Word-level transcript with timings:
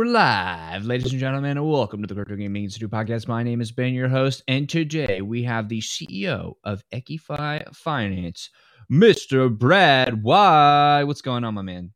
we're 0.00 0.06
live, 0.06 0.86
ladies 0.86 1.12
and 1.12 1.20
gentlemen, 1.20 1.58
and 1.58 1.70
welcome 1.70 2.00
to 2.00 2.06
the 2.06 2.14
Crypto 2.14 2.34
Gaming 2.34 2.64
Institute 2.64 2.90
podcast. 2.90 3.28
My 3.28 3.42
name 3.42 3.60
is 3.60 3.70
Ben, 3.70 3.92
your 3.92 4.08
host, 4.08 4.42
and 4.48 4.66
today 4.66 5.20
we 5.20 5.42
have 5.42 5.68
the 5.68 5.82
CEO 5.82 6.54
of 6.64 6.82
Equify 6.90 7.62
Finance, 7.76 8.48
Mr. 8.90 9.54
Brad 9.54 10.22
Why? 10.22 11.04
What's 11.04 11.20
going 11.20 11.44
on, 11.44 11.52
my 11.52 11.60
man? 11.60 11.92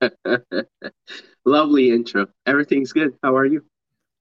Lovely 1.44 1.90
intro. 1.90 2.28
Everything's 2.46 2.92
good. 2.92 3.14
How 3.24 3.36
are 3.36 3.46
you? 3.46 3.64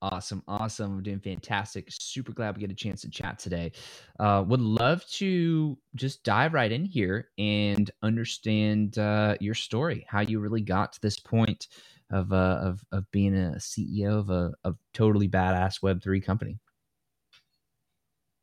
Awesome, 0.01 0.41
awesome. 0.47 0.95
We're 0.95 1.01
doing 1.01 1.19
fantastic. 1.19 1.85
Super 1.89 2.33
glad 2.33 2.57
we 2.57 2.61
get 2.61 2.71
a 2.71 2.75
chance 2.75 3.01
to 3.01 3.11
chat 3.11 3.37
today. 3.37 3.73
Uh, 4.19 4.43
would 4.47 4.59
love 4.59 5.05
to 5.11 5.77
just 5.93 6.23
dive 6.23 6.55
right 6.55 6.71
in 6.71 6.83
here 6.83 7.29
and 7.37 7.91
understand 8.01 8.97
uh, 8.97 9.35
your 9.39 9.53
story, 9.53 10.03
how 10.09 10.21
you 10.21 10.39
really 10.39 10.61
got 10.61 10.93
to 10.93 11.01
this 11.01 11.19
point 11.19 11.67
of 12.13 12.31
uh, 12.31 12.59
of 12.61 12.83
of 12.91 13.09
being 13.11 13.35
a 13.35 13.55
CEO 13.57 14.19
of 14.19 14.29
a 14.29 14.53
of 14.63 14.77
totally 14.93 15.27
badass 15.27 15.81
Web 15.81 16.01
three 16.01 16.21
company. 16.21 16.59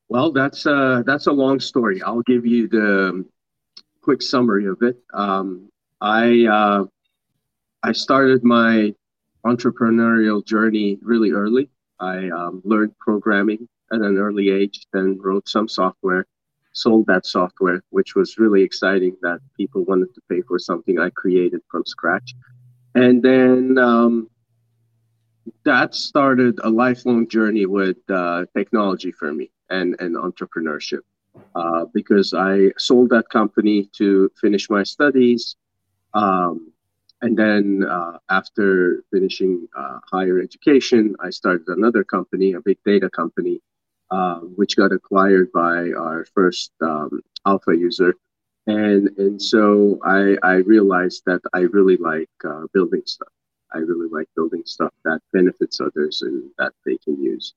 Well, 0.09 0.33
that's 0.33 0.67
uh, 0.67 1.03
that's 1.07 1.29
a 1.29 1.33
long 1.33 1.61
story. 1.61 2.03
I'll 2.03 2.23
give 2.23 2.45
you 2.45 2.69
the 2.69 3.25
quick 4.03 4.23
summary 4.23 4.67
of 4.67 4.83
it. 4.83 4.99
Um, 5.15 5.71
I 6.01 6.47
uh, 6.47 6.85
I 7.83 7.93
started 7.93 8.43
my 8.43 8.93
entrepreneurial 9.47 10.45
journey 10.45 10.99
really 11.01 11.31
early. 11.31 11.71
I 12.01 12.29
um, 12.31 12.61
learned 12.65 12.99
programming 12.99 13.69
at 13.93 14.01
an 14.01 14.19
early 14.19 14.51
age, 14.51 14.87
then 14.93 15.19
wrote 15.21 15.49
some 15.49 15.69
software, 15.69 16.27
sold 16.73 17.07
that 17.07 17.27
software, 17.27 17.83
which 17.91 18.15
was 18.15 18.39
really 18.39 18.63
exciting 18.63 19.17
that 19.23 19.41
people 19.57 19.85
wanted 19.85 20.15
to 20.15 20.21
pay 20.29 20.43
for 20.43 20.59
something 20.59 20.99
I 20.99 21.11
created 21.11 21.61
from 21.71 21.85
scratch. 21.87 22.35
And 22.95 23.23
then 23.23 23.79
um, 23.79 24.29
that 25.65 25.95
started 25.95 26.59
a 26.63 26.71
lifelong 26.71 27.29
journey 27.29 27.67
with 27.67 27.99
uh, 28.09 28.47
technology 28.57 29.13
for 29.13 29.33
me 29.33 29.51
and, 29.69 29.97
and 30.01 30.17
entrepreneurship. 30.17 31.01
Uh, 31.55 31.85
because 31.95 32.35
I 32.35 32.73
sold 32.77 33.11
that 33.11 33.29
company 33.29 33.89
to 33.99 34.31
finish 34.41 34.69
my 34.69 34.83
studies. 34.83 35.57
Um, 36.13 36.73
and 37.23 37.37
then 37.39 37.85
uh, 37.89 38.19
after 38.29 39.05
finishing 39.13 39.69
uh, 39.77 39.99
higher 40.11 40.41
education, 40.41 41.15
I 41.21 41.31
started 41.31 41.69
another 41.69 42.03
company, 42.03 42.55
a 42.55 42.61
big 42.61 42.79
data 42.85 43.09
company, 43.11 43.61
uh, 44.11 44.41
which 44.41 44.77
got 44.77 44.93
acquired 44.93 45.53
by 45.53 45.93
our 45.93 46.27
first 46.35 46.73
um, 46.81 47.21
alpha 47.47 47.77
user. 47.77 48.15
And, 48.71 49.09
and 49.19 49.41
so 49.41 49.99
I, 50.05 50.37
I 50.43 50.55
realized 50.57 51.23
that 51.27 51.41
I 51.53 51.61
really 51.61 51.97
like 51.97 52.31
uh, 52.45 52.67
building 52.73 53.03
stuff. 53.07 53.29
I 53.73 53.79
really 53.79 54.09
like 54.11 54.29
building 54.35 54.63
stuff 54.65 54.93
that 55.05 55.21
benefits 55.33 55.81
others 55.81 56.23
and 56.23 56.51
that 56.59 56.73
they 56.85 56.97
can 56.99 57.23
use. 57.23 57.55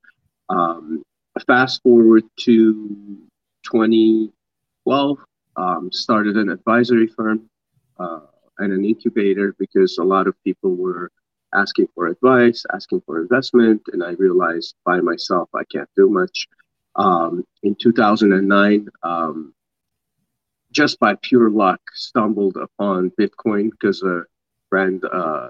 Um, 0.49 1.03
fast 1.47 1.81
forward 1.83 2.23
to 2.41 3.17
2012, 3.63 5.17
um, 5.55 5.91
started 5.91 6.37
an 6.37 6.49
advisory 6.49 7.07
firm. 7.07 7.49
Uh, 7.99 8.19
and 8.59 8.73
an 8.73 8.85
incubator 8.85 9.55
because 9.57 9.97
a 9.97 10.03
lot 10.03 10.27
of 10.27 10.35
people 10.43 10.75
were 10.75 11.11
asking 11.53 11.87
for 11.93 12.07
advice, 12.07 12.65
asking 12.73 13.01
for 13.05 13.21
investment, 13.21 13.81
and 13.91 14.03
I 14.03 14.11
realized 14.11 14.75
by 14.85 14.99
myself 15.01 15.49
I 15.53 15.63
can't 15.71 15.89
do 15.95 16.09
much. 16.09 16.47
Um, 16.95 17.45
in 17.63 17.75
2009, 17.75 18.89
um, 19.03 19.53
just 20.73 20.99
by 20.99 21.15
pure 21.21 21.49
luck, 21.49 21.79
stumbled 21.93 22.57
upon 22.57 23.11
Bitcoin 23.11 23.69
because 23.71 24.01
a 24.03 24.23
friend 24.69 25.03
uh, 25.05 25.49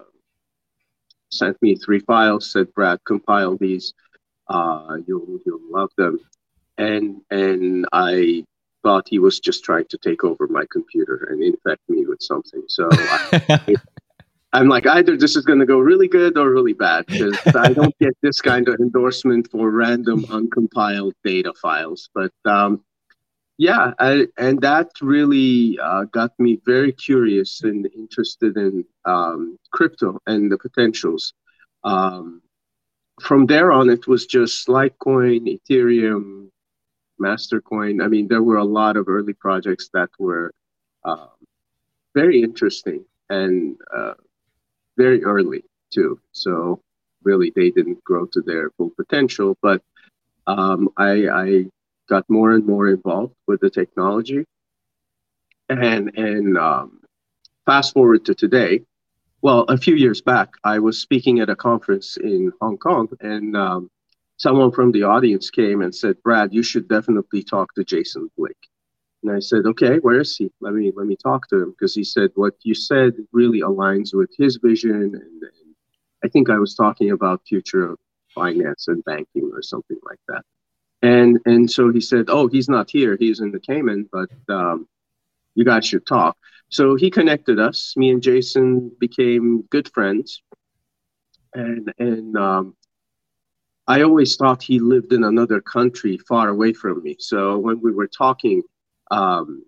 sent 1.32 1.60
me 1.62 1.76
three 1.76 2.00
files, 2.00 2.52
said, 2.52 2.74
"Brad, 2.74 3.00
compile 3.06 3.58
these. 3.58 3.94
Uh, 4.48 4.98
you'll 5.08 5.40
you'll 5.46 5.72
love 5.72 5.90
them." 5.98 6.20
And 6.78 7.22
and 7.32 7.88
I 7.94 8.46
thought 8.84 9.08
he 9.10 9.18
was 9.18 9.40
just 9.40 9.64
trying 9.64 9.86
to 9.86 9.98
take 9.98 10.24
over 10.24 10.48
my 10.48 10.66
computer 10.72 11.28
and 11.32 11.42
infect 11.42 11.82
me 11.88 12.06
with 12.06 12.22
something. 12.22 12.64
So 12.68 12.90
I, 12.92 13.76
am 14.54 14.68
like, 14.68 14.86
either 14.86 15.16
this 15.16 15.38
is 15.38 15.46
going 15.46 15.60
to 15.60 15.66
go 15.66 15.80
really 15.80 16.10
good 16.10 16.38
or 16.38 16.52
really 16.52 16.74
bad 16.74 17.06
because 17.06 17.38
I 17.56 17.72
don't 17.72 17.98
get 18.00 18.14
this 18.22 18.42
kind 18.42 18.68
of 18.68 18.76
endorsement 18.82 19.50
for 19.50 19.70
random 19.72 20.26
uncompiled 20.26 21.14
data 21.24 21.54
files. 21.62 22.10
But 22.14 22.34
um, 22.44 22.84
yeah, 23.58 23.94
I, 24.00 24.28
and 24.38 24.60
that 24.62 24.90
really 25.02 25.78
uh, 25.82 26.06
got 26.06 26.32
me 26.40 26.60
very 26.66 26.92
curious 26.92 27.62
and 27.64 27.88
interested 27.96 28.58
in 28.58 28.86
um, 29.06 29.58
crypto 29.72 30.20
and 30.26 30.52
the 30.52 30.58
potentials. 30.58 31.34
Um, 31.84 32.42
from 33.22 33.46
there 33.46 33.72
on, 33.72 33.90
it 33.90 34.08
was 34.08 34.26
just 34.26 34.68
Litecoin, 34.68 35.60
Ethereum, 35.60 36.50
Mastercoin. 37.22 38.04
I 38.04 38.08
mean, 38.08 38.28
there 38.28 38.42
were 38.42 38.58
a 38.58 38.64
lot 38.64 38.98
of 38.98 39.08
early 39.08 39.34
projects 39.34 39.90
that 39.94 40.10
were 40.18 40.52
um, 41.06 41.30
very 42.16 42.42
interesting 42.42 43.06
and 43.30 43.78
uh, 43.96 44.14
very 44.98 45.24
early 45.24 45.64
too. 45.94 46.20
So 46.32 46.82
really, 47.24 47.52
they 47.56 47.70
didn't 47.70 48.04
grow 48.04 48.26
to 48.34 48.42
their 48.42 48.72
full 48.72 48.92
potential. 48.98 49.58
But 49.62 49.82
um, 50.48 50.90
I, 50.98 51.28
I, 51.28 51.66
got 52.14 52.30
more 52.30 52.52
and 52.52 52.66
more 52.74 52.88
involved 52.90 53.34
with 53.48 53.60
the 53.62 53.70
technology, 53.70 54.42
and 55.70 56.04
and 56.30 56.58
um, 56.58 56.88
fast 57.66 57.94
forward 57.94 58.22
to 58.26 58.34
today. 58.36 58.74
Well, 59.42 59.62
a 59.76 59.78
few 59.86 59.96
years 59.96 60.22
back, 60.22 60.50
I 60.64 60.80
was 60.80 60.96
speaking 61.06 61.40
at 61.40 61.50
a 61.50 61.56
conference 61.70 62.10
in 62.32 62.52
Hong 62.62 62.78
Kong, 62.78 63.08
and 63.20 63.58
um, 63.58 63.90
someone 64.38 64.72
from 64.72 64.92
the 64.92 65.04
audience 65.04 65.50
came 65.50 65.82
and 65.82 65.94
said, 65.94 66.16
Brad, 66.24 66.54
you 66.54 66.64
should 66.64 66.88
definitely 66.88 67.44
talk 67.44 67.74
to 67.74 67.84
Jason 67.84 68.30
Blick." 68.38 68.62
And 69.22 69.32
I 69.32 69.40
said, 69.40 69.66
okay, 69.66 69.96
where 70.06 70.20
is 70.20 70.36
he? 70.38 70.52
Let 70.66 70.74
me 70.74 70.92
let 71.00 71.08
me 71.12 71.16
talk 71.16 71.42
to 71.50 71.58
him 71.62 71.72
because 71.72 71.96
he 71.96 72.04
said 72.04 72.30
what 72.36 72.56
you 72.64 72.76
said 72.76 73.14
really 73.32 73.62
aligns 73.62 74.10
with 74.14 74.32
his 74.38 74.54
vision. 74.58 74.92
And, 74.92 75.16
and, 75.16 75.72
I 76.26 76.30
think 76.30 76.50
I 76.50 76.60
was 76.66 76.74
talking 76.74 77.12
about 77.12 77.48
future 77.52 77.86
of 77.92 77.98
finance 78.34 78.88
and 78.88 79.04
banking 79.04 79.48
or 79.54 79.62
something 79.62 80.00
like 80.10 80.24
that. 80.30 80.44
And 81.04 81.38
and 81.46 81.70
so 81.70 81.92
he 81.92 82.00
said, 82.00 82.26
oh, 82.30 82.48
he's 82.48 82.70
not 82.70 82.90
here. 82.90 83.18
He's 83.20 83.42
in 83.42 83.52
the 83.52 83.60
Cayman, 83.60 84.10
but 84.12 84.30
um, 84.48 84.88
you 85.54 85.66
guys 85.66 85.86
should 85.86 86.08
talk. 86.08 86.38
So 86.70 86.96
he 86.96 87.12
connected 87.12 87.60
us. 87.60 87.94
Me 87.98 88.10
and 88.10 88.24
Jason 88.24 88.90
became 89.00 89.64
good 89.70 89.92
friends. 89.94 90.42
And 91.54 91.94
and 92.00 92.38
um, 92.38 92.76
I 93.86 94.02
always 94.04 94.38
thought 94.38 94.64
he 94.64 94.80
lived 94.80 95.12
in 95.12 95.26
another 95.26 95.60
country 95.60 96.18
far 96.18 96.48
away 96.48 96.72
from 96.72 97.04
me. 97.04 97.18
So 97.20 97.58
when 97.58 97.82
we 97.82 97.92
were 97.92 98.08
talking, 98.08 98.64
um, 99.12 99.66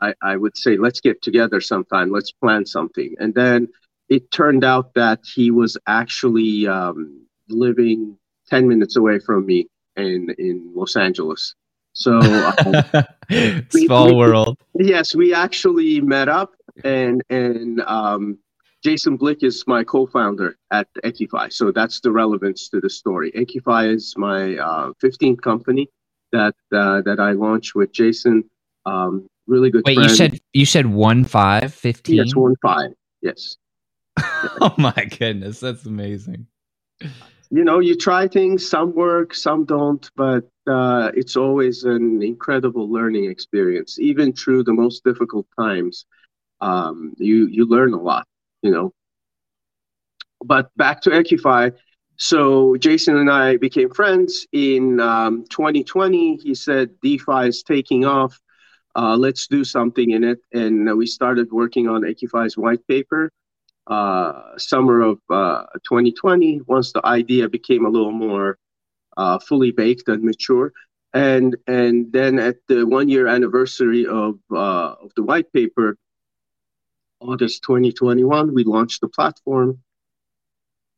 I, 0.00 0.14
I, 0.22 0.36
would 0.36 0.56
say, 0.56 0.78
let's 0.78 1.00
get 1.00 1.20
together 1.20 1.60
sometime, 1.60 2.10
let's 2.10 2.32
plan 2.32 2.64
something. 2.64 3.14
And 3.20 3.34
then 3.34 3.68
it 4.08 4.30
turned 4.30 4.64
out 4.64 4.94
that 4.94 5.20
he 5.34 5.50
was 5.50 5.76
actually 5.86 6.66
um, 6.66 7.26
living 7.50 8.16
10 8.48 8.66
minutes 8.66 8.96
away 8.96 9.18
from 9.18 9.44
me 9.44 9.68
in, 9.96 10.34
in 10.38 10.72
Los 10.74 10.96
Angeles. 10.96 11.54
So, 11.94 12.18
um, 12.66 13.66
small 13.70 14.08
we, 14.08 14.14
world. 14.14 14.58
Yes, 14.74 15.14
we 15.14 15.34
actually 15.34 16.00
met 16.00 16.28
up 16.28 16.54
and, 16.84 17.22
and, 17.30 17.80
um, 17.82 18.38
Jason 18.82 19.16
Blick 19.16 19.44
is 19.44 19.62
my 19.68 19.84
co-founder 19.84 20.56
at 20.72 20.88
Equify, 21.04 21.52
so 21.52 21.70
that's 21.70 22.00
the 22.00 22.10
relevance 22.10 22.68
to 22.70 22.80
the 22.80 22.90
story. 22.90 23.30
Equify 23.30 23.94
is 23.94 24.14
my 24.16 24.56
uh, 24.56 24.90
15th 25.00 25.40
company 25.40 25.88
that 26.32 26.54
uh, 26.74 27.00
that 27.02 27.20
I 27.20 27.32
launched 27.32 27.74
with 27.74 27.92
Jason. 27.92 28.44
Um, 28.84 29.28
really 29.46 29.70
good. 29.70 29.82
Wait, 29.84 29.94
friend. 29.94 30.10
you 30.10 30.16
said 30.16 30.40
you 30.52 30.66
said 30.66 30.86
one 30.86 31.24
five 31.24 31.72
fifteen. 31.72 32.16
Yes, 32.16 32.34
one 32.34 32.56
five. 32.60 32.90
Yes. 33.20 33.56
oh 34.60 34.74
my 34.78 35.08
goodness, 35.18 35.60
that's 35.60 35.86
amazing. 35.86 36.46
You 37.52 37.64
know, 37.64 37.80
you 37.80 37.96
try 37.96 38.28
things, 38.28 38.68
some 38.68 38.94
work, 38.94 39.34
some 39.34 39.64
don't, 39.64 40.10
but 40.16 40.48
uh, 40.66 41.12
it's 41.14 41.36
always 41.36 41.84
an 41.84 42.22
incredible 42.22 42.90
learning 42.90 43.30
experience. 43.30 43.98
Even 44.00 44.32
through 44.32 44.64
the 44.64 44.72
most 44.72 45.04
difficult 45.04 45.46
times, 45.58 46.06
um, 46.60 47.14
you 47.18 47.46
you 47.48 47.66
learn 47.66 47.92
a 47.94 48.00
lot 48.00 48.26
you 48.62 48.70
know. 48.70 48.92
But 50.44 50.70
back 50.76 51.02
to 51.02 51.10
Equify. 51.10 51.72
So 52.16 52.76
Jason 52.76 53.16
and 53.16 53.30
I 53.30 53.56
became 53.56 53.90
friends 53.90 54.46
in 54.52 55.00
um, 55.00 55.44
2020. 55.50 56.36
He 56.36 56.54
said 56.54 56.90
DeFi 57.02 57.48
is 57.48 57.62
taking 57.62 58.04
off. 58.04 58.40
Uh, 58.94 59.16
let's 59.16 59.46
do 59.46 59.64
something 59.64 60.10
in 60.10 60.22
it, 60.22 60.38
and 60.52 60.96
we 60.98 61.06
started 61.06 61.50
working 61.50 61.88
on 61.88 62.02
Equify's 62.02 62.58
white 62.58 62.86
paper. 62.86 63.30
Uh, 63.86 64.56
summer 64.58 65.00
of 65.02 65.18
uh, 65.30 65.64
2020, 65.84 66.60
once 66.66 66.92
the 66.92 67.04
idea 67.06 67.48
became 67.48 67.84
a 67.84 67.88
little 67.88 68.12
more 68.12 68.58
uh, 69.16 69.38
fully 69.38 69.70
baked 69.72 70.08
and 70.08 70.22
mature, 70.22 70.72
and 71.12 71.56
and 71.66 72.12
then 72.12 72.38
at 72.38 72.56
the 72.68 72.86
one 72.86 73.08
year 73.08 73.26
anniversary 73.26 74.06
of 74.06 74.38
uh, 74.52 74.94
of 75.02 75.12
the 75.16 75.22
white 75.22 75.52
paper, 75.52 75.96
August 77.20 77.62
2021, 77.64 78.52
we 78.54 78.64
launched 78.64 79.00
the 79.00 79.08
platform. 79.08 79.82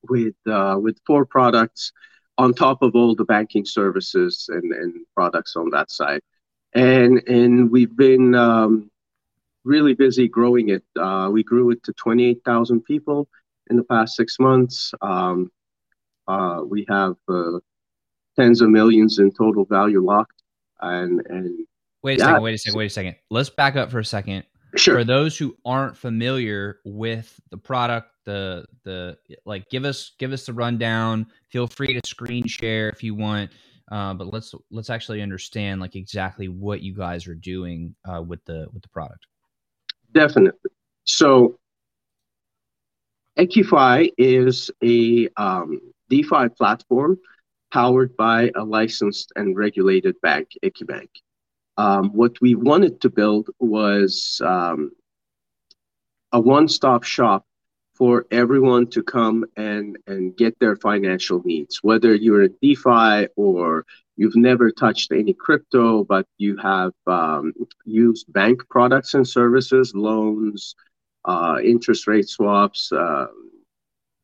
with 0.09 0.35
uh, 0.47 0.79
with 0.81 0.99
four 1.07 1.25
products 1.25 1.93
on 2.39 2.53
top 2.55 2.83
of 2.83 2.95
all 2.95 3.15
the 3.15 3.25
banking 3.25 3.65
services 3.65 4.47
and, 4.49 4.73
and 4.73 4.95
products 5.15 5.57
on 5.57 5.71
that 5.71 5.91
side. 5.91 6.21
And 6.75 7.23
and 7.29 7.71
we've 7.71 7.97
been 7.97 8.35
um, 8.35 8.91
really 9.65 9.95
busy 9.95 10.29
growing 10.29 10.69
it. 10.69 10.85
Uh, 10.99 11.29
we 11.33 11.43
grew 11.43 11.71
it 11.71 11.83
to 11.85 11.93
28,000 11.95 12.83
people 12.85 13.29
in 13.71 13.77
the 13.77 13.85
past 13.85 14.17
six 14.17 14.39
months. 14.39 14.93
Um, 15.01 15.51
uh, 16.29 16.63
we 16.67 16.87
have 16.89 17.17
uh, 17.29 17.59
tens 18.37 18.61
of 18.61 18.71
millions 18.71 19.19
in 19.19 19.33
total 19.33 19.65
value 19.65 20.05
locked. 20.05 20.43
And 20.81 21.23
and 21.27 21.67
wait 22.03 22.21
a 22.21 22.25
second, 22.25 22.43
wait 22.43 22.55
a 22.55 22.59
second, 22.59 22.79
wait 22.79 22.87
a 22.87 22.91
second. 22.91 23.17
Let's 23.31 23.49
back 23.49 23.77
up 23.77 23.91
for 23.91 24.01
a 24.01 24.05
second. 24.05 24.45
Sure. 24.77 24.99
For 24.99 25.05
those 25.05 25.39
who 25.39 25.57
aren't 25.65 25.97
familiar 25.97 26.81
with 26.85 27.41
the 27.51 27.57
product, 27.57 28.11
the 28.25 28.67
the 28.83 29.17
like, 29.47 29.69
give 29.71 29.85
us 29.85 30.13
give 30.19 30.33
us 30.33 30.47
the 30.47 30.53
rundown. 30.53 31.27
Feel 31.49 31.67
free 31.67 31.95
to 31.95 32.01
screen 32.07 32.47
share 32.47 32.91
if 32.91 33.03
you 33.03 33.15
want. 33.15 33.51
Uh, 33.91 34.15
but 34.15 34.33
let's 34.33 34.55
let's 34.71 34.91
actually 34.91 35.23
understand 35.23 35.81
like 35.81 35.95
exactly 35.95 36.49
what 36.49 36.81
you 36.81 36.95
guys 36.95 37.27
are 37.29 37.35
doing 37.35 37.95
uh, 38.05 38.21
with 38.21 38.45
the 38.47 38.67
with 38.73 38.83
the 38.83 38.89
product. 38.89 39.27
Definitely. 40.15 40.71
So, 41.05 41.59
Equify 43.37 44.11
is 44.17 44.71
a 44.83 45.29
um, 45.37 45.81
DeFi 46.09 46.49
platform 46.57 47.19
powered 47.73 48.17
by 48.17 48.53
a 48.55 48.63
licensed 48.63 49.33
and 49.35 49.57
regulated 49.57 50.15
bank, 50.23 50.51
Equibank. 50.65 51.09
Um, 51.77 52.11
what 52.11 52.41
we 52.41 52.55
wanted 52.55 53.01
to 53.01 53.11
build 53.11 53.51
was 53.59 54.41
um, 54.45 54.93
a 56.31 56.41
one-stop 56.41 57.03
shop 57.03 57.45
for 57.95 58.27
everyone 58.31 58.87
to 58.89 59.03
come 59.03 59.45
and, 59.57 59.99
and 60.07 60.37
get 60.37 60.57
their 60.61 60.77
financial 60.77 61.43
needs, 61.45 61.81
whether 61.83 62.15
you're 62.15 62.45
in 62.45 62.55
DeFi 62.63 63.29
or 63.35 63.85
you've 64.17 64.37
never 64.37 64.71
touched 64.71 65.13
any 65.13 65.35
crypto, 65.35 66.05
but 66.05 66.27
you 66.39 66.57
have 66.57 66.93
um, 67.07 67.53
used 67.85 68.33
bank 68.33 68.63
products 68.71 69.15
and 69.15 69.27
services, 69.27 69.93
loans, 69.95 70.75
uh, 71.25 71.59
interest 71.63 72.07
rate 72.07 72.29
swaps, 72.29 72.93
uh, 72.93 73.27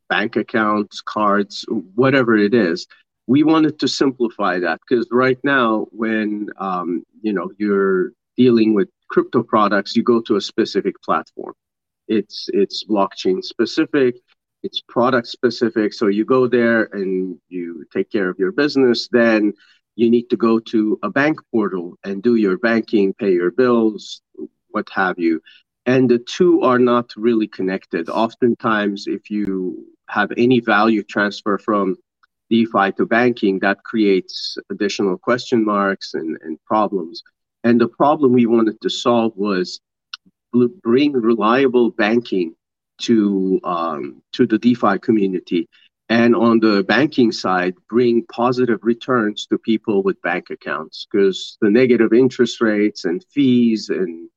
bank 0.08 0.37
accounts, 0.37 1.00
cards, 1.00 1.64
whatever 1.94 2.37
it 2.37 2.54
is. 2.54 2.87
We 3.26 3.44
wanted 3.44 3.78
to 3.81 3.88
simplify 3.88 4.58
that 4.58 4.81
because 4.81 5.06
right 5.10 5.38
now, 5.44 5.87
when 5.92 6.48
um, 6.58 7.04
you 7.22 7.32
know 7.32 7.50
you're 7.58 8.12
dealing 8.37 8.75
with 8.75 8.88
crypto 9.08 9.42
products, 9.42 9.94
you 9.96 10.02
go 10.02 10.20
to 10.22 10.37
a 10.37 10.40
specific 10.40 11.00
platform. 11.02 11.54
It's 12.08 12.48
it's 12.52 12.84
blockchain 12.84 13.42
specific, 13.42 14.16
it's 14.62 14.82
product 14.88 15.28
specific. 15.28 15.92
So 15.94 16.08
you 16.08 16.25
go 16.25 16.46
there 16.46 16.88
and 16.92 17.38
you 17.48 17.84
take 17.92 18.10
care 18.10 18.28
of 18.28 18.38
your 18.38 18.52
business. 18.52 19.08
Then 19.10 19.52
you 19.96 20.10
need 20.10 20.31
to 20.31 20.37
go 20.37 20.58
to 20.58 20.98
a 21.02 21.10
bank 21.10 21.40
portal 21.50 21.98
and 22.04 22.22
do 22.22 22.37
your 22.37 22.58
banking, 22.58 23.12
pay 23.14 23.32
your 23.32 23.50
bills, 23.50 24.22
what 24.70 24.88
have 24.90 25.19
you. 25.19 25.40
And 25.87 26.08
the 26.08 26.19
two 26.19 26.62
are 26.62 26.78
not 26.78 27.10
really 27.16 27.48
connected. 27.48 28.08
Oftentimes, 28.08 29.06
if 29.06 29.31
you 29.31 29.87
have 30.08 30.31
any 30.37 30.60
value 30.60 31.02
transfer 31.02 31.58
from 31.58 31.96
DeFi 32.50 32.92
to 32.92 33.06
banking, 33.06 33.58
that 33.60 33.82
creates 33.84 34.56
additional 34.70 35.16
question 35.16 35.64
marks 35.64 36.14
and, 36.14 36.37
and 36.42 36.58
problems. 36.64 37.22
And 37.64 37.81
the 37.81 37.88
problem 37.88 38.32
we 38.32 38.46
wanted 38.46 38.81
to 38.81 38.90
solve 38.90 39.32
was 39.37 39.81
bring 40.82 41.12
reliable 41.12 41.90
banking 41.90 42.54
to 43.02 43.60
um, 43.64 44.22
to 44.32 44.46
the 44.46 44.58
DeFi 44.58 44.98
community 44.98 45.69
and 46.11 46.35
on 46.35 46.59
the 46.59 46.83
banking 46.89 47.31
side 47.31 47.75
bring 47.89 48.27
positive 48.27 48.81
returns 48.83 49.47
to 49.47 49.57
people 49.57 50.03
with 50.03 50.21
bank 50.23 50.51
accounts 50.51 51.07
because 51.11 51.57
the 51.61 51.71
negative 51.71 52.12
interest 52.12 52.61
rates 52.61 53.05
and 53.05 53.25
fees 53.33 53.89
and 53.89 54.29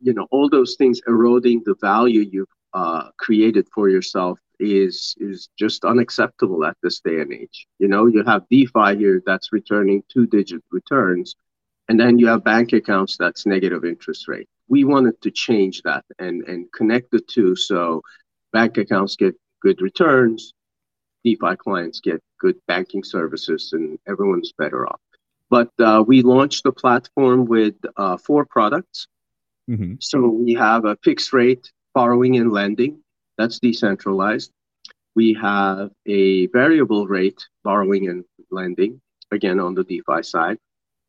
you 0.00 0.12
know 0.12 0.26
all 0.32 0.50
those 0.50 0.74
things 0.76 1.00
eroding 1.06 1.62
the 1.64 1.76
value 1.80 2.26
you've 2.30 2.48
uh, 2.74 3.08
created 3.18 3.66
for 3.72 3.88
yourself 3.88 4.38
is 4.58 5.14
is 5.20 5.48
just 5.56 5.84
unacceptable 5.84 6.64
at 6.64 6.76
this 6.82 7.00
day 7.00 7.20
and 7.20 7.32
age. 7.32 7.66
You 7.78 7.88
know 7.88 8.06
you 8.06 8.24
have 8.24 8.42
defi 8.50 8.96
here 8.98 9.22
that's 9.24 9.52
returning 9.52 10.02
two 10.12 10.26
digit 10.26 10.62
returns 10.72 11.36
and 11.88 12.00
then 12.00 12.18
you 12.18 12.26
have 12.26 12.42
bank 12.42 12.72
accounts 12.72 13.16
that's 13.16 13.46
negative 13.46 13.84
interest 13.84 14.26
rate. 14.26 14.48
We 14.68 14.84
wanted 14.84 15.20
to 15.22 15.30
change 15.30 15.82
that 15.82 16.04
and 16.18 16.42
and 16.48 16.66
connect 16.72 17.12
the 17.12 17.20
two 17.20 17.54
so 17.54 18.02
bank 18.52 18.76
accounts 18.76 19.14
get 19.14 19.36
good 19.62 19.80
returns 19.80 20.52
DeFi 21.24 21.56
clients 21.56 22.00
get 22.00 22.22
good 22.38 22.56
banking 22.66 23.02
services 23.02 23.70
and 23.72 23.98
everyone's 24.06 24.52
better 24.56 24.86
off. 24.86 25.00
But 25.50 25.70
uh, 25.78 26.04
we 26.06 26.22
launched 26.22 26.64
the 26.64 26.72
platform 26.72 27.44
with 27.46 27.74
uh, 27.96 28.16
four 28.16 28.44
products. 28.44 29.06
Mm-hmm. 29.70 29.94
So 30.00 30.28
we 30.28 30.54
have 30.54 30.84
a 30.84 30.96
fixed 31.02 31.32
rate 31.32 31.70
borrowing 31.94 32.36
and 32.36 32.52
lending 32.52 33.00
that's 33.38 33.58
decentralized. 33.58 34.50
We 35.14 35.34
have 35.34 35.90
a 36.06 36.46
variable 36.48 37.06
rate 37.06 37.40
borrowing 37.62 38.08
and 38.08 38.24
lending, 38.50 39.00
again 39.30 39.60
on 39.60 39.74
the 39.74 39.84
DeFi 39.84 40.22
side. 40.22 40.58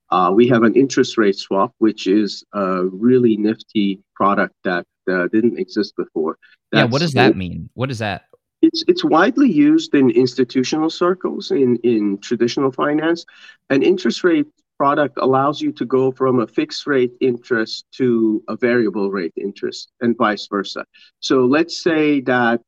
Uh, 0.09 0.31
we 0.33 0.47
have 0.47 0.63
an 0.63 0.75
interest 0.75 1.17
rate 1.17 1.35
swap, 1.35 1.73
which 1.79 2.07
is 2.07 2.43
a 2.53 2.83
really 2.83 3.37
nifty 3.37 3.99
product 4.15 4.53
that 4.63 4.85
uh, 5.09 5.27
didn't 5.27 5.57
exist 5.57 5.95
before. 5.97 6.37
That's 6.71 6.85
yeah, 6.85 6.91
what 6.91 7.01
does 7.01 7.13
that 7.13 7.35
mean? 7.35 7.69
What 7.73 7.89
is 7.89 7.99
that? 7.99 8.25
It's 8.65 8.83
it's 8.87 9.03
widely 9.03 9.51
used 9.51 9.93
in 9.93 10.09
institutional 10.09 10.89
circles 10.89 11.51
in 11.51 11.75
in 11.93 12.17
traditional 12.17 12.71
finance. 12.71 13.23
An 13.69 13.83
interest 13.83 14.23
rate 14.23 14.47
product 14.77 15.15
allows 15.21 15.61
you 15.61 15.71
to 15.73 15.85
go 15.85 16.11
from 16.11 16.39
a 16.39 16.47
fixed 16.47 16.87
rate 16.87 17.13
interest 17.21 17.85
to 17.99 18.43
a 18.47 18.55
variable 18.55 19.11
rate 19.11 19.33
interest 19.37 19.91
and 20.01 20.17
vice 20.17 20.47
versa. 20.47 20.83
So 21.19 21.45
let's 21.45 21.75
say 21.87 22.21
that 22.21 22.61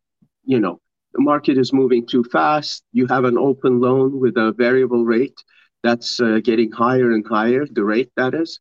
you 0.43 0.59
know 0.59 0.79
the 1.13 1.21
market 1.21 1.57
is 1.57 1.73
moving 1.73 2.05
too 2.05 2.23
fast, 2.23 2.83
you 2.91 3.07
have 3.07 3.25
an 3.25 3.37
open 3.37 3.79
loan 3.79 4.19
with 4.19 4.37
a 4.37 4.51
variable 4.51 5.03
rate 5.03 5.39
that's 5.81 6.19
uh, 6.19 6.39
getting 6.43 6.71
higher 6.71 7.11
and 7.11 7.25
higher, 7.25 7.65
the 7.65 7.83
rate 7.83 8.11
that 8.17 8.33
is, 8.35 8.59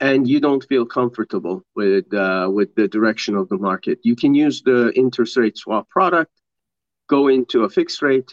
and 0.00 0.26
you 0.26 0.40
don't 0.40 0.64
feel 0.64 0.84
comfortable 0.84 1.62
with 1.76 2.12
uh, 2.12 2.48
with 2.52 2.74
the 2.74 2.88
direction 2.88 3.36
of 3.36 3.48
the 3.48 3.58
market. 3.58 4.00
You 4.02 4.16
can 4.16 4.34
use 4.34 4.62
the 4.62 4.92
interest 4.96 5.36
rate 5.36 5.56
swap 5.56 5.88
product 5.88 6.32
go 7.10 7.28
into 7.28 7.64
a 7.64 7.68
fixed 7.68 8.00
rate 8.00 8.30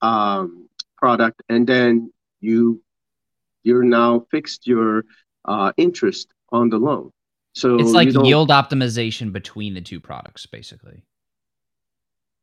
um, 0.00 0.68
product, 0.96 1.42
and 1.48 1.66
then 1.66 2.10
you 2.40 2.82
you're 3.62 3.84
now 3.84 4.26
fixed 4.30 4.66
your 4.66 5.04
uh, 5.44 5.72
interest 5.76 6.28
on 6.50 6.70
the 6.70 6.78
loan. 6.78 7.12
So 7.52 7.76
it's 7.76 7.92
like 7.92 8.12
yield 8.12 8.50
optimization 8.50 9.32
between 9.32 9.74
the 9.74 9.80
two 9.80 10.00
products, 10.00 10.46
basically. 10.46 11.04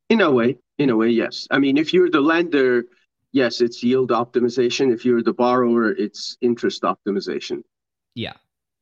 In 0.10 0.22
a 0.22 0.32
way, 0.32 0.58
in 0.78 0.90
a 0.90 0.96
way, 0.96 1.10
yes. 1.10 1.48
I 1.50 1.60
mean, 1.60 1.78
if 1.78 1.94
you're 1.94 2.10
the 2.10 2.22
lender, 2.22 2.86
yes, 3.32 3.62
it's 3.62 3.84
yield 3.84 4.10
optimization. 4.10 4.94
If 4.94 5.06
you're 5.06 5.24
the 5.24 5.34
borrower, 5.34 5.92
it's 5.92 6.38
interest 6.42 6.84
optimization. 6.84 7.64
Yeah, 8.16 8.34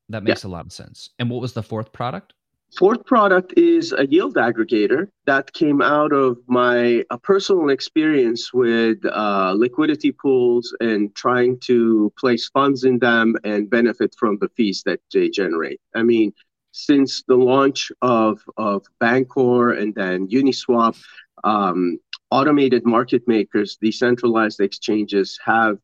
that 0.10 0.24
makes 0.24 0.44
yeah. 0.44 0.50
a 0.50 0.52
lot 0.52 0.66
of 0.66 0.74
sense. 0.74 1.10
And 1.20 1.30
what 1.30 1.42
was 1.42 1.54
the 1.54 1.64
fourth 1.64 1.92
product? 1.94 2.34
Fourth 2.78 3.06
product 3.06 3.54
is 3.58 3.92
a 3.92 4.08
yield 4.08 4.36
aggregator 4.36 5.10
that 5.26 5.52
came 5.52 5.82
out 5.82 6.14
of 6.14 6.38
my 6.48 7.04
personal 7.22 7.70
experience 7.70 8.54
with 8.54 9.06
uh, 9.06 9.54
liquidity 9.58 10.14
pools 10.14 10.74
and 10.80 11.14
trying 11.14 11.60
to 11.60 12.14
place 12.18 12.48
funds 12.48 12.86
in 12.86 12.98
them 12.98 13.36
and 13.44 13.70
benefit 13.70 14.16
from 14.18 14.38
the 14.40 14.48
fees 14.56 14.84
that 14.86 15.02
they 15.14 15.30
generate. 15.30 15.82
I 15.96 16.04
mean, 16.04 16.32
since 16.72 17.24
the 17.28 17.36
launch 17.36 17.92
of, 18.02 18.42
of 18.56 18.86
Bancor 19.02 19.78
and 19.78 19.94
then 19.94 20.30
Uniswap, 20.30 20.98
um, 21.44 22.00
automated 22.30 22.86
market 22.86 23.28
makers, 23.28 23.78
decentralized 23.82 24.62
exchanges 24.62 25.38
have 25.44 25.78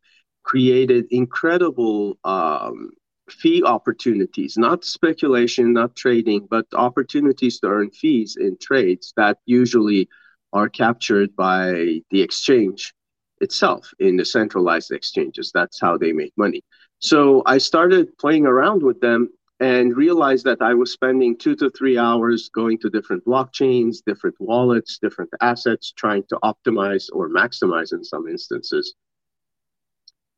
created 0.44 1.06
incredible 1.12 2.18
um, 2.24 2.92
fee 3.30 3.64
opportunities, 3.64 4.58
not 4.58 4.86
speculation, 4.86 5.74
not 5.74 5.96
trading, 5.96 6.48
but 6.50 6.66
opportunities 6.74 7.60
to 7.60 7.68
earn 7.68 7.92
fees 7.92 8.38
in 8.40 8.58
trades 8.58 9.14
that 9.18 9.38
usually 9.46 10.08
are 10.54 10.70
captured 10.70 11.36
by 11.36 12.02
the 12.10 12.22
exchange 12.22 12.94
itself 13.42 13.92
in 14.00 14.18
the 14.18 14.26
centralized 14.26 14.92
exchanges. 14.92 15.52
That's 15.54 15.80
how 15.80 15.98
they 15.98 16.12
make 16.12 16.34
money. 16.38 16.64
So 17.00 17.44
I 17.46 17.58
started 17.58 18.18
playing 18.18 18.46
around 18.46 18.82
with 18.82 19.00
them 19.02 19.30
and 19.60 19.96
realized 19.98 20.46
that 20.46 20.62
I 20.62 20.74
was 20.74 20.92
spending 20.92 21.38
two 21.38 21.56
to 21.58 21.70
three 21.72 21.98
hours 21.98 22.50
going 22.54 22.78
to 22.80 22.90
different 22.90 23.26
blockchains, 23.26 23.98
different 24.06 24.36
wallets, 24.40 25.00
different 25.00 25.32
assets, 25.42 25.92
trying 25.96 26.24
to 26.30 26.40
optimize 26.44 27.08
or 27.12 27.30
maximize 27.30 27.92
in 27.92 28.04
some 28.04 28.28
instances 28.28 28.96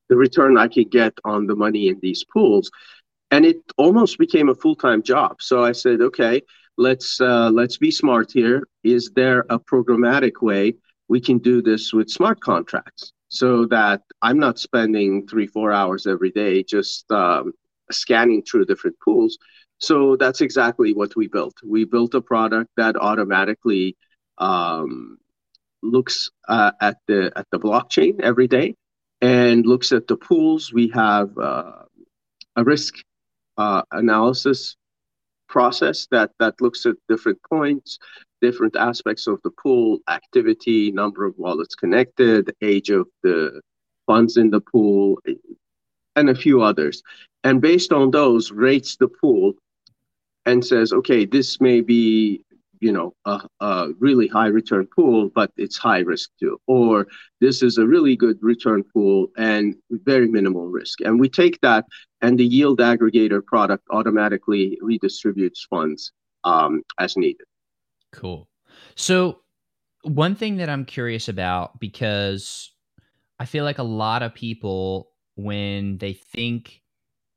the 0.10 0.18
return 0.18 0.58
I 0.58 0.68
could 0.68 0.92
get 0.92 1.14
on 1.24 1.48
the 1.48 1.56
money 1.56 1.88
in 1.88 2.00
these 2.02 2.24
pools. 2.24 2.70
And 3.32 3.46
it 3.46 3.58
almost 3.78 4.18
became 4.18 4.50
a 4.50 4.56
full 4.56 4.76
time 4.76 5.04
job. 5.04 5.42
So 5.42 5.64
I 5.64 5.72
said, 5.72 6.02
okay, 6.02 6.42
let's 6.78 7.22
uh, 7.22 7.50
let's 7.52 7.78
be 7.78 7.92
smart 7.92 8.32
here. 8.32 8.68
Is 8.84 9.12
there 9.16 9.46
a 9.50 9.60
programmatic 9.60 10.42
way 10.42 10.76
we 11.08 11.20
can 11.20 11.38
do 11.40 11.62
this 11.62 11.94
with 11.94 12.10
smart 12.10 12.40
contracts 12.40 13.14
so 13.30 13.66
that 13.68 14.02
I'm 14.22 14.40
not 14.40 14.60
spending 14.60 15.28
three 15.28 15.48
four 15.48 15.72
hours 15.72 16.08
every 16.08 16.32
day 16.32 16.64
just 16.64 17.12
um, 17.12 17.54
scanning 17.92 18.44
through 18.44 18.66
different 18.66 18.98
pools. 19.04 19.38
So 19.80 20.16
that's 20.16 20.42
exactly 20.42 20.94
what 20.94 21.16
we 21.16 21.28
built. 21.28 21.56
We 21.64 21.86
built 21.86 22.14
a 22.16 22.22
product 22.22 22.70
that 22.78 22.96
automatically 22.96 23.96
um, 24.38 25.18
looks 25.82 26.30
uh, 26.48 26.72
at 26.82 26.98
the 27.08 27.32
at 27.36 27.48
the 27.52 27.60
blockchain 27.60 28.20
every 28.22 28.48
day 28.48 28.76
and 29.22 29.66
looks 29.66 29.92
at 29.92 30.08
the 30.08 30.16
pools. 30.16 30.74
We 30.74 30.88
have 30.90 31.38
uh, 31.38 31.84
a 32.56 32.64
risk 32.64 32.96
uh, 33.58 33.84
analysis 33.92 34.76
process 35.48 36.08
that 36.12 36.32
that 36.40 36.62
looks 36.62 36.86
at 36.86 36.96
different 37.08 37.40
points, 37.50 37.98
different 38.42 38.76
aspects 38.76 39.28
of 39.28 39.40
the 39.44 39.52
pool, 39.52 40.00
activity, 40.08 40.92
number 40.92 41.26
of 41.26 41.38
wallets 41.38 41.76
connected, 41.76 42.54
age 42.62 42.90
of 42.90 43.08
the 43.24 43.62
funds 44.06 44.38
in 44.38 44.50
the 44.50 44.62
pool, 44.62 45.20
and 46.16 46.30
a 46.30 46.36
few 46.36 46.62
others. 46.62 47.02
And 47.44 47.62
based 47.62 47.92
on 47.92 48.12
those, 48.12 48.52
rates 48.52 48.96
the 48.98 49.08
pool 49.08 49.54
and 50.46 50.66
says, 50.66 50.94
okay, 50.94 51.26
this 51.26 51.62
may 51.62 51.82
be 51.82 52.44
you 52.80 52.92
know 52.92 53.14
a, 53.26 53.42
a, 53.60 53.90
really 54.00 54.28
high 54.28 54.48
return 54.48 54.88
pool 54.96 55.30
but 55.34 55.52
it's 55.58 55.78
high 55.78 56.00
risk 56.00 56.30
too. 56.40 56.60
Or 56.68 57.08
this 57.42 57.62
is 57.62 57.78
a 57.78 57.86
really 57.86 58.16
good 58.16 58.38
return 58.42 58.84
pool 58.84 59.28
and 59.38 59.76
very 59.90 60.28
minimal 60.28 60.68
risk. 60.68 61.02
And 61.02 61.20
we 61.20 61.30
take 61.30 61.60
that 61.62 61.86
and 62.22 62.38
the 62.38 62.46
yield 62.46 62.80
aggregator 62.80 63.44
product 63.46 63.84
automatically 63.92 64.78
redistributes 64.84 65.68
funds 65.70 66.12
um, 66.44 66.84
as 67.00 67.16
needed. 67.18 67.46
Cool. 68.12 68.48
So 68.96 69.40
one 70.04 70.36
thing 70.36 70.58
that 70.58 70.70
i'm 70.70 70.86
curious 70.86 71.28
about 71.28 71.80
because 71.80 72.72
i 73.40 73.46
feel 73.46 73.64
like 73.64 73.80
a 73.80 73.84
lot 73.84 74.24
of 74.24 74.34
people 74.34 75.12
when 75.36 75.98
they 75.98 76.14
think 76.14 76.82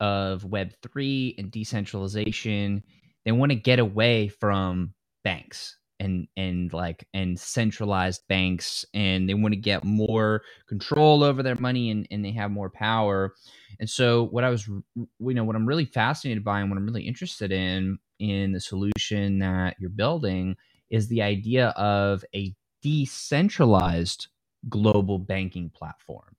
of 0.00 0.42
web3 0.42 1.38
and 1.38 1.50
decentralization 1.50 2.82
they 3.25 3.32
want 3.32 3.50
to 3.50 3.56
get 3.56 3.78
away 3.78 4.28
from 4.28 4.92
banks 5.25 5.76
and 6.00 6.26
and 6.37 6.73
like 6.73 7.07
and 7.14 7.38
centralized 7.38 8.23
banks 8.29 8.85
and 8.93 9.29
they 9.29 9.35
want 9.35 9.52
to 9.52 9.61
get 9.61 9.85
more 9.85 10.43
control 10.69 11.23
over 11.23 11.43
their 11.43 11.55
money 11.57 11.91
and, 11.91 12.07
and 12.11 12.25
they 12.25 12.33
have 12.33 12.50
more 12.50 12.71
power. 12.71 13.35
And 13.79 13.88
so 13.88 14.25
what 14.25 14.45
i 14.45 14.50
was 14.50 14.67
you 14.67 15.09
know 15.19 15.45
what 15.45 15.57
i'm 15.57 15.67
really 15.67 15.85
fascinated 15.85 16.45
by 16.45 16.61
and 16.61 16.71
what 16.71 16.76
i'm 16.76 16.87
really 16.87 17.07
interested 17.07 17.52
in 17.52 17.99
in 18.19 18.52
the 18.52 18.61
solution 18.61 19.38
that 19.38 19.76
you're 19.79 19.91
building 19.91 20.57
is 20.91 21.09
the 21.09 21.23
idea 21.23 21.69
of 21.71 22.25
a 22.35 22.55
decentralized 22.83 24.29
global 24.69 25.19
banking 25.19 25.71
platform. 25.71 26.37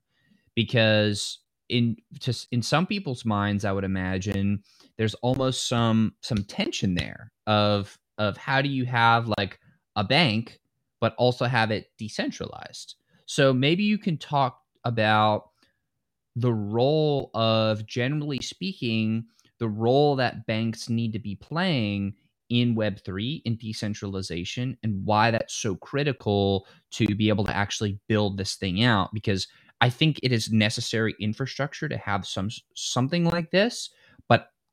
Because 0.54 1.40
in 1.68 1.96
just 2.18 2.46
in 2.52 2.60
some 2.60 2.86
people's 2.86 3.24
minds 3.24 3.64
i 3.64 3.72
would 3.72 3.84
imagine 3.84 4.62
there's 4.98 5.14
almost 5.14 5.66
some 5.66 6.14
some 6.20 6.44
tension 6.44 6.94
there 6.94 7.32
of 7.46 7.98
of 8.18 8.36
how 8.36 8.62
do 8.62 8.68
you 8.68 8.84
have 8.84 9.30
like 9.38 9.58
a 9.96 10.04
bank 10.04 10.60
but 11.00 11.14
also 11.18 11.44
have 11.44 11.70
it 11.70 11.88
decentralized. 11.98 12.94
So 13.26 13.52
maybe 13.52 13.82
you 13.82 13.98
can 13.98 14.16
talk 14.16 14.60
about 14.84 15.50
the 16.36 16.52
role 16.52 17.30
of 17.34 17.86
generally 17.86 18.40
speaking 18.40 19.26
the 19.58 19.68
role 19.68 20.16
that 20.16 20.46
banks 20.46 20.88
need 20.88 21.12
to 21.12 21.18
be 21.18 21.36
playing 21.36 22.14
in 22.50 22.74
web3 22.74 23.42
in 23.44 23.56
decentralization 23.56 24.76
and 24.82 25.04
why 25.04 25.30
that's 25.30 25.54
so 25.54 25.74
critical 25.76 26.66
to 26.90 27.06
be 27.14 27.28
able 27.28 27.44
to 27.44 27.56
actually 27.56 27.98
build 28.08 28.36
this 28.36 28.56
thing 28.56 28.82
out 28.82 29.08
because 29.14 29.46
i 29.80 29.88
think 29.88 30.20
it 30.22 30.32
is 30.32 30.52
necessary 30.52 31.14
infrastructure 31.20 31.88
to 31.88 31.96
have 31.96 32.26
some 32.26 32.50
something 32.74 33.24
like 33.24 33.50
this 33.50 33.90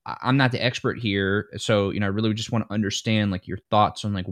I'm 0.05 0.38
not 0.38 0.51
the 0.51 0.63
expert 0.63 0.98
here, 0.98 1.48
so 1.58 1.91
you 1.91 2.00
know 2.00 2.08
I 2.08 2.10
really 2.10 2.34
just 2.34 2.51
want 2.51 2.67
to 2.67 2.74
understand 2.74 3.31
like 3.31 3.48
your 3.48 3.60
thoughts 3.70 4.03
on 4.03 4.13
like 4.13 4.25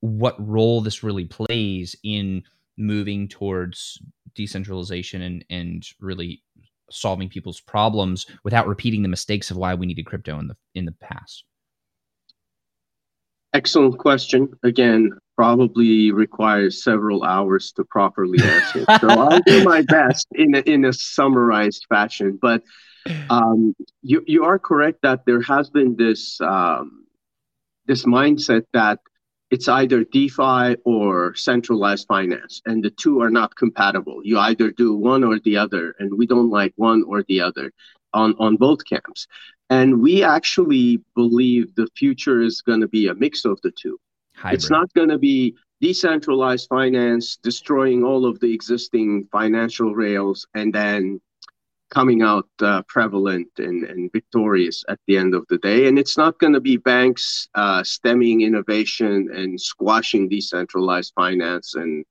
what 0.00 0.36
role 0.46 0.80
this 0.80 1.02
really 1.02 1.24
plays 1.24 1.96
in 2.02 2.42
moving 2.76 3.28
towards 3.28 3.98
decentralization 4.34 5.22
and 5.22 5.44
and 5.50 5.86
really 6.00 6.42
solving 6.90 7.28
people's 7.28 7.60
problems 7.60 8.26
without 8.44 8.66
repeating 8.66 9.02
the 9.02 9.08
mistakes 9.08 9.50
of 9.50 9.56
why 9.56 9.74
we 9.74 9.86
needed 9.86 10.04
crypto 10.04 10.38
in 10.38 10.48
the 10.48 10.56
in 10.74 10.84
the 10.84 10.92
past. 10.92 11.44
Excellent 13.54 13.98
question. 13.98 14.48
Again, 14.62 15.10
probably 15.36 16.10
requires 16.10 16.82
several 16.82 17.22
hours 17.22 17.72
to 17.72 17.84
properly 17.84 18.38
answer. 18.42 18.84
so 19.00 19.08
I'll 19.08 19.40
do 19.40 19.64
my 19.64 19.82
best 19.88 20.26
in 20.32 20.54
a, 20.54 20.60
in 20.60 20.84
a 20.84 20.92
summarized 20.92 21.84
fashion, 21.88 22.38
but 22.40 22.62
um, 23.30 23.74
you 24.02 24.22
you 24.26 24.44
are 24.44 24.58
correct 24.58 25.02
that 25.02 25.24
there 25.26 25.42
has 25.42 25.70
been 25.70 25.96
this 25.96 26.40
um, 26.40 27.06
this 27.86 28.04
mindset 28.04 28.64
that 28.72 29.00
it's 29.50 29.68
either 29.68 30.04
DeFi 30.04 30.76
or 30.84 31.34
centralized 31.34 32.06
finance, 32.06 32.62
and 32.64 32.82
the 32.82 32.90
two 32.90 33.20
are 33.20 33.30
not 33.30 33.54
compatible. 33.54 34.20
You 34.24 34.38
either 34.38 34.70
do 34.70 34.94
one 34.94 35.24
or 35.24 35.38
the 35.40 35.56
other, 35.56 35.94
and 35.98 36.16
we 36.16 36.26
don't 36.26 36.50
like 36.50 36.72
one 36.76 37.04
or 37.06 37.22
the 37.24 37.40
other 37.40 37.72
on 38.12 38.34
on 38.38 38.56
both 38.56 38.84
camps. 38.84 39.26
And 39.70 40.02
we 40.02 40.22
actually 40.22 41.00
believe 41.14 41.74
the 41.74 41.88
future 41.96 42.42
is 42.42 42.60
going 42.60 42.82
to 42.82 42.88
be 42.88 43.08
a 43.08 43.14
mix 43.14 43.44
of 43.44 43.58
the 43.62 43.70
two. 43.70 43.98
Hybrid. 44.34 44.54
It's 44.54 44.70
not 44.70 44.92
going 44.92 45.08
to 45.08 45.18
be 45.18 45.54
decentralized 45.80 46.68
finance 46.68 47.36
destroying 47.36 48.04
all 48.04 48.24
of 48.24 48.38
the 48.40 48.52
existing 48.52 49.28
financial 49.32 49.94
rails 49.94 50.46
and 50.54 50.72
then 50.72 51.20
coming 51.92 52.22
out 52.22 52.48
uh, 52.62 52.82
prevalent 52.88 53.48
and, 53.58 53.84
and 53.84 54.10
victorious 54.12 54.82
at 54.88 54.98
the 55.06 55.16
end 55.18 55.34
of 55.34 55.44
the 55.50 55.58
day. 55.58 55.86
And 55.86 55.98
it's 55.98 56.16
not 56.16 56.38
going 56.38 56.54
to 56.54 56.60
be 56.60 56.78
banks 56.78 57.48
uh, 57.54 57.84
stemming 57.84 58.40
innovation 58.40 59.28
and 59.32 59.60
squashing 59.60 60.28
decentralized 60.28 61.12
finance 61.14 61.74
and 61.74 62.04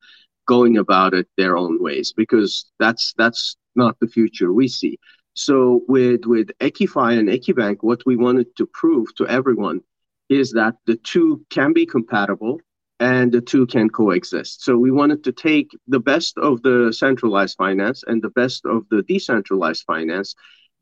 going 0.48 0.78
about 0.78 1.14
it 1.16 1.28
their 1.36 1.58
own 1.58 1.82
ways 1.82 2.14
because 2.16 2.72
that's 2.80 3.14
that's 3.18 3.58
not 3.76 3.98
the 4.00 4.08
future 4.08 4.54
we 4.54 4.68
see. 4.68 5.00
So 5.34 5.82
with 5.88 6.26
with 6.26 6.50
Equify 6.60 7.18
and 7.18 7.30
Equibank, 7.30 7.78
what 7.82 8.02
we 8.06 8.16
wanted 8.16 8.56
to 8.58 8.68
prove 8.68 9.08
to 9.16 9.28
everyone 9.28 9.82
is 10.30 10.52
that 10.52 10.76
the 10.86 10.98
two 10.98 11.44
can 11.50 11.74
be 11.74 11.86
compatible 11.86 12.60
and 13.02 13.32
the 13.32 13.42
two 13.42 13.66
can 13.66 13.90
coexist. 13.90 14.64
So 14.64 14.78
we 14.78 14.92
wanted 14.92 15.24
to 15.24 15.32
take 15.32 15.72
the 15.88 16.00
best 16.00 16.38
of 16.38 16.62
the 16.62 16.94
centralized 16.96 17.58
finance 17.58 18.04
and 18.06 18.22
the 18.22 18.30
best 18.30 18.64
of 18.64 18.88
the 18.92 19.02
decentralized 19.02 19.86
finance 19.88 20.36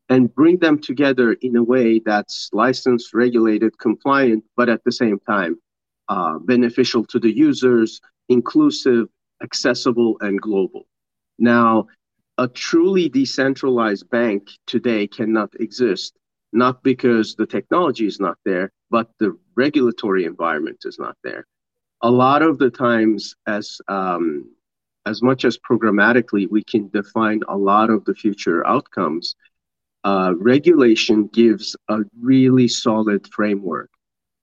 and 0.10 0.34
bring 0.36 0.58
them 0.58 0.80
together 0.80 1.32
in 1.42 1.56
a 1.56 1.64
way 1.64 2.02
that's 2.06 2.50
licensed, 2.52 3.14
regulated, 3.14 3.80
compliant, 3.80 4.44
but 4.58 4.68
at 4.68 4.84
the 4.84 4.92
same 4.92 5.18
time 5.20 5.56
uh, 6.10 6.38
beneficial 6.40 7.06
to 7.06 7.20
the 7.20 7.34
users, 7.34 8.02
inclusive, 8.28 9.08
accessible, 9.42 10.18
and 10.20 10.42
global. 10.42 10.88
Now, 11.38 11.88
a 12.38 12.50
truly 12.50 13.08
decentralized 13.08 14.10
bank 14.10 14.50
today 14.68 15.08
cannot 15.08 15.54
exist, 15.62 16.18
not 16.52 16.84
because 16.84 17.36
the 17.36 17.46
technology 17.46 18.08
is 18.08 18.20
not 18.20 18.38
there, 18.44 18.72
but 18.90 19.10
the 19.20 19.38
regulatory 19.56 20.26
environment 20.26 20.80
is 20.84 21.00
not 21.00 21.16
there 21.24 21.46
a 22.02 22.10
lot 22.10 22.42
of 22.42 22.58
the 22.58 22.70
times 22.70 23.36
as 23.48 23.80
um, 23.88 24.50
as 25.06 25.22
much 25.22 25.46
as 25.46 25.58
programmatically 25.58 26.50
we 26.50 26.64
can 26.64 26.90
define 26.90 27.42
a 27.48 27.58
lot 27.58 27.90
of 27.90 28.06
the 28.06 28.14
future 28.14 28.66
outcomes 28.68 29.36
uh, 30.04 30.34
regulation 30.38 31.28
gives 31.28 31.76
a 31.90 32.00
really 32.22 32.68
solid 32.68 33.28
framework 33.34 33.90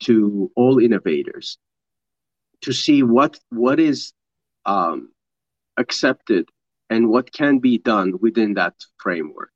to 0.00 0.50
all 0.54 0.78
innovators 0.78 1.58
to 2.60 2.72
see 2.72 3.02
what 3.02 3.38
what 3.50 3.80
is 3.80 4.12
um, 4.66 5.10
accepted 5.76 6.48
and 6.90 7.08
what 7.08 7.32
can 7.32 7.58
be 7.58 7.78
done 7.78 8.14
within 8.20 8.54
that 8.54 8.74
framework. 8.98 9.50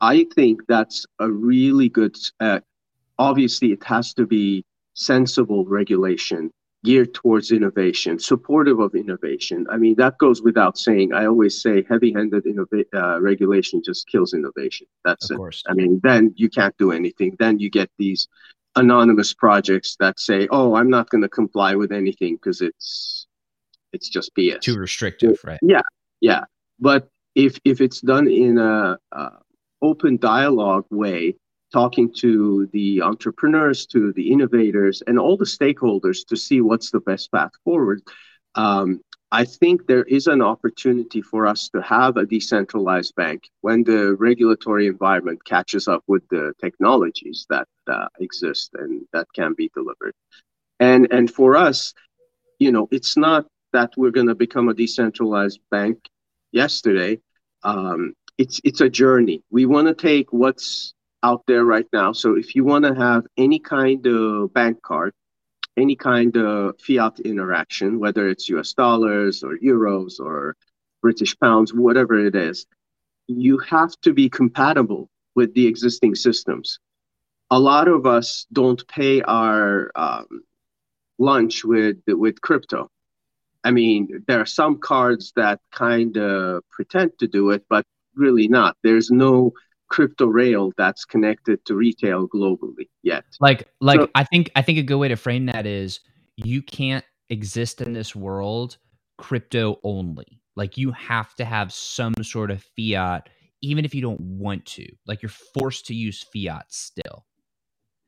I 0.00 0.26
think 0.34 0.60
that's 0.68 1.06
a 1.18 1.30
really 1.30 1.88
good 1.88 2.16
uh, 2.40 2.60
obviously 3.18 3.72
it 3.72 3.84
has 3.84 4.14
to 4.14 4.26
be 4.26 4.64
sensible 4.94 5.64
regulation 5.64 6.50
geared 6.84 7.14
towards 7.14 7.52
innovation, 7.52 8.18
supportive 8.18 8.80
of 8.80 8.94
innovation. 8.94 9.66
I 9.70 9.76
mean, 9.76 9.94
that 9.96 10.18
goes 10.18 10.42
without 10.42 10.76
saying. 10.76 11.12
I 11.12 11.26
always 11.26 11.62
say 11.62 11.84
heavy-handed 11.88 12.44
innova- 12.44 12.92
uh, 12.92 13.20
regulation 13.20 13.82
just 13.84 14.08
kills 14.08 14.34
innovation. 14.34 14.86
That's 15.04 15.30
of 15.30 15.36
it. 15.36 15.38
Course. 15.38 15.62
I 15.68 15.74
mean, 15.74 16.00
then 16.02 16.32
you 16.36 16.48
can't 16.50 16.76
do 16.78 16.90
anything. 16.90 17.36
Then 17.38 17.58
you 17.58 17.70
get 17.70 17.90
these 17.98 18.28
anonymous 18.74 19.32
projects 19.32 19.96
that 20.00 20.18
say, 20.18 20.48
"Oh, 20.50 20.74
I'm 20.74 20.90
not 20.90 21.08
going 21.10 21.22
to 21.22 21.28
comply 21.28 21.74
with 21.76 21.92
anything 21.92 22.36
because 22.36 22.60
it's 22.60 23.26
it's 23.92 24.08
just 24.08 24.34
BS." 24.34 24.60
Too 24.60 24.76
restrictive, 24.76 25.38
right? 25.44 25.60
Yeah, 25.62 25.82
yeah. 26.20 26.44
But 26.80 27.08
if 27.34 27.60
if 27.64 27.80
it's 27.80 28.00
done 28.00 28.28
in 28.28 28.58
a, 28.58 28.98
a 29.12 29.30
open 29.82 30.16
dialogue 30.16 30.86
way 30.90 31.36
talking 31.72 32.12
to 32.18 32.68
the 32.72 33.02
entrepreneurs, 33.02 33.86
to 33.86 34.12
the 34.12 34.30
innovators, 34.30 35.02
and 35.06 35.18
all 35.18 35.36
the 35.36 35.44
stakeholders 35.44 36.26
to 36.26 36.36
see 36.36 36.60
what's 36.60 36.90
the 36.90 37.00
best 37.00 37.32
path 37.32 37.52
forward. 37.64 38.02
Um, 38.54 39.00
I 39.32 39.46
think 39.46 39.86
there 39.86 40.04
is 40.04 40.26
an 40.26 40.42
opportunity 40.42 41.22
for 41.22 41.46
us 41.46 41.70
to 41.70 41.80
have 41.80 42.18
a 42.18 42.26
decentralized 42.26 43.14
bank 43.14 43.48
when 43.62 43.82
the 43.82 44.14
regulatory 44.16 44.86
environment 44.86 45.42
catches 45.46 45.88
up 45.88 46.04
with 46.06 46.22
the 46.28 46.52
technologies 46.60 47.46
that 47.48 47.66
uh, 47.86 48.08
exist 48.20 48.70
and 48.74 49.06
that 49.14 49.26
can 49.34 49.54
be 49.54 49.70
delivered. 49.74 50.12
And 50.80 51.10
and 51.10 51.32
for 51.32 51.56
us, 51.56 51.94
you 52.58 52.72
know, 52.72 52.88
it's 52.90 53.16
not 53.16 53.46
that 53.72 53.94
we're 53.96 54.10
going 54.10 54.26
to 54.26 54.34
become 54.34 54.68
a 54.68 54.74
decentralized 54.74 55.60
bank 55.70 55.98
yesterday. 56.52 57.18
Um, 57.62 58.12
it's 58.36 58.60
it's 58.64 58.82
a 58.82 58.90
journey. 58.90 59.42
We 59.50 59.64
want 59.64 59.88
to 59.88 59.94
take 59.94 60.30
what's 60.30 60.92
out 61.22 61.42
there 61.46 61.64
right 61.64 61.86
now. 61.92 62.12
So 62.12 62.36
if 62.36 62.54
you 62.54 62.64
want 62.64 62.84
to 62.84 62.94
have 62.94 63.26
any 63.36 63.58
kind 63.58 64.06
of 64.06 64.52
bank 64.52 64.82
card, 64.82 65.12
any 65.76 65.96
kind 65.96 66.36
of 66.36 66.78
fiat 66.80 67.20
interaction, 67.20 67.98
whether 67.98 68.28
it's 68.28 68.48
US 68.48 68.72
dollars 68.72 69.42
or 69.42 69.56
euros 69.58 70.20
or 70.20 70.56
British 71.00 71.38
pounds, 71.38 71.72
whatever 71.72 72.24
it 72.24 72.34
is, 72.34 72.66
you 73.26 73.58
have 73.58 73.98
to 74.02 74.12
be 74.12 74.28
compatible 74.28 75.08
with 75.34 75.54
the 75.54 75.66
existing 75.66 76.14
systems. 76.14 76.78
A 77.50 77.58
lot 77.58 77.88
of 77.88 78.06
us 78.06 78.46
don't 78.52 78.86
pay 78.88 79.22
our 79.22 79.90
um, 79.94 80.44
lunch 81.18 81.64
with 81.64 81.98
with 82.06 82.40
crypto. 82.40 82.88
I 83.64 83.70
mean, 83.70 84.24
there 84.26 84.40
are 84.40 84.46
some 84.46 84.78
cards 84.78 85.32
that 85.36 85.60
kind 85.70 86.16
of 86.16 86.62
pretend 86.70 87.12
to 87.20 87.28
do 87.28 87.50
it, 87.50 87.64
but 87.68 87.84
really 88.14 88.48
not. 88.48 88.76
There's 88.82 89.10
no 89.10 89.52
crypto 89.92 90.24
rail 90.26 90.72
that's 90.78 91.04
connected 91.04 91.62
to 91.66 91.74
retail 91.74 92.26
globally 92.26 92.88
yet. 93.02 93.24
Like 93.40 93.68
like 93.80 94.00
so, 94.00 94.08
I 94.14 94.24
think 94.24 94.50
I 94.56 94.62
think 94.62 94.78
a 94.78 94.82
good 94.82 94.96
way 94.96 95.08
to 95.08 95.16
frame 95.16 95.46
that 95.46 95.66
is 95.66 96.00
you 96.36 96.62
can't 96.62 97.04
exist 97.28 97.82
in 97.82 97.92
this 97.92 98.16
world 98.16 98.78
crypto 99.18 99.78
only. 99.84 100.40
Like 100.56 100.78
you 100.78 100.92
have 100.92 101.34
to 101.34 101.44
have 101.44 101.72
some 101.72 102.14
sort 102.22 102.50
of 102.50 102.64
fiat 102.74 103.28
even 103.60 103.84
if 103.84 103.94
you 103.94 104.00
don't 104.00 104.20
want 104.20 104.64
to. 104.66 104.86
Like 105.06 105.22
you're 105.22 105.28
forced 105.28 105.86
to 105.86 105.94
use 105.94 106.24
fiat 106.32 106.64
still. 106.70 107.26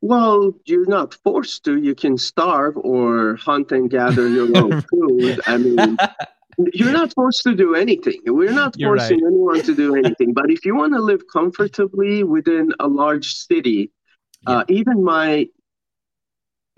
Well, 0.00 0.52
you're 0.66 0.86
not 0.86 1.14
forced 1.14 1.64
to. 1.64 1.76
You 1.76 1.94
can 1.94 2.18
starve 2.18 2.76
or 2.76 3.36
hunt 3.36 3.72
and 3.72 3.88
gather 3.88 4.28
your 4.28 4.48
own 4.56 4.82
food. 4.82 5.40
I 5.46 5.58
mean, 5.58 5.96
you're 6.72 6.92
not 6.92 7.12
forced 7.14 7.42
to 7.42 7.54
do 7.54 7.74
anything. 7.74 8.20
We're 8.26 8.52
not 8.52 8.74
you're 8.76 8.96
forcing 8.96 9.22
right. 9.22 9.32
anyone 9.32 9.62
to 9.62 9.74
do 9.74 9.94
anything. 9.94 10.32
But 10.32 10.50
if 10.50 10.64
you 10.64 10.74
want 10.74 10.94
to 10.94 11.00
live 11.00 11.22
comfortably 11.32 12.24
within 12.24 12.72
a 12.80 12.88
large 12.88 13.34
city, 13.34 13.90
uh, 14.46 14.50
yeah. 14.50 14.56
uh, 14.58 14.64
even 14.68 15.04
my 15.04 15.46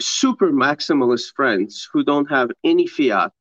super 0.01 0.53
maximalist 0.53 1.35
friends 1.35 1.89
who 1.93 2.05
don't 2.05 2.31
have 2.31 2.51
any 2.65 2.87
fiat 2.87 3.33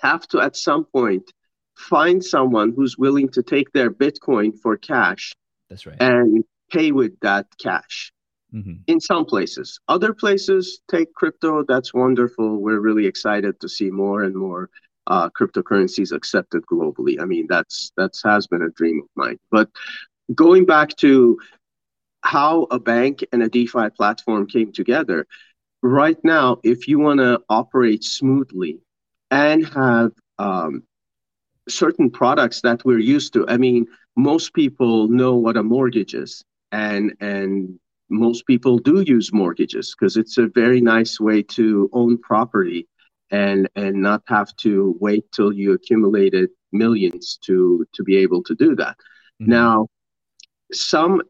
have 0.00 0.26
to 0.28 0.40
at 0.40 0.56
some 0.56 0.84
point 0.84 1.30
find 1.76 2.24
someone 2.24 2.72
who's 2.74 2.96
willing 2.96 3.28
to 3.28 3.42
take 3.42 3.72
their 3.72 3.90
Bitcoin 3.90 4.52
for 4.62 4.76
cash. 4.76 5.34
That's 5.68 5.86
right. 5.86 5.96
And 6.00 6.44
pay 6.70 6.92
with 6.92 7.18
that 7.20 7.46
cash. 7.62 8.12
Mm-hmm. 8.54 8.74
In 8.86 9.00
some 9.00 9.24
places, 9.24 9.78
other 9.88 10.14
places 10.14 10.80
take 10.88 11.12
crypto. 11.14 11.64
That's 11.66 11.92
wonderful. 11.92 12.58
We're 12.58 12.80
really 12.80 13.06
excited 13.06 13.60
to 13.60 13.68
see 13.68 13.90
more 13.90 14.22
and 14.22 14.34
more 14.34 14.70
uh, 15.06 15.28
cryptocurrencies 15.30 16.12
accepted 16.12 16.64
globally. 16.66 17.20
I 17.20 17.24
mean, 17.24 17.46
that's 17.48 17.92
that's 17.96 18.22
has 18.22 18.46
been 18.46 18.62
a 18.62 18.70
dream 18.70 19.00
of 19.02 19.08
mine. 19.14 19.38
But 19.50 19.68
going 20.34 20.64
back 20.64 20.96
to 20.96 21.38
how 22.22 22.64
a 22.70 22.78
bank 22.78 23.24
and 23.32 23.42
a 23.42 23.48
DeFi 23.48 23.90
platform 23.90 24.46
came 24.46 24.72
together, 24.72 25.26
right 25.82 26.18
now, 26.24 26.58
if 26.64 26.88
you 26.88 26.98
want 26.98 27.20
to 27.20 27.40
operate 27.48 28.02
smoothly 28.04 28.78
and 29.30 29.66
have 29.66 30.12
um, 30.38 30.82
certain 31.68 32.10
products 32.10 32.60
that 32.62 32.84
we're 32.84 32.98
used 32.98 33.32
to, 33.34 33.46
I 33.48 33.56
mean, 33.56 33.86
most 34.16 34.54
people 34.54 35.08
know 35.08 35.36
what 35.36 35.56
a 35.56 35.62
mortgage 35.62 36.14
is, 36.14 36.44
and 36.72 37.14
and 37.20 37.78
most 38.08 38.46
people 38.46 38.78
do 38.78 39.00
use 39.00 39.32
mortgages 39.32 39.94
because 39.94 40.16
it's 40.16 40.38
a 40.38 40.48
very 40.48 40.80
nice 40.80 41.18
way 41.20 41.42
to 41.42 41.90
own 41.92 42.18
property 42.18 42.86
and 43.30 43.68
and 43.74 43.96
not 44.00 44.22
have 44.26 44.54
to 44.56 44.96
wait 45.00 45.24
till 45.32 45.52
you 45.52 45.72
accumulated 45.72 46.50
millions 46.72 47.38
to 47.42 47.86
to 47.94 48.02
be 48.02 48.16
able 48.16 48.42
to 48.44 48.54
do 48.54 48.74
that. 48.76 48.96
Mm-hmm. 49.40 49.50
Now, 49.50 49.88
some 50.72 51.22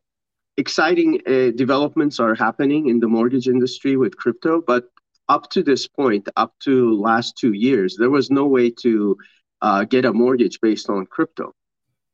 exciting 0.56 1.20
uh, 1.26 1.50
developments 1.54 2.18
are 2.20 2.35
happening 2.35 2.88
in 2.88 3.00
the 3.00 3.09
mortgage 3.09 3.48
industry 3.48 3.96
with 3.96 4.16
crypto, 4.16 4.62
but 4.66 4.85
up 5.28 5.50
to 5.50 5.62
this 5.62 5.87
point, 5.87 6.28
up 6.37 6.54
to 6.61 6.96
last 7.00 7.37
two 7.37 7.52
years, 7.52 7.96
there 7.96 8.11
was 8.11 8.30
no 8.30 8.46
way 8.46 8.70
to 8.70 9.16
uh, 9.61 9.85
get 9.85 10.04
a 10.04 10.12
mortgage 10.12 10.61
based 10.61 10.88
on 10.88 11.04
crypto. 11.06 11.52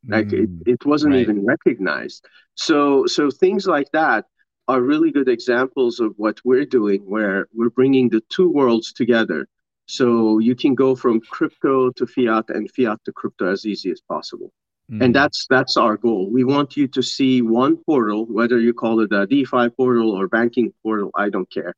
Like 0.08 0.28
mm, 0.28 0.60
it, 0.66 0.72
it 0.72 0.86
wasn't 0.86 1.14
right. 1.14 1.20
even 1.20 1.44
recognized. 1.44 2.26
So 2.54 3.06
so 3.06 3.30
things 3.30 3.66
like 3.66 3.90
that 3.92 4.26
are 4.68 4.80
really 4.80 5.10
good 5.10 5.28
examples 5.28 6.00
of 6.00 6.14
what 6.16 6.40
we're 6.44 6.64
doing, 6.64 7.02
where 7.02 7.48
we're 7.52 7.70
bringing 7.70 8.08
the 8.08 8.22
two 8.28 8.50
worlds 8.50 8.92
together 8.92 9.46
so 9.92 10.38
you 10.38 10.54
can 10.54 10.74
go 10.74 10.96
from 10.96 11.20
crypto 11.20 11.90
to 11.90 12.06
fiat 12.06 12.48
and 12.48 12.70
fiat 12.70 12.98
to 13.04 13.12
crypto 13.12 13.52
as 13.52 13.66
easy 13.66 13.90
as 13.90 14.00
possible. 14.00 14.50
Mm. 14.90 15.04
And 15.04 15.14
that's 15.14 15.46
that's 15.50 15.76
our 15.76 15.98
goal. 15.98 16.30
We 16.30 16.44
want 16.44 16.78
you 16.78 16.88
to 16.88 17.02
see 17.02 17.42
one 17.42 17.76
portal, 17.76 18.24
whether 18.24 18.58
you 18.58 18.72
call 18.72 19.00
it 19.00 19.12
a 19.12 19.26
DeFi 19.26 19.68
portal 19.76 20.10
or 20.12 20.28
banking 20.28 20.72
portal, 20.82 21.10
I 21.14 21.28
don't 21.28 21.50
care. 21.50 21.74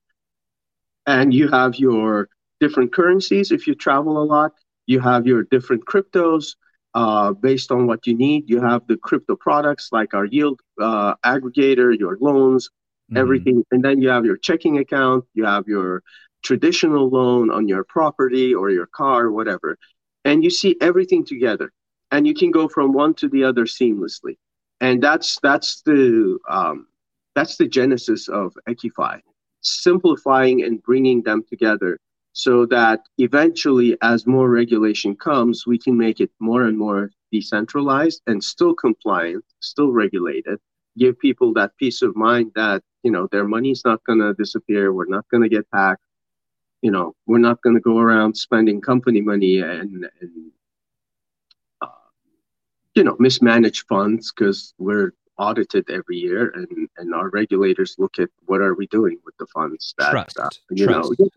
And 1.08 1.34
you 1.34 1.48
have 1.48 1.74
your 1.74 2.28
different 2.60 2.92
currencies 2.92 3.50
if 3.50 3.66
you 3.66 3.74
travel 3.74 4.22
a 4.22 4.26
lot. 4.36 4.52
You 4.86 5.00
have 5.00 5.26
your 5.26 5.42
different 5.42 5.84
cryptos 5.84 6.54
uh, 6.94 7.32
based 7.32 7.72
on 7.72 7.88
what 7.88 8.06
you 8.06 8.14
need. 8.14 8.48
You 8.48 8.60
have 8.60 8.86
the 8.86 8.96
crypto 8.96 9.34
products 9.34 9.88
like 9.90 10.14
our 10.14 10.24
yield 10.24 10.60
uh, 10.80 11.14
aggregator, 11.26 11.98
your 11.98 12.16
loans, 12.20 12.70
mm. 13.10 13.18
everything. 13.18 13.64
And 13.72 13.84
then 13.84 14.00
you 14.00 14.08
have 14.10 14.24
your 14.24 14.36
checking 14.36 14.78
account. 14.78 15.24
You 15.34 15.46
have 15.46 15.66
your 15.66 16.04
traditional 16.44 17.08
loan 17.08 17.50
on 17.50 17.66
your 17.66 17.84
property 17.84 18.54
or 18.54 18.70
your 18.70 18.86
car, 18.86 19.30
whatever. 19.30 19.76
And 20.24 20.44
you 20.44 20.50
see 20.50 20.76
everything 20.80 21.24
together. 21.24 21.72
And 22.12 22.26
you 22.26 22.34
can 22.34 22.50
go 22.50 22.68
from 22.68 22.92
one 22.92 23.14
to 23.14 23.28
the 23.28 23.42
other 23.42 23.64
seamlessly. 23.64 24.36
And 24.80 25.02
that's 25.02 25.38
that's 25.42 25.82
the 25.82 26.38
um, 26.48 26.86
that's 27.34 27.56
the 27.56 27.66
genesis 27.66 28.28
of 28.28 28.52
Equify, 28.68 29.20
simplifying 29.60 30.62
and 30.62 30.82
bringing 30.82 31.22
them 31.22 31.44
together 31.48 31.98
so 32.32 32.66
that 32.66 33.00
eventually, 33.18 33.96
as 34.02 34.26
more 34.26 34.50
regulation 34.50 35.14
comes, 35.16 35.66
we 35.66 35.78
can 35.78 35.96
make 35.96 36.20
it 36.20 36.30
more 36.40 36.64
and 36.64 36.76
more 36.76 37.10
decentralized 37.30 38.22
and 38.26 38.42
still 38.42 38.74
compliant, 38.74 39.44
still 39.60 39.92
regulated, 39.92 40.58
give 40.98 41.18
people 41.18 41.52
that 41.54 41.76
peace 41.78 42.02
of 42.02 42.14
mind 42.16 42.50
that 42.54 42.82
you 43.02 43.10
know 43.10 43.28
their 43.30 43.46
money's 43.46 43.84
not 43.84 44.02
going 44.04 44.18
to 44.18 44.34
disappear, 44.34 44.92
we're 44.92 45.06
not 45.06 45.26
going 45.30 45.42
to 45.42 45.48
get 45.48 45.66
hacked, 45.72 46.02
you 46.84 46.90
know, 46.90 47.14
we're 47.26 47.38
not 47.38 47.62
going 47.62 47.74
to 47.74 47.80
go 47.80 47.96
around 47.96 48.36
spending 48.36 48.78
company 48.78 49.22
money 49.22 49.60
and, 49.60 50.06
and 50.20 50.52
uh, 51.80 51.86
you 52.94 53.02
know, 53.02 53.16
mismanage 53.18 53.86
funds 53.86 54.30
because 54.30 54.74
we're 54.76 55.14
audited 55.38 55.88
every 55.88 56.18
year 56.18 56.50
and, 56.54 56.86
and 56.98 57.14
our 57.14 57.30
regulators 57.30 57.96
look 57.98 58.18
at 58.18 58.28
what 58.44 58.60
are 58.60 58.74
we 58.74 58.86
doing 58.88 59.18
with 59.24 59.34
the 59.38 59.46
funds 59.46 59.94
that, 59.96 60.10
Trust. 60.10 60.38
Uh, 60.38 60.50
you 60.72 60.84
Trust. 60.84 61.18
know, 61.18 61.28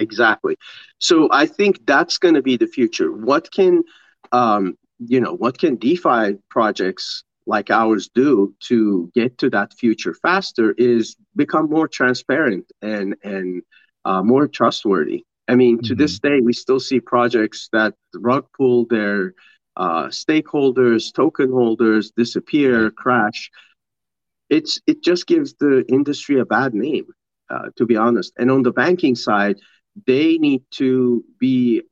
exactly. 0.00 0.56
So 0.98 1.28
I 1.30 1.46
think 1.46 1.86
that's 1.86 2.18
going 2.18 2.34
to 2.34 2.42
be 2.42 2.56
the 2.56 2.66
future. 2.66 3.12
What 3.12 3.48
can, 3.52 3.84
um, 4.32 4.76
you 4.98 5.20
know, 5.20 5.34
what 5.34 5.56
can 5.56 5.76
DeFi 5.76 6.38
projects 6.48 7.22
like 7.46 7.70
ours 7.70 8.10
do 8.12 8.56
to 8.70 9.08
get 9.14 9.38
to 9.38 9.50
that 9.50 9.72
future 9.72 10.14
faster 10.14 10.74
is 10.76 11.16
become 11.36 11.70
more 11.70 11.86
transparent 11.86 12.72
and 12.82 13.14
and 13.22 13.62
uh, 14.04 14.22
more 14.22 14.48
trustworthy. 14.48 15.24
I 15.48 15.56
mean, 15.56 15.78
mm-hmm. 15.78 15.86
to 15.86 15.94
this 15.94 16.18
mm-hmm. 16.18 16.36
day, 16.36 16.40
we 16.40 16.52
still 16.52 16.80
see 16.80 17.00
projects 17.00 17.68
that 17.72 17.94
rug 18.14 18.46
pull 18.56 18.86
their 18.86 19.34
uh, 19.76 20.06
stakeholders, 20.06 21.12
token 21.12 21.50
holders, 21.50 22.12
disappear, 22.16 22.90
crash. 22.90 23.50
It's 24.48 24.80
it 24.86 25.02
just 25.02 25.26
gives 25.26 25.54
the 25.54 25.84
industry 25.88 26.38
a 26.40 26.44
bad 26.44 26.74
name, 26.74 27.06
uh, 27.48 27.70
to 27.76 27.86
be 27.86 27.96
honest. 27.96 28.32
And 28.36 28.50
on 28.50 28.62
the 28.62 28.72
banking 28.72 29.14
side, 29.14 29.56
they 30.06 30.38
need 30.38 30.62
to 30.72 31.24
be 31.38 31.82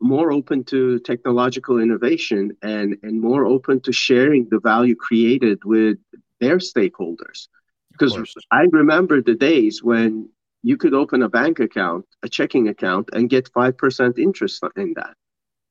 more 0.00 0.30
open 0.30 0.62
to 0.64 0.98
technological 1.00 1.78
innovation 1.78 2.56
and 2.62 2.96
and 3.02 3.20
more 3.20 3.44
open 3.46 3.80
to 3.80 3.92
sharing 3.92 4.48
the 4.50 4.60
value 4.60 4.94
created 4.94 5.64
with 5.64 5.98
their 6.40 6.58
stakeholders. 6.58 7.48
Because 7.92 8.34
I 8.50 8.66
remember 8.72 9.22
the 9.22 9.34
days 9.34 9.82
when 9.82 10.28
you 10.62 10.76
could 10.76 10.94
open 10.94 11.22
a 11.22 11.28
bank 11.28 11.60
account, 11.60 12.06
a 12.22 12.28
checking 12.28 12.68
account, 12.68 13.10
and 13.12 13.30
get 13.30 13.52
5% 13.52 14.18
interest 14.18 14.64
in 14.76 14.94
that. 14.96 15.14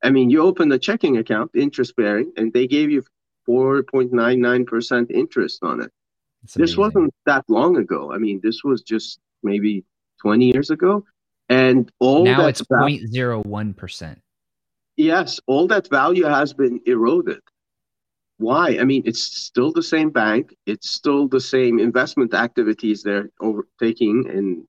I 0.04 0.10
mean, 0.12 0.30
you 0.30 0.42
open 0.42 0.72
a 0.72 0.80
checking 0.80 1.18
account, 1.18 1.52
interest 1.56 1.96
bearing, 1.96 2.32
and 2.38 2.54
they 2.54 2.68
gave 2.68 2.92
you 2.92 3.04
4.99% 3.48 5.12
interest 5.12 5.60
on 5.64 5.82
it. 5.82 5.92
This 6.56 6.78
wasn't 6.78 7.14
that 7.26 7.44
long 7.48 7.78
ago. 7.78 8.12
I 8.14 8.18
mean, 8.18 8.40
this 8.44 8.64
was 8.64 8.82
just 8.84 9.20
maybe 9.42 9.84
20 10.22 10.52
years 10.52 10.70
ago. 10.70 11.04
And 11.50 11.92
all 12.00 12.24
now 12.24 12.46
it's 12.48 12.62
0.01%. 12.62 14.18
Yes, 14.98 15.40
all 15.48 15.68
that 15.68 15.90
value 15.90 16.26
has 16.26 16.54
been 16.54 16.82
eroded. 16.86 17.42
Why? 18.38 18.78
I 18.80 18.84
mean, 18.84 19.04
it's 19.06 19.24
still 19.24 19.72
the 19.72 19.84
same 19.84 20.10
bank. 20.10 20.56
It's 20.66 20.90
still 20.90 21.28
the 21.28 21.40
same 21.40 21.80
investment 21.80 22.34
activities 22.34 23.04
they're 23.04 23.30
overtaking, 23.40 24.26
and 24.30 24.66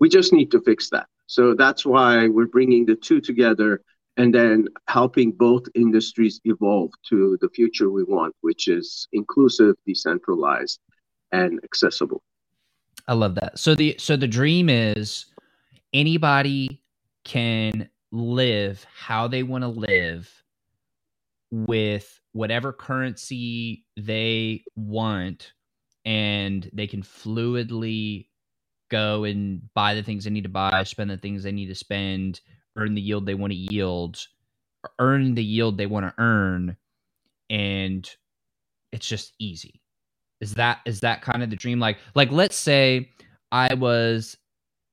we 0.00 0.08
just 0.08 0.32
need 0.32 0.50
to 0.50 0.60
fix 0.60 0.90
that. 0.90 1.06
So 1.26 1.54
that's 1.54 1.86
why 1.86 2.28
we're 2.28 2.46
bringing 2.46 2.84
the 2.86 2.96
two 2.96 3.20
together 3.20 3.82
and 4.16 4.32
then 4.32 4.68
helping 4.88 5.32
both 5.32 5.64
industries 5.74 6.40
evolve 6.44 6.90
to 7.08 7.36
the 7.40 7.48
future 7.48 7.90
we 7.90 8.04
want, 8.04 8.34
which 8.42 8.68
is 8.68 9.08
inclusive, 9.12 9.74
decentralized, 9.86 10.78
and 11.32 11.58
accessible. 11.64 12.22
I 13.08 13.14
love 13.14 13.34
that. 13.36 13.58
So 13.58 13.74
the 13.74 13.96
so 13.98 14.16
the 14.16 14.28
dream 14.28 14.68
is 14.68 15.26
anybody 15.92 16.80
can 17.24 17.88
live 18.12 18.86
how 18.94 19.26
they 19.26 19.42
want 19.42 19.62
to 19.62 19.68
live 19.68 20.30
with 21.50 22.20
whatever 22.32 22.72
currency 22.72 23.84
they 23.96 24.64
want 24.76 25.52
and 26.04 26.68
they 26.72 26.86
can 26.86 27.02
fluidly 27.02 28.28
go 28.94 29.24
and 29.24 29.62
buy 29.74 29.94
the 29.94 30.02
things 30.02 30.24
they 30.24 30.30
need 30.30 30.44
to 30.44 30.48
buy, 30.48 30.84
spend 30.84 31.10
the 31.10 31.16
things 31.16 31.42
they 31.42 31.52
need 31.52 31.66
to 31.66 31.74
spend, 31.74 32.40
earn 32.76 32.94
the 32.94 33.00
yield 33.00 33.26
they 33.26 33.34
want 33.34 33.52
to 33.52 33.56
yield, 33.56 34.24
earn 34.98 35.34
the 35.34 35.42
yield 35.44 35.76
they 35.76 35.86
want 35.86 36.06
to 36.06 36.22
earn, 36.22 36.76
and 37.50 38.08
it's 38.92 39.08
just 39.08 39.32
easy. 39.38 39.80
Is 40.40 40.54
that 40.54 40.78
is 40.84 41.00
that 41.00 41.22
kind 41.22 41.42
of 41.42 41.50
the 41.50 41.56
dream? 41.56 41.80
Like 41.80 41.98
like 42.14 42.30
let's 42.30 42.56
say 42.56 43.10
I 43.50 43.74
was 43.74 44.36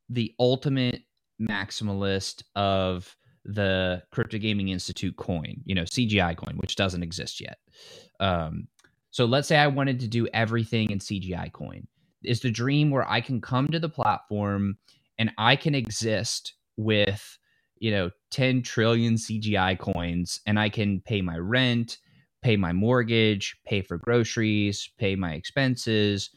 the 0.10 0.34
ultimate 0.40 1.02
maximalist 1.42 2.44
of 2.56 3.16
the 3.46 4.04
Crypto 4.12 4.38
Gaming 4.38 4.70
Institute 4.70 5.16
coin, 5.16 5.62
you 5.66 5.76
know, 5.76 5.84
CGI 5.84 6.36
coin, 6.38 6.56
which 6.58 6.76
doesn't 6.76 7.04
exist 7.04 7.42
yet. 7.42 7.58
Um, 8.20 8.68
so 9.12 9.26
let's 9.26 9.48
say 9.48 9.58
I 9.58 9.68
wanted 9.68 10.00
to 10.02 10.08
do 10.08 10.28
everything 10.34 10.92
in 10.92 11.00
CGI 11.00 11.52
coin. 11.52 11.88
Is 12.24 12.42
the 12.42 12.52
dream 12.52 12.92
where 12.92 13.10
I 13.10 13.22
can 13.22 13.42
come 13.42 13.68
to 13.70 13.80
the 13.80 13.90
platform 13.90 14.78
and 15.18 15.32
I 15.38 15.56
can 15.56 15.76
exist 15.76 16.54
with, 16.78 17.38
you 17.80 17.92
know, 17.92 18.12
10 18.32 18.62
trillion 18.64 19.16
CGI 19.16 19.78
coins 19.78 20.40
and 20.46 20.60
I 20.60 20.70
can 20.70 21.02
pay 21.02 21.22
my 21.22 21.38
rent, 21.38 21.98
pay 22.42 22.58
my 22.58 22.74
mortgage, 22.74 23.56
pay 23.66 23.82
for 23.82 23.98
groceries, 23.98 24.90
pay 24.98 25.16
my 25.16 25.34
expenses, 25.34 26.30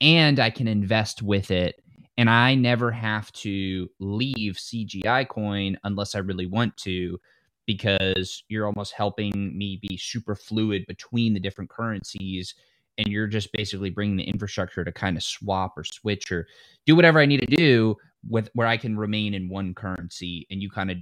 and 0.00 0.38
I 0.38 0.50
can 0.50 0.68
invest 0.68 1.22
with 1.22 1.50
it. 1.50 1.82
And 2.16 2.28
I 2.28 2.54
never 2.54 2.90
have 2.90 3.30
to 3.32 3.88
leave 4.00 4.54
CGI 4.54 5.28
coin 5.28 5.78
unless 5.84 6.14
I 6.14 6.18
really 6.18 6.46
want 6.46 6.76
to 6.78 7.18
because 7.66 8.42
you're 8.48 8.66
almost 8.66 8.92
helping 8.92 9.56
me 9.56 9.78
be 9.82 9.96
super 9.96 10.34
fluid 10.34 10.84
between 10.88 11.34
the 11.34 11.40
different 11.40 11.70
currencies 11.70 12.54
and 12.98 13.06
you're 13.06 13.28
just 13.28 13.52
basically 13.52 13.90
bringing 13.90 14.16
the 14.16 14.24
infrastructure 14.24 14.84
to 14.84 14.92
kind 14.92 15.16
of 15.16 15.22
swap 15.22 15.78
or 15.78 15.84
switch 15.84 16.30
or 16.30 16.46
do 16.84 16.94
whatever 16.96 17.20
I 17.20 17.26
need 17.26 17.40
to 17.40 17.56
do 17.56 17.96
with 18.28 18.50
where 18.54 18.66
I 18.66 18.76
can 18.76 18.98
remain 18.98 19.34
in 19.34 19.48
one 19.48 19.72
currency 19.74 20.46
and 20.50 20.60
you 20.60 20.68
kind 20.68 20.90
of 20.90 20.98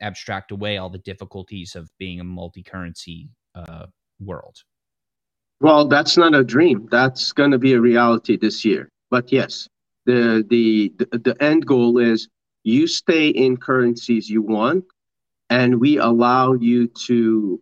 abstract 0.00 0.52
away 0.52 0.76
all 0.76 0.90
the 0.90 0.98
difficulties 0.98 1.74
of 1.74 1.90
being 1.98 2.20
a 2.20 2.24
multi-currency 2.24 3.30
uh, 3.54 3.86
world. 4.20 4.58
Well, 5.60 5.88
that's 5.88 6.16
not 6.16 6.34
a 6.34 6.44
dream. 6.44 6.86
That's 6.90 7.32
going 7.32 7.50
to 7.50 7.58
be 7.58 7.72
a 7.72 7.80
reality 7.80 8.36
this 8.36 8.64
year. 8.64 8.88
But 9.10 9.32
yes, 9.32 9.68
the, 10.06 10.44
the 10.48 10.92
the 10.98 11.18
the 11.18 11.42
end 11.42 11.66
goal 11.66 11.98
is 11.98 12.28
you 12.62 12.86
stay 12.86 13.28
in 13.28 13.56
currencies 13.56 14.28
you 14.28 14.42
want 14.42 14.84
and 15.50 15.80
we 15.80 15.98
allow 15.98 16.52
you 16.52 16.88
to 17.06 17.60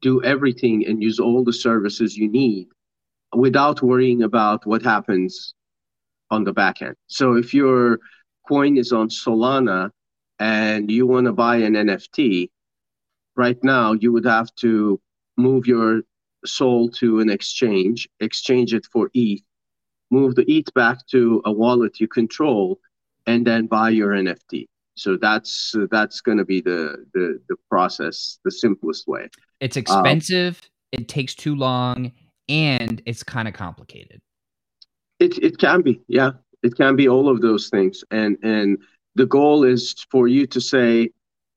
do 0.00 0.22
everything 0.22 0.86
and 0.86 1.02
use 1.02 1.18
all 1.18 1.44
the 1.44 1.52
services 1.52 2.16
you 2.16 2.28
need 2.28 2.68
without 3.34 3.82
worrying 3.82 4.22
about 4.22 4.66
what 4.66 4.82
happens 4.82 5.54
on 6.30 6.44
the 6.44 6.52
back 6.52 6.82
end 6.82 6.96
so 7.06 7.34
if 7.34 7.52
your 7.54 7.98
coin 8.48 8.76
is 8.76 8.92
on 8.92 9.08
solana 9.08 9.90
and 10.38 10.90
you 10.90 11.06
want 11.06 11.26
to 11.26 11.32
buy 11.32 11.56
an 11.56 11.74
nft 11.74 12.48
right 13.36 13.62
now 13.62 13.92
you 13.92 14.12
would 14.12 14.24
have 14.24 14.52
to 14.54 15.00
move 15.36 15.66
your 15.66 16.02
SOL 16.44 16.88
to 16.88 17.20
an 17.20 17.28
exchange 17.28 18.08
exchange 18.20 18.72
it 18.72 18.86
for 18.92 19.10
eth 19.14 19.42
move 20.10 20.34
the 20.34 20.44
ETH 20.50 20.72
back 20.74 21.06
to 21.08 21.42
a 21.44 21.52
wallet 21.52 22.00
you 22.00 22.08
control, 22.08 22.78
and 23.26 23.46
then 23.46 23.66
buy 23.66 23.90
your 23.90 24.12
NFT. 24.12 24.66
So 24.96 25.16
that's 25.16 25.74
uh, 25.74 25.86
that's 25.90 26.20
going 26.20 26.38
to 26.38 26.44
be 26.44 26.60
the, 26.60 27.04
the 27.14 27.40
the 27.48 27.56
process, 27.70 28.38
the 28.44 28.50
simplest 28.50 29.06
way. 29.06 29.28
It's 29.60 29.76
expensive. 29.76 30.60
Um, 30.62 31.00
it 31.00 31.08
takes 31.08 31.34
too 31.34 31.54
long, 31.54 32.12
and 32.48 33.02
it's 33.06 33.22
kind 33.22 33.48
of 33.48 33.54
complicated. 33.54 34.20
It 35.18 35.38
it 35.38 35.58
can 35.58 35.82
be, 35.82 36.00
yeah. 36.08 36.32
It 36.62 36.76
can 36.76 36.96
be 36.96 37.08
all 37.08 37.28
of 37.28 37.40
those 37.40 37.68
things, 37.68 38.02
and 38.10 38.36
and 38.42 38.78
the 39.14 39.26
goal 39.26 39.64
is 39.64 39.94
for 40.10 40.28
you 40.28 40.46
to 40.48 40.60
say, 40.60 41.10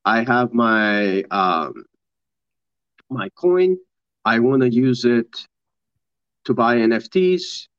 I 0.05 0.23
have 0.23 0.53
my 0.53 1.23
um, 1.31 1.85
my 3.09 3.29
coin. 3.29 3.77
I 4.25 4.39
want 4.39 4.61
to 4.61 4.69
use 4.69 5.05
it 5.05 5.47
to 6.45 6.53
buy 6.53 6.75
NFTs 6.75 7.69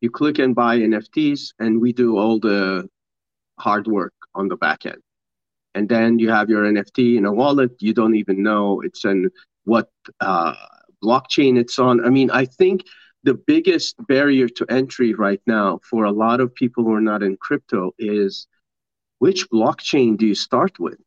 you 0.00 0.10
click 0.10 0.38
and 0.38 0.54
buy 0.54 0.78
NFTs, 0.78 1.54
and 1.58 1.80
we 1.80 1.92
do 1.92 2.16
all 2.16 2.38
the 2.38 2.88
hard 3.58 3.86
work 3.86 4.14
on 4.34 4.48
the 4.48 4.56
back 4.56 4.86
end. 4.86 5.02
And 5.78 5.88
then 5.88 6.18
you 6.18 6.28
have 6.30 6.50
your 6.50 6.64
NFT 6.64 7.18
in 7.18 7.24
a 7.24 7.32
wallet. 7.32 7.70
You 7.78 7.94
don't 7.94 8.16
even 8.16 8.42
know 8.42 8.80
it's 8.80 9.04
in 9.04 9.30
what 9.62 9.88
uh, 10.18 10.54
blockchain 11.04 11.56
it's 11.56 11.78
on. 11.78 12.04
I 12.04 12.10
mean, 12.10 12.32
I 12.32 12.46
think 12.46 12.82
the 13.22 13.34
biggest 13.34 13.94
barrier 14.08 14.48
to 14.48 14.66
entry 14.68 15.14
right 15.14 15.40
now 15.46 15.78
for 15.88 16.02
a 16.02 16.10
lot 16.10 16.40
of 16.40 16.52
people 16.52 16.82
who 16.82 16.92
are 16.94 17.00
not 17.12 17.22
in 17.22 17.36
crypto 17.36 17.92
is 17.96 18.48
which 19.20 19.48
blockchain 19.50 20.18
do 20.18 20.26
you 20.26 20.34
start 20.34 20.80
with? 20.80 20.98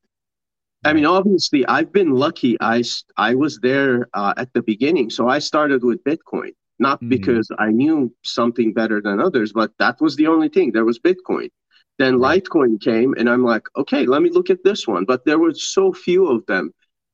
I 0.86 0.94
mean, 0.94 1.06
obviously, 1.06 1.66
I've 1.68 1.92
been 1.92 2.12
lucky. 2.12 2.56
I, 2.62 2.82
I 3.18 3.36
was 3.36 3.60
there 3.60 4.08
uh, 4.14 4.34
at 4.38 4.54
the 4.54 4.62
beginning. 4.62 5.10
So 5.10 5.28
I 5.28 5.40
started 5.40 5.84
with 5.84 6.02
Bitcoin 6.06 6.54
not 6.80 7.02
mm. 7.02 7.10
because 7.10 7.48
I 7.60 7.72
knew 7.72 8.14
something 8.24 8.74
better 8.74 9.02
than 9.02 9.20
others, 9.20 9.52
but 9.52 9.72
that 9.80 10.00
was 10.00 10.16
the 10.16 10.28
only 10.28 10.48
thing. 10.48 10.72
There 10.72 10.86
was 10.86 10.98
Bitcoin. 10.98 11.50
Then 11.98 12.16
Litecoin 12.16 12.82
came, 12.82 13.14
and 13.18 13.30
I'm 13.30 13.44
like, 13.44 13.64
okay, 13.76 14.06
let 14.06 14.22
me 14.22 14.30
look 14.30 14.50
at 14.50 14.64
this 14.64 14.88
one. 14.88 15.06
But 15.06 15.26
there 15.26 15.40
were 15.40 15.54
so 15.54 15.94
few 15.94 16.28
of 16.28 16.46
them. 16.46 16.74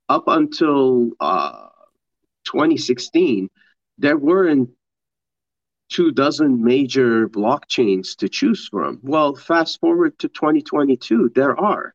Up 0.09 0.23
until 0.27 1.09
uh, 1.19 1.67
2016, 2.45 3.49
there 3.97 4.17
weren't 4.17 4.69
two 5.89 6.11
dozen 6.11 6.63
major 6.63 7.27
blockchains 7.27 8.15
to 8.17 8.29
choose 8.29 8.67
from. 8.67 8.99
Well, 9.03 9.35
fast 9.35 9.79
forward 9.79 10.17
to 10.19 10.27
2022, 10.29 11.31
there 11.35 11.59
are. 11.59 11.93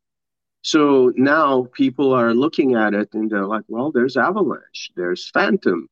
So 0.62 1.12
now 1.16 1.66
people 1.72 2.12
are 2.12 2.34
looking 2.34 2.74
at 2.74 2.94
it 2.94 3.08
and 3.14 3.30
they're 3.30 3.46
like, 3.46 3.64
well, 3.68 3.90
there's 3.90 4.16
Avalanche, 4.16 4.92
there's 4.94 5.28
Fantom, 5.30 5.88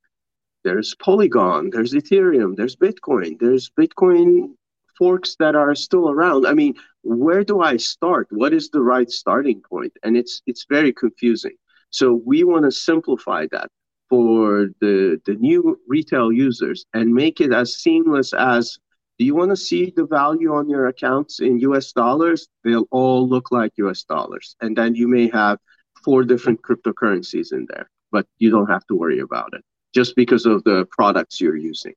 there's 0.62 0.94
Polygon, 0.94 1.70
there's 1.70 1.92
Ethereum, 1.92 2.56
there's 2.56 2.76
Bitcoin, 2.76 3.38
there's 3.38 3.70
Bitcoin 3.70 4.54
forks 5.00 5.34
that 5.38 5.56
are 5.56 5.74
still 5.74 6.10
around. 6.10 6.46
I 6.46 6.52
mean, 6.52 6.74
where 7.02 7.42
do 7.42 7.62
I 7.62 7.78
start? 7.78 8.26
What 8.30 8.52
is 8.52 8.68
the 8.68 8.82
right 8.82 9.10
starting 9.10 9.60
point? 9.62 9.94
And 10.04 10.16
it's 10.20 10.42
it's 10.46 10.66
very 10.76 10.92
confusing. 10.92 11.56
So 11.90 12.22
we 12.30 12.44
want 12.44 12.64
to 12.66 12.72
simplify 12.90 13.42
that 13.50 13.68
for 14.10 14.68
the 14.82 15.20
the 15.26 15.36
new 15.48 15.80
retail 15.88 16.28
users 16.30 16.84
and 16.94 17.18
make 17.22 17.40
it 17.40 17.52
as 17.52 17.78
seamless 17.84 18.30
as 18.34 18.78
do 19.18 19.24
you 19.24 19.34
want 19.34 19.50
to 19.50 19.66
see 19.70 19.92
the 19.96 20.06
value 20.06 20.52
on 20.54 20.68
your 20.74 20.86
accounts 20.88 21.40
in 21.40 21.58
US 21.70 21.92
dollars? 21.92 22.48
They'll 22.64 22.90
all 22.90 23.28
look 23.28 23.46
like 23.58 23.72
US 23.86 24.02
dollars. 24.04 24.56
And 24.62 24.76
then 24.78 24.94
you 24.94 25.08
may 25.08 25.26
have 25.40 25.58
four 26.04 26.24
different 26.24 26.62
cryptocurrencies 26.62 27.52
in 27.52 27.66
there, 27.72 27.86
but 28.12 28.26
you 28.38 28.50
don't 28.50 28.70
have 28.74 28.86
to 28.88 28.94
worry 29.02 29.20
about 29.20 29.50
it 29.56 29.62
just 29.98 30.14
because 30.16 30.46
of 30.46 30.64
the 30.64 30.86
products 30.98 31.40
you're 31.40 31.62
using. 31.72 31.94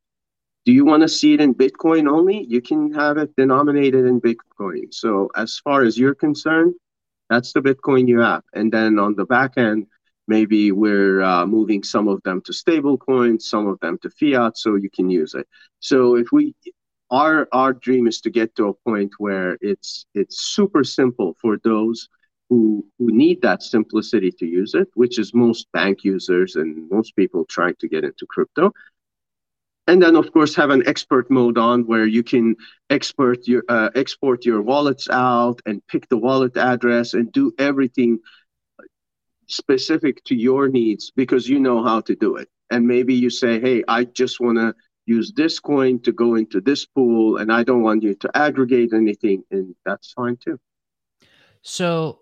Do 0.65 0.71
you 0.71 0.85
want 0.85 1.01
to 1.01 1.09
see 1.09 1.33
it 1.33 1.41
in 1.41 1.53
Bitcoin 1.53 2.09
only? 2.09 2.45
You 2.45 2.61
can 2.61 2.93
have 2.93 3.17
it 3.17 3.35
denominated 3.35 4.05
in 4.05 4.21
Bitcoin. 4.21 4.93
So 4.93 5.29
as 5.35 5.59
far 5.59 5.83
as 5.83 5.97
you're 5.97 6.15
concerned, 6.15 6.75
that's 7.29 7.51
the 7.51 7.61
Bitcoin 7.61 8.07
you 8.07 8.19
have. 8.19 8.43
And 8.53 8.71
then 8.71 8.97
on 8.97 9.15
the 9.15 9.25
back 9.25 9.57
end, 9.57 9.87
maybe 10.27 10.71
we're 10.71 11.21
uh, 11.21 11.45
moving 11.45 11.83
some 11.83 12.07
of 12.07 12.21
them 12.23 12.41
to 12.45 12.53
stable 12.53 12.97
coins, 12.97 13.49
some 13.49 13.67
of 13.67 13.79
them 13.81 13.97
to 14.03 14.09
fiat, 14.09 14.57
so 14.57 14.75
you 14.75 14.89
can 14.89 15.09
use 15.09 15.33
it. 15.33 15.47
So 15.79 16.15
if 16.15 16.27
we, 16.31 16.55
our 17.11 17.47
our 17.51 17.73
dream 17.73 18.07
is 18.07 18.21
to 18.21 18.29
get 18.29 18.55
to 18.55 18.69
a 18.69 18.73
point 18.73 19.11
where 19.17 19.57
it's 19.61 20.05
it's 20.13 20.41
super 20.41 20.83
simple 20.83 21.35
for 21.41 21.57
those 21.63 22.07
who, 22.49 22.85
who 22.99 23.11
need 23.11 23.41
that 23.41 23.63
simplicity 23.63 24.31
to 24.31 24.45
use 24.45 24.73
it, 24.75 24.87
which 24.93 25.17
is 25.17 25.33
most 25.33 25.71
bank 25.73 26.03
users 26.03 26.55
and 26.55 26.89
most 26.89 27.15
people 27.15 27.45
trying 27.45 27.75
to 27.79 27.87
get 27.87 28.03
into 28.03 28.25
crypto. 28.27 28.71
And 29.87 30.01
then 30.01 30.15
of 30.15 30.31
course 30.31 30.55
have 30.55 30.69
an 30.69 30.83
expert 30.87 31.29
mode 31.29 31.57
on 31.57 31.85
where 31.85 32.05
you 32.05 32.23
can 32.23 32.55
export 32.89 33.47
your 33.47 33.63
uh, 33.69 33.89
export 33.95 34.45
your 34.45 34.61
wallets 34.61 35.09
out 35.09 35.59
and 35.65 35.85
pick 35.87 36.07
the 36.09 36.17
wallet 36.17 36.55
address 36.57 37.13
and 37.13 37.31
do 37.31 37.51
everything 37.59 38.19
specific 39.47 40.23
to 40.23 40.35
your 40.35 40.67
needs 40.69 41.11
because 41.15 41.49
you 41.49 41.59
know 41.59 41.83
how 41.83 41.99
to 42.01 42.15
do 42.15 42.37
it. 42.37 42.47
And 42.71 42.87
maybe 42.87 43.13
you 43.13 43.29
say 43.29 43.59
hey 43.59 43.83
i 43.87 44.03
just 44.05 44.39
want 44.39 44.57
to 44.57 44.73
use 45.05 45.33
this 45.35 45.59
coin 45.59 45.99
to 45.99 46.13
go 46.13 46.35
into 46.35 46.61
this 46.61 46.85
pool 46.85 47.37
and 47.37 47.51
i 47.51 47.61
don't 47.61 47.83
want 47.83 48.01
you 48.01 48.15
to 48.15 48.29
aggregate 48.35 48.93
anything 48.93 49.43
and 49.51 49.75
that's 49.85 50.13
fine 50.13 50.37
too. 50.37 50.59
So 51.61 52.21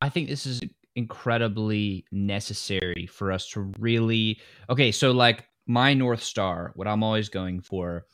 i 0.00 0.08
think 0.08 0.28
this 0.28 0.44
is 0.44 0.60
incredibly 0.96 2.04
necessary 2.10 3.06
for 3.06 3.30
us 3.30 3.50
to 3.50 3.70
really 3.78 4.40
okay 4.70 4.90
so 4.90 5.12
like 5.12 5.44
my 5.66 5.94
north 5.94 6.22
star 6.22 6.72
what 6.74 6.86
i'm 6.86 7.02
always 7.02 7.28
going 7.28 7.60
for 7.60 8.04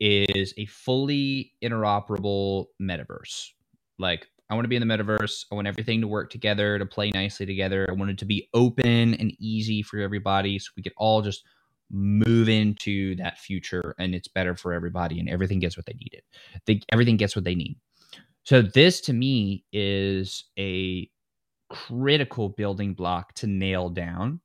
is 0.00 0.54
a 0.56 0.64
fully 0.66 1.52
interoperable 1.62 2.66
metaverse. 2.80 3.50
Like 3.98 4.26
i 4.48 4.54
want 4.54 4.64
to 4.64 4.68
be 4.68 4.76
in 4.76 4.86
the 4.86 4.92
metaverse. 4.92 5.44
I 5.52 5.54
want 5.54 5.68
everything 5.68 6.00
to 6.00 6.08
work 6.08 6.30
together 6.30 6.78
to 6.78 6.86
play 6.86 7.10
nicely 7.10 7.46
together. 7.46 7.86
I 7.88 7.92
want 7.92 8.10
it 8.10 8.18
to 8.18 8.24
be 8.24 8.48
open 8.54 9.14
and 9.14 9.32
easy 9.38 9.82
for 9.82 10.00
everybody 10.00 10.58
so 10.58 10.70
we 10.76 10.82
could 10.82 10.94
all 10.96 11.22
just 11.22 11.44
move 11.92 12.48
into 12.48 13.16
that 13.16 13.38
future 13.38 13.94
and 13.98 14.14
it's 14.14 14.28
better 14.28 14.56
for 14.56 14.72
everybody 14.72 15.18
and 15.18 15.28
everything 15.28 15.58
gets 15.58 15.76
what 15.76 15.86
they 15.86 15.92
needed 15.94 16.22
they, 16.64 16.80
everything 16.92 17.16
gets 17.16 17.34
what 17.36 17.44
they 17.44 17.54
need. 17.54 17.76
So 18.44 18.62
this 18.62 19.00
to 19.02 19.12
me 19.12 19.64
is 19.72 20.44
a 20.58 21.10
critical 21.68 22.48
building 22.48 22.94
block 22.94 23.34
to 23.34 23.46
nail 23.46 23.90
down 23.90 24.40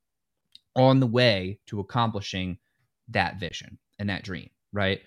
on 0.75 0.99
the 0.99 1.07
way 1.07 1.59
to 1.67 1.79
accomplishing 1.79 2.57
that 3.09 3.39
vision 3.39 3.77
and 3.99 4.09
that 4.09 4.23
dream, 4.23 4.49
right? 4.73 5.01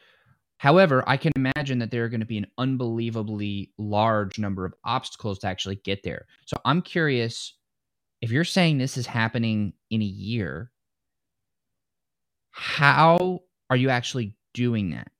However, 0.58 1.04
I 1.06 1.16
can 1.16 1.32
imagine 1.36 1.78
that 1.78 1.90
there 1.90 2.04
are 2.04 2.08
going 2.08 2.20
to 2.20 2.26
be 2.26 2.38
an 2.38 2.48
unbelievably 2.58 3.72
large 3.78 4.38
number 4.38 4.64
of 4.64 4.74
obstacles 4.84 5.38
to 5.40 5.46
actually 5.46 5.76
get 5.76 6.02
there. 6.02 6.26
So 6.46 6.56
I'm 6.64 6.82
curious 6.82 7.54
if 8.20 8.32
you're 8.32 8.44
saying 8.44 8.78
this 8.78 8.96
is 8.96 9.06
happening 9.06 9.72
in 9.90 10.02
a 10.02 10.06
year, 10.06 10.72
how 12.50 13.40
are 13.70 13.76
you 13.76 13.90
actually 13.90 14.34
doing 14.52 14.90
that? 14.90 15.12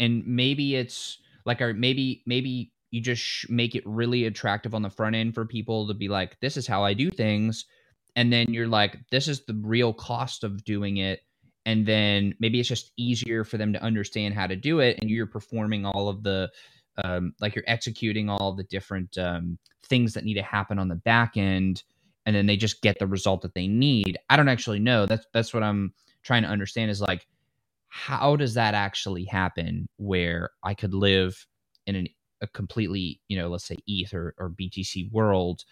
And 0.00 0.26
maybe 0.26 0.74
it's 0.76 1.18
like, 1.44 1.60
or 1.60 1.74
maybe, 1.74 2.22
maybe 2.26 2.72
you 2.90 3.02
just 3.02 3.50
make 3.50 3.74
it 3.74 3.82
really 3.86 4.24
attractive 4.24 4.74
on 4.74 4.80
the 4.80 4.88
front 4.88 5.16
end 5.16 5.34
for 5.34 5.44
people 5.44 5.88
to 5.88 5.94
be 5.94 6.08
like, 6.08 6.40
this 6.40 6.56
is 6.56 6.66
how 6.66 6.84
I 6.84 6.94
do 6.94 7.10
things. 7.10 7.66
And 8.16 8.32
then 8.32 8.52
you're 8.52 8.66
like, 8.66 8.98
this 9.10 9.28
is 9.28 9.44
the 9.44 9.54
real 9.54 9.92
cost 9.92 10.42
of 10.42 10.64
doing 10.64 10.96
it. 10.96 11.20
And 11.66 11.86
then 11.86 12.34
maybe 12.40 12.58
it's 12.58 12.68
just 12.68 12.92
easier 12.96 13.44
for 13.44 13.58
them 13.58 13.72
to 13.74 13.82
understand 13.82 14.34
how 14.34 14.46
to 14.46 14.56
do 14.56 14.80
it. 14.80 14.98
And 15.00 15.10
you're 15.10 15.26
performing 15.26 15.84
all 15.84 16.08
of 16.08 16.22
the, 16.22 16.50
um, 17.04 17.34
like 17.40 17.54
you're 17.54 17.64
executing 17.66 18.30
all 18.30 18.54
the 18.54 18.64
different 18.64 19.18
um, 19.18 19.58
things 19.84 20.14
that 20.14 20.24
need 20.24 20.34
to 20.34 20.42
happen 20.42 20.78
on 20.78 20.88
the 20.88 20.96
back 20.96 21.36
end. 21.36 21.82
And 22.24 22.34
then 22.34 22.46
they 22.46 22.56
just 22.56 22.82
get 22.82 22.98
the 22.98 23.06
result 23.06 23.42
that 23.42 23.54
they 23.54 23.68
need. 23.68 24.18
I 24.30 24.36
don't 24.36 24.48
actually 24.48 24.80
know. 24.80 25.06
That's 25.06 25.26
that's 25.32 25.54
what 25.54 25.62
I'm 25.62 25.92
trying 26.22 26.42
to 26.42 26.48
understand 26.48 26.90
is 26.90 27.00
like, 27.00 27.26
how 27.88 28.34
does 28.34 28.54
that 28.54 28.74
actually 28.74 29.24
happen 29.24 29.88
where 29.96 30.50
I 30.62 30.74
could 30.74 30.92
live 30.92 31.46
in 31.86 31.94
an 31.94 32.08
a 32.40 32.46
completely, 32.48 33.20
you 33.28 33.38
know, 33.38 33.48
let's 33.48 33.64
say 33.64 33.76
ETH 33.86 34.12
or, 34.12 34.34
or 34.38 34.50
BTC 34.50 35.10
world, 35.12 35.64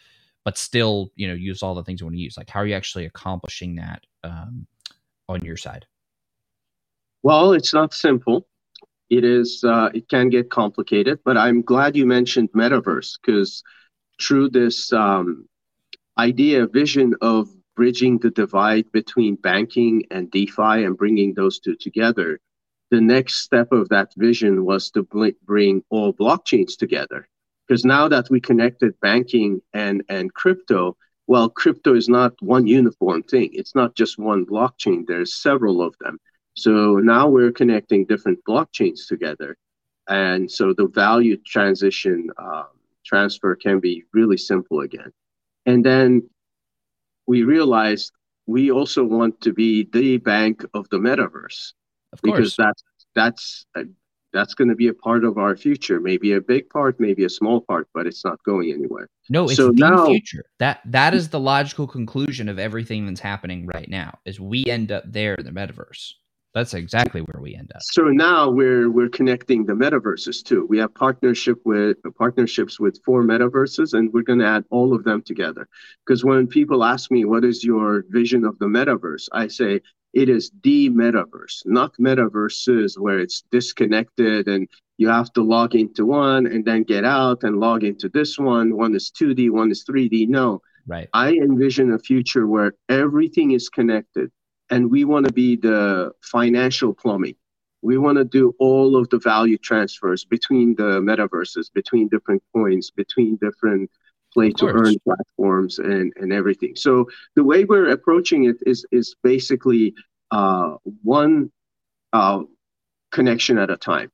but 0.45 0.59
still, 0.59 1.11
you 1.17 1.27
know, 1.27 1.35
use 1.35 1.63
all 1.63 1.75
the 1.75 1.83
things 1.83 2.01
you 2.01 2.07
want 2.07 2.17
to 2.17 2.23
use? 2.23 2.37
Like, 2.37 2.51
how 2.51 2.61
are 2.61 2.67
you 2.67 2.75
actually 2.75 3.07
accomplishing 3.07 3.77
that 3.77 4.05
um, 4.23 4.67
on 5.29 5.45
your 5.45 5.57
side? 5.57 5.87
Well, 7.23 7.53
it's 7.53 7.73
not 7.73 7.95
simple. 7.95 8.47
It 9.11 9.25
is. 9.25 9.65
Uh, 9.65 9.91
it 9.95 10.09
can 10.09 10.29
get 10.29 10.51
complicated, 10.51 11.21
but 11.25 11.37
I'm 11.37 11.63
glad 11.63 11.97
you 11.97 12.07
mentioned 12.07 12.51
metaverse 12.53 13.19
because 13.21 13.63
through 14.21 14.51
this 14.51 14.93
um, 14.93 15.49
idea, 16.19 16.67
vision 16.67 17.15
of 17.21 17.49
bridging 17.77 18.19
the 18.19 18.31
divide 18.31 18.91
between 18.93 19.37
banking 19.37 20.05
and 20.11 20.31
DeFi 20.31 20.85
and 20.85 20.97
bringing 20.97 21.35
those 21.35 21.59
two 21.59 21.77
together, 21.77 22.41
the 22.91 23.01
next 23.01 23.43
step 23.43 23.73
of 23.73 23.89
that 23.89 24.13
vision 24.17 24.65
was 24.65 24.91
to 24.91 25.03
bring 25.45 25.83
all 25.91 26.13
blockchains 26.13 26.77
together. 26.77 27.29
Because 27.67 27.85
now 27.85 28.09
that 28.09 28.29
we 28.31 28.41
connected 28.41 28.99
banking 29.01 29.61
and, 29.73 30.03
and 30.09 30.33
crypto, 30.35 30.97
well, 31.27 31.49
crypto 31.49 31.95
is 31.95 32.09
not 32.09 32.35
one 32.41 32.67
uniform 32.67 33.23
thing. 33.23 33.51
It's 33.53 33.75
not 33.75 33.95
just 33.95 34.19
one 34.19 34.45
blockchain, 34.45 35.07
there's 35.07 35.35
several 35.35 35.81
of 35.81 35.95
them. 36.01 36.19
So 36.55 36.97
now 36.97 37.29
we're 37.29 37.53
connecting 37.53 38.05
different 38.05 38.39
blockchains 38.49 39.09
together. 39.09 39.57
And 40.09 40.51
so 40.51 40.75
the 40.77 40.89
value 40.89 41.37
transition 41.47 42.31
uh, 42.37 42.65
transfer 43.05 43.57
can 43.57 43.81
be 43.81 44.05
really 44.13 44.37
simple 44.37 44.81
again. 44.81 45.11
And 45.67 45.85
then 45.85 46.29
we 47.27 47.43
realized 47.43 48.13
we 48.47 48.71
also 48.71 49.03
want 49.03 49.41
to 49.41 49.53
be 49.53 49.89
the 49.93 50.19
bank 50.19 50.65
of 50.75 50.89
the 50.91 50.99
metaverse 50.99 51.73
of 52.13 52.21
because 52.23 52.55
that's 52.57 52.83
that's 53.15 53.67
that's 54.35 54.53
going 54.53 54.69
to 54.69 54.75
be 54.75 54.89
a 54.89 54.93
part 54.93 55.25
of 55.25 55.39
our 55.39 55.57
future. 55.57 56.01
Maybe 56.01 56.33
a 56.33 56.41
big 56.41 56.69
part, 56.69 56.99
maybe 56.99 57.25
a 57.25 57.31
small 57.31 57.61
part, 57.61 57.89
but 57.95 58.07
it's 58.07 58.25
not 58.25 58.43
going 58.45 58.71
anywhere. 58.71 59.09
No, 59.31 59.45
it's 59.45 59.57
so 59.57 59.69
the 59.69 59.89
now, 59.89 60.07
future. 60.07 60.45
That 60.59 60.81
that 60.87 61.15
is 61.15 61.31
the 61.31 61.41
logical 61.41 61.87
conclusion 61.87 62.49
of 62.49 62.59
everything 62.59 63.07
that's 63.07 63.21
happening 63.21 63.67
right 63.67 63.89
now. 63.89 64.19
Is 64.27 64.41
we 64.41 64.65
end 64.67 64.93
up 64.93 65.05
there 65.07 65.35
in 65.35 65.47
the 65.47 65.53
metaverse. 65.53 66.13
That's 66.55 66.73
exactly 66.73 67.21
where 67.21 67.43
we 67.43 67.57
end 67.57 67.73
up. 67.75 67.83
So 67.83 68.05
now 68.05 68.49
we're 68.49 68.89
we're 68.89 69.09
connecting 69.09 69.67
the 69.67 69.73
metaverses 69.73 70.43
too. 70.45 70.67
We 70.69 70.79
have 70.79 70.95
partnership 70.95 71.61
with 71.65 71.97
partnerships 72.17 72.79
with 72.79 73.03
four 73.05 73.25
metaverses, 73.25 73.95
and 73.95 74.13
we're 74.13 74.23
going 74.23 74.39
to 74.39 74.47
add 74.47 74.65
all 74.71 74.95
of 74.95 75.03
them 75.03 75.21
together. 75.23 75.69
Because 76.07 76.25
when 76.25 76.47
people 76.47 76.85
ask 76.85 77.11
me 77.11 77.25
what 77.25 77.45
is 77.45 77.65
your 77.65 78.05
vision 78.09 78.45
of 78.45 78.57
the 78.61 78.67
metaverse, 78.67 79.29
I 79.33 79.49
say 79.49 79.81
it 80.13 80.29
is 80.29 80.53
the 80.63 80.91
metaverse, 80.91 81.67
not 81.67 81.97
metaverses 81.97 82.97
where 82.97 83.19
it's 83.19 83.43
disconnected 83.51 84.47
and 84.47 84.69
you 84.97 85.09
have 85.09 85.33
to 85.33 85.43
log 85.43 85.75
into 85.75 86.07
one 86.07 86.47
and 86.47 86.65
then 86.65 86.85
get 86.85 87.05
out 87.05 87.43
and 87.43 87.59
log 87.59 87.83
into 87.83 88.09
this 88.09 88.39
one. 88.39 88.77
One 88.77 88.95
is 88.95 89.11
2D, 89.11 89.51
one 89.51 89.73
is 89.73 89.85
3D. 89.85 90.29
No. 90.29 90.63
Right. 90.87 91.09
I 91.13 91.33
envision 91.33 91.93
a 91.93 91.99
future 91.99 92.47
where 92.47 92.75
everything 92.89 93.51
is 93.51 93.69
connected 93.69 94.31
and 94.75 94.91
we 94.91 95.05
want 95.05 95.25
to 95.25 95.33
be 95.33 95.55
the 95.55 96.11
financial 96.21 96.93
plumbing. 96.93 97.37
We 97.83 97.97
want 97.97 98.19
to 98.19 98.25
do 98.25 98.55
all 98.59 98.97
of 98.97 99.09
the 99.11 99.19
value 99.19 99.57
transfers 99.57 100.25
between 100.25 100.75
the 100.75 101.01
metaverses, 101.01 101.73
between 101.73 102.09
different 102.09 102.43
coins, 102.53 102.91
between 102.91 103.37
different 103.37 103.89
play 104.33 104.51
to 104.51 104.67
earn 104.67 104.97
platforms 105.05 105.79
and, 105.79 106.13
and 106.17 106.33
everything. 106.33 106.75
So 106.75 107.09
the 107.37 107.45
way 107.45 107.65
we're 107.65 107.91
approaching 107.91 108.47
it 108.47 108.57
is 108.67 108.85
is 108.91 109.15
basically 109.23 109.95
uh, 110.33 110.75
one 111.03 111.53
uh, 112.13 112.43
connection 113.13 113.59
at 113.59 113.71
a 113.71 113.77
time. 113.77 114.11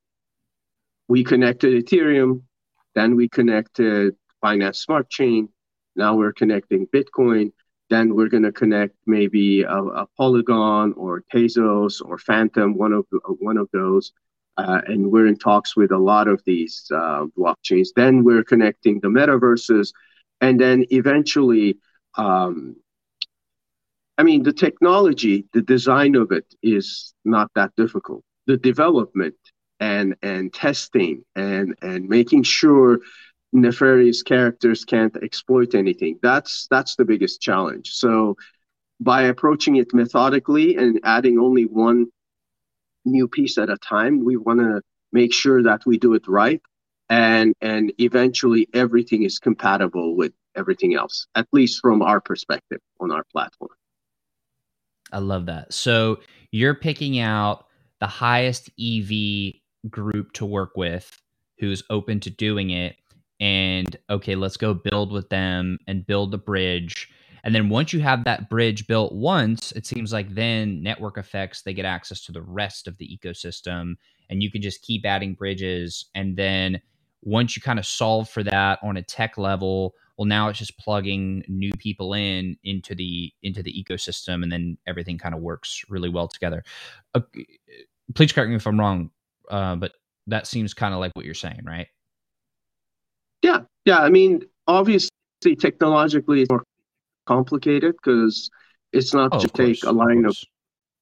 We 1.09 1.25
connected 1.25 1.73
Ethereum, 1.83 2.43
then 2.95 3.17
we 3.17 3.31
connected 3.31 4.15
Binance 4.45 4.77
Smart 4.77 5.09
Chain. 5.09 5.49
Now 5.97 6.17
we're 6.17 6.35
connecting 6.35 6.87
Bitcoin. 6.89 7.53
Then 7.91 8.15
we're 8.15 8.29
going 8.29 8.45
to 8.45 8.53
connect 8.53 8.95
maybe 9.07 9.63
a, 9.63 9.77
a, 9.77 10.07
Polygon 10.17 10.95
or 10.95 11.25
Tezos 11.33 12.01
or 12.05 12.17
Fantom, 12.19 12.77
one 12.77 12.93
of 12.93 13.05
one 13.41 13.57
of 13.57 13.69
those. 13.73 14.13
Uh, 14.57 14.81
and 14.87 15.11
we're 15.11 15.27
in 15.27 15.37
talks 15.37 15.77
with 15.77 15.91
a 15.91 15.99
lot 15.99 16.29
of 16.29 16.43
these 16.45 16.87
uh, 16.95 17.27
blockchains. 17.37 17.89
Then 17.97 18.25
we're 18.25 18.45
connecting 18.45 19.01
the 19.01 19.09
metaverses 19.09 19.93
and 20.41 20.61
then 20.61 20.85
eventually 20.91 21.79
um, 22.17 22.77
i 24.19 24.23
mean 24.23 24.43
the 24.43 24.53
technology 24.53 25.47
the 25.53 25.63
design 25.63 26.15
of 26.15 26.33
it 26.33 26.55
is 26.63 27.15
not 27.25 27.51
that 27.55 27.71
difficult 27.77 28.23
the 28.47 28.57
development 28.57 29.37
and 29.79 30.15
and 30.23 30.53
testing 30.53 31.25
and 31.37 31.75
and 31.83 32.09
making 32.09 32.43
sure 32.43 33.01
nefarious 33.53 34.23
characters 34.23 34.85
can't 34.85 35.17
exploit 35.23 35.75
anything. 35.75 36.19
That's 36.23 36.67
that's 36.71 36.97
the 36.97 37.05
biggest 37.05 37.41
challenge. 37.41 37.91
So 37.93 38.37
by 39.01 39.23
approaching 39.23 39.77
it 39.77 39.93
methodically 39.95 40.77
and 40.77 41.01
adding 41.05 41.39
only 41.39 41.65
one 41.65 42.07
new 43.05 43.27
piece 43.27 43.57
at 43.57 43.71
a 43.71 43.79
time 43.79 44.25
we 44.25 44.37
want 44.37 44.61
to 44.61 44.83
make 45.13 45.33
sure 45.33 45.63
that 45.63 45.81
we 45.87 45.99
do 45.99 46.13
it 46.13 46.29
right 46.29 46.61
and 47.09 47.55
and 47.63 47.93
eventually 47.99 48.69
everything 48.75 49.23
is 49.23 49.39
compatible 49.39 50.15
with 50.15 50.33
everything 50.55 50.95
else 50.95 51.27
at 51.35 51.47
least 51.53 51.81
from 51.81 52.03
our 52.03 52.21
perspective 52.21 52.79
on 53.01 53.11
our 53.11 53.25
platform. 53.33 53.71
I 55.13 55.19
love 55.19 55.47
that. 55.47 55.73
So 55.73 56.21
you're 56.53 56.75
picking 56.75 57.19
out 57.19 57.67
the 58.01 58.07
highest 58.07 58.71
ev 58.79 59.11
group 59.89 60.33
to 60.35 60.45
work 60.45 60.77
with 60.77 61.21
who's 61.59 61.83
open 61.91 62.21
to 62.21 62.31
doing 62.31 62.71
it 62.71 62.97
and 63.41 63.97
okay 64.11 64.35
let's 64.37 64.57
go 64.59 64.75
build 64.75 65.13
with 65.13 65.29
them 65.31 65.79
and 65.89 66.07
build 66.07 66.31
the 66.33 66.39
bridge 66.39 67.09
And 67.45 67.55
then 67.55 67.69
once 67.71 67.93
you 67.93 68.01
have 68.01 68.25
that 68.25 68.51
bridge 68.51 68.87
built 68.87 69.15
once, 69.15 69.73
it 69.73 69.87
seems 69.87 70.13
like 70.13 70.35
then 70.35 70.83
network 70.83 71.17
effects, 71.19 71.63
they 71.63 71.75
get 71.75 71.87
access 71.87 72.23
to 72.27 72.33
the 72.33 72.43
rest 72.43 72.87
of 72.89 72.99
the 72.99 73.09
ecosystem 73.09 73.95
and 74.29 74.43
you 74.43 74.51
can 74.51 74.63
just 74.63 74.83
keep 74.83 75.07
adding 75.07 75.35
bridges. 75.35 76.07
And 76.15 76.37
then 76.37 76.81
once 77.23 77.57
you 77.57 77.63
kind 77.63 77.79
of 77.79 77.87
solve 77.87 78.29
for 78.29 78.43
that 78.45 78.79
on 78.83 78.97
a 78.97 79.03
tech 79.03 79.39
level, 79.39 79.95
well, 80.19 80.27
now 80.27 80.49
it's 80.49 80.59
just 80.59 80.79
plugging 80.79 81.45
new 81.49 81.73
people 81.79 82.15
in 82.15 82.57
into 82.63 82.95
the 82.95 83.33
into 83.43 83.63
the 83.63 83.73
ecosystem 83.73 84.43
and 84.43 84.53
then 84.53 84.77
everything 84.87 85.19
kind 85.19 85.35
of 85.35 85.41
works 85.41 85.83
really 85.89 86.11
well 86.11 86.29
together. 86.29 86.63
Uh, 87.15 87.21
please 88.15 88.33
correct 88.33 88.51
me 88.51 88.57
if 88.57 88.67
I'm 88.67 88.79
wrong, 88.81 89.11
uh, 89.51 89.77
but 89.77 89.93
that 90.27 90.47
seems 90.47 90.75
kind 90.75 90.95
of 90.95 91.01
like 91.01 91.13
what 91.15 91.25
you're 91.25 91.35
saying, 91.35 91.63
right? 91.65 91.89
Yeah. 93.43 93.61
Yeah. 93.85 93.99
I 93.99 94.11
mean, 94.11 94.43
obviously, 94.67 95.11
technologically, 95.59 96.43
it's 96.43 96.51
more 96.51 96.65
complicated 97.27 97.95
because 98.03 98.51
it's 98.93 99.15
not 99.15 99.31
oh, 99.33 99.41
just 99.41 99.55
take 99.55 99.85
a 99.85 99.93
line 99.93 100.25
of, 100.25 100.31
of 100.31 100.37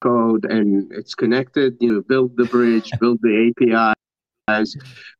code 0.01 0.45
and 0.45 0.91
it's 0.91 1.15
connected. 1.15 1.77
You 1.79 1.91
know, 1.91 2.01
build 2.01 2.37
the 2.37 2.45
bridge, 2.45 2.91
build 2.99 3.19
the 3.21 3.51
APIs, 3.59 4.75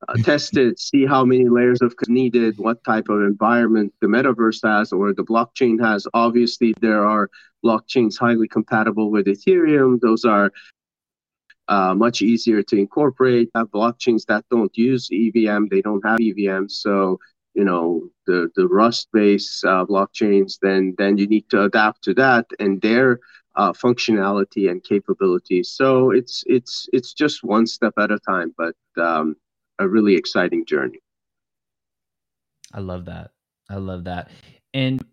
uh, 0.08 0.13
test 0.23 0.58
it, 0.58 0.79
see 0.79 1.05
how 1.05 1.25
many 1.25 1.47
layers 1.49 1.82
of 1.82 1.95
code 1.97 2.10
needed, 2.10 2.58
what 2.58 2.84
type 2.84 3.10
of 3.10 3.21
environment 3.21 3.93
the 4.01 4.08
metaverse 4.08 4.60
has 4.63 4.91
or 4.91 5.13
the 5.13 5.23
blockchain 5.23 5.79
has. 5.82 6.08
Obviously, 6.13 6.73
there 6.82 7.05
are 7.05 7.29
blockchains 7.63 8.17
highly 8.17 8.47
compatible 8.47 9.12
with 9.12 9.25
Ethereum. 9.25 9.99
Those 9.99 10.25
are 10.25 10.51
uh, 11.69 11.93
much 11.93 12.21
easier 12.21 12.62
to 12.63 12.75
incorporate. 12.75 13.49
Have 13.55 13.67
blockchains 13.69 14.25
that 14.25 14.43
don't 14.49 14.75
use 14.75 15.08
EVM, 15.12 15.67
they 15.69 15.82
don't 15.82 16.03
have 16.05 16.19
EVM, 16.19 16.67
so 16.67 17.19
you 17.53 17.63
know 17.63 18.10
the 18.25 18.49
the 18.55 18.67
Rust-based 18.67 19.63
uh, 19.63 19.86
blockchains. 19.86 20.58
Then 20.62 20.95
then 20.97 21.17
you 21.17 21.27
need 21.27 21.49
to 21.51 21.63
adapt 21.63 22.03
to 22.05 22.13
that 22.15 22.47
and 22.60 22.82
their 22.82 23.19
uh, 23.55 23.71
functionality 23.71 24.69
and 24.69 24.84
capabilities. 24.84 25.69
So 25.69 26.12
it's 26.12 26.43
it's 26.47 26.89
it's 26.91 27.13
just 27.13 27.43
one 27.43 27.67
step 27.67 27.93
at 27.99 28.12
a 28.12 28.19
time, 28.19 28.53
but 28.58 28.75
um, 28.97 29.36
a 29.77 29.88
really 29.88 30.15
exciting 30.15 30.65
journey. 30.65 30.99
I 32.73 32.79
love 32.79 33.05
that. 33.05 33.32
I 33.69 33.75
love 33.75 34.05
that. 34.05 34.29
And 34.73 35.03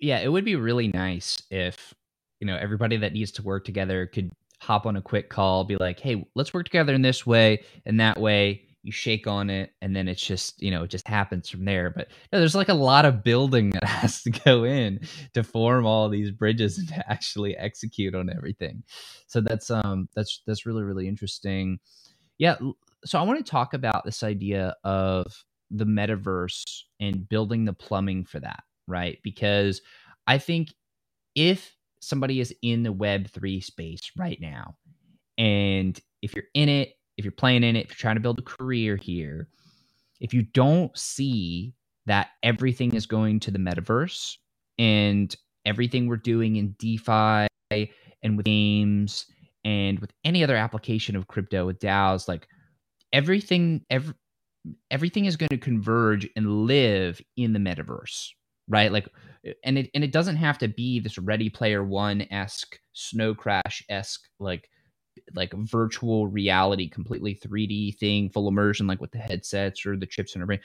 yeah, 0.00 0.20
it 0.20 0.28
would 0.28 0.44
be 0.44 0.56
really 0.56 0.88
nice 0.88 1.42
if 1.50 1.94
you 2.40 2.46
know 2.46 2.56
everybody 2.56 2.96
that 2.98 3.12
needs 3.12 3.32
to 3.32 3.42
work 3.42 3.64
together 3.64 4.06
could 4.06 4.30
hop 4.58 4.86
on 4.86 4.96
a 4.96 5.02
quick 5.02 5.28
call, 5.28 5.64
be 5.64 5.76
like, 5.76 6.00
hey, 6.00 6.26
let's 6.34 6.54
work 6.54 6.64
together 6.64 6.94
in 6.94 7.02
this 7.02 7.26
way 7.26 7.62
and 7.84 8.00
that 8.00 8.18
way. 8.18 8.62
You 8.82 8.92
shake 8.92 9.26
on 9.26 9.50
it, 9.50 9.72
and 9.82 9.96
then 9.96 10.06
it's 10.06 10.24
just 10.24 10.62
you 10.62 10.70
know 10.70 10.84
it 10.84 10.90
just 10.90 11.08
happens 11.08 11.48
from 11.48 11.64
there. 11.64 11.90
But 11.90 12.06
no, 12.32 12.38
there's 12.38 12.54
like 12.54 12.68
a 12.68 12.74
lot 12.74 13.04
of 13.04 13.24
building 13.24 13.70
that 13.74 13.82
has 13.82 14.22
to 14.22 14.30
go 14.30 14.62
in 14.62 15.00
to 15.34 15.42
form 15.42 15.84
all 15.84 16.08
these 16.08 16.30
bridges 16.30 16.78
and 16.78 16.86
to 16.90 17.10
actually 17.10 17.56
execute 17.56 18.14
on 18.14 18.30
everything. 18.30 18.84
So 19.26 19.40
that's 19.40 19.72
um 19.72 20.08
that's 20.14 20.40
that's 20.46 20.66
really 20.66 20.84
really 20.84 21.08
interesting. 21.08 21.80
Yeah, 22.38 22.58
so 23.04 23.18
I 23.18 23.22
want 23.22 23.44
to 23.44 23.50
talk 23.50 23.74
about 23.74 24.04
this 24.04 24.22
idea 24.22 24.76
of 24.84 25.44
the 25.70 25.84
metaverse 25.84 26.62
and 27.00 27.28
building 27.28 27.64
the 27.64 27.72
plumbing 27.72 28.24
for 28.24 28.40
that, 28.40 28.62
right? 28.86 29.18
Because 29.22 29.80
I 30.26 30.38
think 30.38 30.74
if 31.34 31.75
somebody 32.06 32.40
is 32.40 32.54
in 32.62 32.82
the 32.82 32.92
web3 32.92 33.62
space 33.62 34.10
right 34.16 34.40
now. 34.40 34.76
And 35.38 35.98
if 36.22 36.34
you're 36.34 36.44
in 36.54 36.68
it 36.68 36.92
if 37.16 37.24
you're 37.24 37.32
playing 37.32 37.64
in 37.64 37.76
it 37.76 37.84
if 37.84 37.90
you're 37.90 37.96
trying 37.96 38.16
to 38.16 38.20
build 38.20 38.38
a 38.38 38.42
career 38.42 38.96
here 38.96 39.48
if 40.20 40.34
you 40.34 40.42
don't 40.42 40.96
see 40.96 41.74
that 42.06 42.28
everything 42.42 42.94
is 42.94 43.06
going 43.06 43.40
to 43.40 43.50
the 43.50 43.58
metaverse 43.58 44.36
and 44.78 45.34
everything 45.64 46.06
we're 46.06 46.16
doing 46.16 46.56
in 46.56 46.74
defi 46.78 47.48
and 48.22 48.36
with 48.36 48.46
games 48.46 49.26
and 49.64 49.98
with 49.98 50.12
any 50.24 50.44
other 50.44 50.56
application 50.56 51.16
of 51.16 51.26
crypto 51.26 51.66
with 51.66 51.80
DAOs, 51.80 52.28
like 52.28 52.46
everything, 53.12 53.84
every, 53.90 54.14
everything 54.90 55.24
is 55.24 55.36
going 55.36 55.48
to 55.48 55.58
converge 55.58 56.28
and 56.36 56.66
live 56.66 57.20
in 57.36 57.52
the 57.52 57.58
metaverse, 57.58 58.28
right? 58.68 58.92
Like 58.92 59.08
uh, 59.46 59.52
and 59.64 59.78
it 59.78 59.90
and 59.94 60.04
it 60.04 60.12
doesn't 60.12 60.36
have 60.36 60.58
to 60.58 60.68
be 60.68 61.00
this 61.00 61.18
Ready 61.18 61.50
Player 61.50 61.84
One 61.84 62.26
esque 62.30 62.78
Snow 62.92 63.34
Crash 63.34 63.84
esque 63.88 64.22
like 64.38 64.68
like 65.34 65.52
virtual 65.54 66.26
reality, 66.28 66.88
completely 66.88 67.34
3D 67.34 67.96
thing, 67.98 68.30
full 68.30 68.48
immersion, 68.48 68.86
like 68.86 69.00
with 69.00 69.12
the 69.12 69.18
headsets 69.18 69.86
or 69.86 69.96
the 69.96 70.06
chips 70.06 70.34
in 70.34 70.40
our 70.40 70.46
brain. 70.46 70.60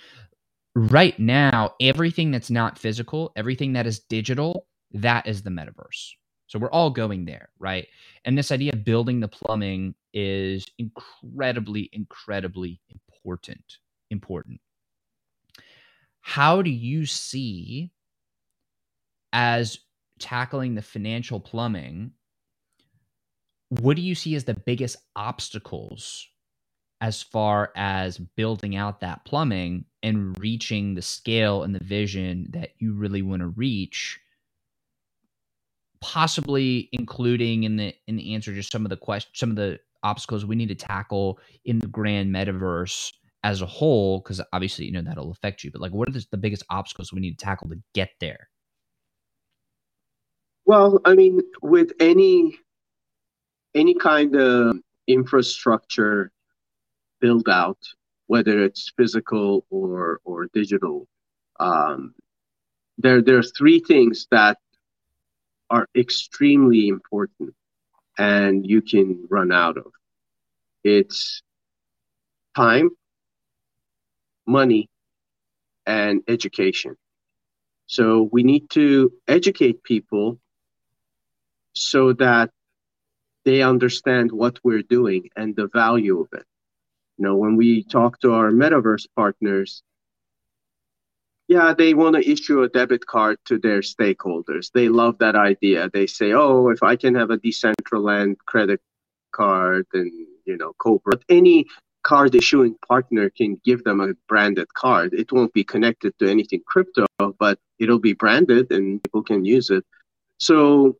Right 0.75 1.17
now, 1.19 1.71
everything 1.81 2.31
that's 2.31 2.49
not 2.49 2.79
physical, 2.79 3.31
everything 3.35 3.73
that 3.73 3.87
is 3.87 3.99
digital, 3.99 4.67
that 4.93 5.27
is 5.27 5.41
the 5.41 5.49
metaverse. 5.49 6.11
So 6.47 6.59
we're 6.59 6.71
all 6.71 6.89
going 6.89 7.25
there, 7.25 7.49
right? 7.59 7.87
And 8.25 8.37
this 8.37 8.51
idea 8.51 8.73
of 8.73 8.83
building 8.83 9.19
the 9.19 9.27
plumbing 9.27 9.95
is 10.13 10.65
incredibly, 10.77 11.89
incredibly 11.93 12.81
important. 12.89 13.77
Important. 14.09 14.59
How 16.21 16.61
do 16.61 16.69
you 16.69 17.05
see 17.05 17.91
as 19.33 19.79
tackling 20.19 20.75
the 20.75 20.81
financial 20.81 21.39
plumbing, 21.39 22.11
what 23.69 23.95
do 23.95 24.01
you 24.01 24.15
see 24.15 24.35
as 24.35 24.43
the 24.43 24.53
biggest 24.53 24.97
obstacles 25.15 26.27
as 27.01 27.21
far 27.21 27.71
as 27.75 28.17
building 28.17 28.75
out 28.75 28.99
that 28.99 29.25
plumbing 29.25 29.85
and 30.03 30.37
reaching 30.39 30.93
the 30.93 31.01
scale 31.01 31.63
and 31.63 31.73
the 31.73 31.83
vision 31.83 32.47
that 32.51 32.71
you 32.77 32.93
really 32.93 33.21
want 33.21 33.41
to 33.41 33.47
reach? 33.47 34.19
Possibly 36.01 36.89
including 36.91 37.63
in 37.63 37.77
the 37.77 37.93
in 38.07 38.15
the 38.15 38.33
answer 38.33 38.53
just 38.53 38.71
some 38.71 38.85
of 38.85 38.89
the 38.89 38.97
questions, 38.97 39.37
some 39.37 39.49
of 39.49 39.55
the 39.55 39.79
obstacles 40.03 40.45
we 40.45 40.55
need 40.55 40.69
to 40.69 40.75
tackle 40.75 41.39
in 41.65 41.79
the 41.79 41.87
grand 41.87 42.33
metaverse 42.33 43.11
as 43.43 43.61
a 43.61 43.65
whole, 43.65 44.19
because 44.19 44.41
obviously 44.53 44.85
you 44.85 44.91
know 44.91 45.01
that'll 45.01 45.31
affect 45.31 45.63
you. 45.63 45.71
But 45.71 45.81
like, 45.81 45.91
what 45.91 46.07
are 46.09 46.11
the, 46.11 46.25
the 46.31 46.37
biggest 46.37 46.63
obstacles 46.69 47.11
we 47.11 47.21
need 47.21 47.37
to 47.37 47.43
tackle 47.43 47.69
to 47.69 47.81
get 47.93 48.11
there? 48.19 48.49
Well, 50.65 50.99
I 51.05 51.15
mean, 51.15 51.41
with 51.61 51.91
any 51.99 52.57
any 53.73 53.95
kind 53.95 54.35
of 54.35 54.77
infrastructure 55.07 56.31
build 57.19 57.49
out, 57.49 57.79
whether 58.27 58.63
it's 58.63 58.91
physical 58.95 59.65
or 59.69 60.19
or 60.23 60.47
digital, 60.53 61.07
um, 61.59 62.13
there 62.97 63.21
there 63.21 63.37
are 63.37 63.43
three 63.43 63.79
things 63.79 64.27
that 64.31 64.57
are 65.69 65.87
extremely 65.95 66.87
important, 66.89 67.55
and 68.17 68.65
you 68.67 68.81
can 68.81 69.25
run 69.29 69.51
out 69.51 69.77
of. 69.77 69.91
It's 70.83 71.41
time, 72.55 72.89
money, 74.47 74.89
and 75.85 76.21
education. 76.27 76.95
So 77.87 78.29
we 78.31 78.43
need 78.43 78.69
to 78.71 79.11
educate 79.27 79.83
people 79.83 80.39
so 81.73 82.13
that 82.13 82.51
they 83.43 83.61
understand 83.61 84.31
what 84.31 84.59
we're 84.63 84.83
doing 84.83 85.29
and 85.35 85.55
the 85.55 85.67
value 85.67 86.21
of 86.21 86.27
it. 86.33 86.45
You 87.17 87.25
know, 87.25 87.35
when 87.35 87.55
we 87.55 87.83
talk 87.83 88.19
to 88.21 88.33
our 88.33 88.51
metaverse 88.51 89.07
partners, 89.15 89.83
yeah, 91.47 91.73
they 91.77 91.93
want 91.93 92.15
to 92.15 92.29
issue 92.29 92.61
a 92.61 92.69
debit 92.69 93.05
card 93.05 93.37
to 93.45 93.57
their 93.57 93.81
stakeholders. 93.81 94.71
They 94.73 94.87
love 94.87 95.17
that 95.17 95.35
idea. 95.35 95.89
They 95.91 96.07
say, 96.07 96.31
oh, 96.31 96.69
if 96.69 96.81
I 96.83 96.95
can 96.95 97.15
have 97.15 97.29
a 97.29 97.37
Decentraland 97.37 98.37
credit 98.45 98.79
card 99.33 99.85
and, 99.93 100.11
you 100.45 100.57
know, 100.57 100.73
Cobra, 100.77 101.17
but 101.17 101.23
any 101.27 101.65
card 102.03 102.35
issuing 102.35 102.75
partner 102.87 103.29
can 103.29 103.59
give 103.63 103.83
them 103.83 104.01
a 104.01 104.13
branded 104.27 104.73
card. 104.73 105.13
It 105.13 105.31
won't 105.31 105.53
be 105.53 105.63
connected 105.63 106.17
to 106.19 106.29
anything 106.29 106.61
crypto, 106.65 107.05
but 107.39 107.59
it'll 107.79 107.99
be 107.99 108.13
branded 108.13 108.71
and 108.71 109.03
people 109.03 109.23
can 109.23 109.45
use 109.45 109.69
it. 109.69 109.85
So 110.37 110.97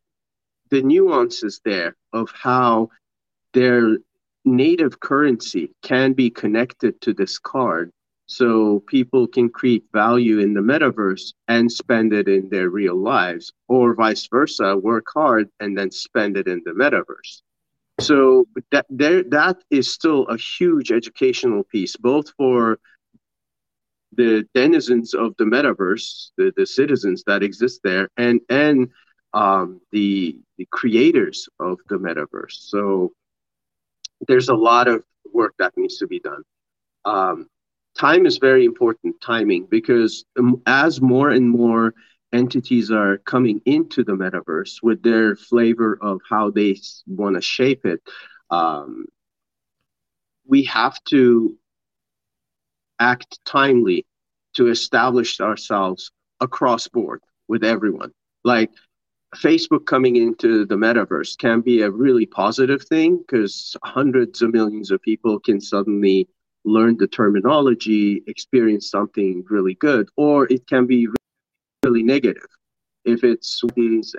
the 0.69 0.81
nuances 0.81 1.61
there 1.65 1.95
of 2.13 2.31
how 2.31 2.89
their 3.53 3.97
native 4.45 4.99
currency 4.99 5.73
can 5.83 6.13
be 6.13 6.29
connected 6.29 6.99
to 7.01 7.13
this 7.13 7.37
card 7.37 7.91
so 8.25 8.79
people 8.87 9.27
can 9.27 9.49
create 9.49 9.83
value 9.91 10.39
in 10.39 10.53
the 10.53 10.61
metaverse 10.61 11.33
and 11.49 11.69
spend 11.71 12.13
it 12.13 12.27
in 12.27 12.47
their 12.49 12.69
real 12.69 12.95
lives 12.95 13.51
or 13.67 13.93
vice 13.93 14.27
versa 14.27 14.77
work 14.77 15.05
hard 15.13 15.49
and 15.59 15.77
then 15.77 15.91
spend 15.91 16.37
it 16.37 16.47
in 16.47 16.61
the 16.65 16.71
metaverse 16.71 17.41
so 18.01 18.45
that 18.71 18.85
there 18.89 19.23
that 19.23 19.57
is 19.69 19.93
still 19.93 20.25
a 20.27 20.37
huge 20.37 20.91
educational 20.91 21.63
piece 21.63 21.95
both 21.97 22.29
for 22.37 22.79
the 24.13 24.45
denizens 24.53 25.13
of 25.13 25.33
the 25.37 25.45
metaverse 25.45 26.31
the, 26.37 26.51
the 26.57 26.65
citizens 26.65 27.23
that 27.27 27.43
exist 27.43 27.79
there 27.83 28.09
and 28.17 28.41
and 28.49 28.89
um, 29.33 29.81
the 29.91 30.37
the 30.57 30.67
creators 30.71 31.47
of 31.59 31.77
the 31.89 31.95
metaverse. 31.95 32.53
So 32.69 33.13
there's 34.27 34.49
a 34.49 34.55
lot 34.55 34.87
of 34.87 35.03
work 35.33 35.53
that 35.59 35.73
needs 35.77 35.97
to 35.99 36.07
be 36.07 36.19
done. 36.19 36.43
Um, 37.05 37.47
time 37.97 38.25
is 38.25 38.37
very 38.37 38.65
important, 38.65 39.15
timing, 39.21 39.67
because 39.69 40.25
as 40.65 41.01
more 41.01 41.29
and 41.29 41.49
more 41.49 41.93
entities 42.33 42.91
are 42.91 43.17
coming 43.17 43.61
into 43.65 44.03
the 44.03 44.13
metaverse 44.13 44.81
with 44.81 45.01
their 45.03 45.35
flavor 45.35 45.97
of 46.01 46.21
how 46.29 46.49
they 46.49 46.77
want 47.07 47.35
to 47.35 47.41
shape 47.41 47.85
it, 47.85 48.01
um, 48.49 49.05
we 50.45 50.63
have 50.63 51.01
to 51.05 51.57
act 52.99 53.39
timely 53.45 54.05
to 54.55 54.67
establish 54.67 55.39
ourselves 55.39 56.11
across 56.39 56.87
board 56.87 57.21
with 57.47 57.63
everyone. 57.63 58.11
Like 58.43 58.71
Facebook 59.35 59.85
coming 59.85 60.17
into 60.17 60.65
the 60.65 60.75
metaverse 60.75 61.37
can 61.37 61.61
be 61.61 61.81
a 61.81 61.89
really 61.89 62.25
positive 62.25 62.83
thing 62.83 63.17
because 63.17 63.77
hundreds 63.83 64.41
of 64.41 64.53
millions 64.53 64.91
of 64.91 65.01
people 65.01 65.39
can 65.39 65.61
suddenly 65.61 66.27
learn 66.63 66.97
the 66.97 67.07
terminology, 67.07 68.23
experience 68.27 68.89
something 68.89 69.43
really 69.49 69.75
good, 69.75 70.09
or 70.17 70.51
it 70.51 70.67
can 70.67 70.85
be 70.85 71.07
really 71.83 72.03
negative 72.03 72.47
if 73.03 73.23
it's 73.23 73.61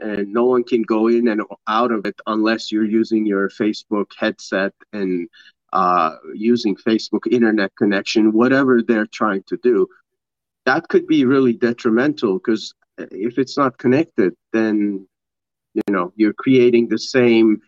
and 0.01 0.33
no 0.33 0.45
one 0.45 0.65
can 0.65 0.83
go 0.83 1.09
in 1.09 1.29
and 1.29 1.43
out 1.69 1.93
of 1.93 2.05
it 2.05 2.19
unless 2.27 2.73
you're 2.73 2.85
using 2.85 3.25
your 3.25 3.49
Facebook 3.49 4.07
headset 4.19 4.73
and 4.93 5.29
uh, 5.73 6.17
using 6.35 6.75
Facebook 6.77 7.27
internet 7.31 7.71
connection, 7.77 8.33
whatever 8.33 8.83
they're 8.83 9.07
trying 9.07 9.43
to 9.45 9.57
do. 9.63 9.87
That 10.67 10.89
could 10.89 11.07
be 11.07 11.25
really 11.25 11.53
detrimental 11.53 12.35
because 12.35 12.75
if 12.99 13.39
it's 13.39 13.57
not 13.57 13.79
connected, 13.79 14.35
then 14.53 15.07
you 15.75 15.83
know 15.89 16.13
you're 16.17 16.35
creating 16.35 16.89
the 16.89 16.99
same 16.99 17.61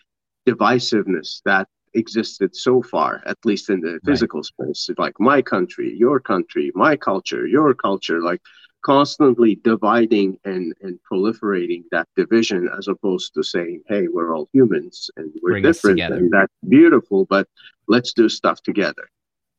divisiveness 0.47 1.41
that 1.45 1.69
existed 1.95 2.55
so 2.55 2.83
far, 2.83 3.23
at 3.25 3.39
least 3.45 3.71
in 3.71 3.81
the 3.81 4.01
physical 4.05 4.43
space. 4.43 4.91
Like 4.99 5.19
my 5.21 5.41
country, 5.41 5.97
your 5.97 6.19
country, 6.21 6.73
my 6.75 6.97
culture, 6.97 7.47
your 7.47 7.73
culture, 7.73 8.21
like 8.21 8.43
constantly 8.85 9.57
dividing 9.65 10.39
and, 10.45 10.75
and 10.83 10.99
proliferating 11.11 11.83
that 11.91 12.07
division 12.17 12.69
as 12.77 12.87
opposed 12.87 13.33
to 13.35 13.43
saying, 13.43 13.83
hey, 13.89 14.07
we're 14.09 14.37
all 14.37 14.49
humans 14.53 15.11
and 15.17 15.33
we're 15.43 15.53
Bring 15.53 15.63
different 15.63 16.01
and 16.01 16.31
that's 16.31 16.53
beautiful, 16.69 17.25
but 17.25 17.49
let's 17.89 18.13
do 18.13 18.29
stuff 18.29 18.63
together. 18.63 19.09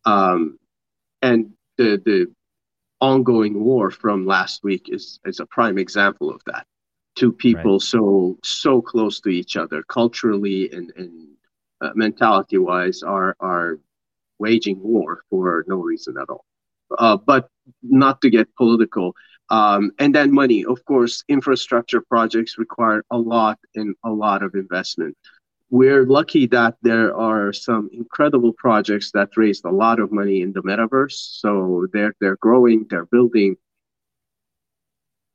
Um, 0.05 0.59
and 1.23 1.53
the, 1.77 1.99
the 2.05 2.31
ongoing 3.01 3.63
war 3.63 3.89
from 3.89 4.27
last 4.27 4.63
week 4.63 4.89
is, 4.89 5.19
is 5.25 5.39
a 5.39 5.45
prime 5.47 5.79
example 5.79 6.29
of 6.29 6.41
that. 6.45 6.67
Two 7.15 7.31
people 7.31 7.73
right. 7.73 7.81
so 7.81 8.37
so 8.43 8.81
close 8.81 9.21
to 9.21 9.29
each 9.29 9.55
other 9.55 9.81
culturally 9.83 10.69
and, 10.71 10.91
and 10.97 11.29
uh, 11.81 11.91
mentality 11.95 12.57
wise 12.57 13.03
are 13.03 13.35
are 13.39 13.79
waging 14.37 14.83
war 14.83 15.21
for 15.29 15.63
no 15.67 15.77
reason 15.77 16.17
at 16.21 16.29
all. 16.29 16.44
Uh, 16.97 17.17
but 17.17 17.49
not 17.81 18.21
to 18.21 18.29
get 18.29 18.53
political. 18.55 19.15
Um, 19.49 19.91
and 19.99 20.13
then 20.13 20.33
money, 20.33 20.65
of 20.65 20.83
course, 20.85 21.23
infrastructure 21.27 22.01
projects 22.01 22.57
require 22.57 23.03
a 23.11 23.17
lot 23.17 23.59
and 23.75 23.95
a 24.03 24.09
lot 24.09 24.43
of 24.43 24.55
investment. 24.55 25.15
We're 25.69 26.05
lucky 26.05 26.47
that 26.47 26.77
there 26.81 27.15
are 27.15 27.51
some 27.53 27.89
incredible 27.91 28.53
projects 28.53 29.11
that 29.11 29.29
raised 29.35 29.65
a 29.65 29.71
lot 29.71 29.99
of 29.99 30.11
money 30.11 30.41
in 30.41 30.53
the 30.53 30.61
metaverse. 30.61 31.39
So 31.41 31.87
they're 31.91 32.13
they're 32.19 32.37
growing, 32.37 32.85
they're 32.89 33.05
building. 33.07 33.57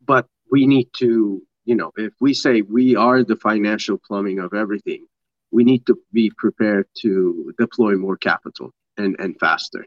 But 0.04 0.26
we 0.50 0.66
need 0.66 0.88
to, 0.98 1.42
you 1.64 1.74
know, 1.74 1.92
if 1.96 2.14
we 2.20 2.34
say 2.34 2.62
we 2.62 2.96
are 2.96 3.22
the 3.22 3.36
financial 3.36 3.98
plumbing 3.98 4.38
of 4.38 4.54
everything, 4.54 5.06
we 5.50 5.64
need 5.64 5.86
to 5.86 5.98
be 6.12 6.30
prepared 6.36 6.86
to 7.02 7.52
deploy 7.58 7.96
more 7.96 8.16
capital 8.16 8.72
and, 8.96 9.16
and 9.18 9.38
faster 9.38 9.84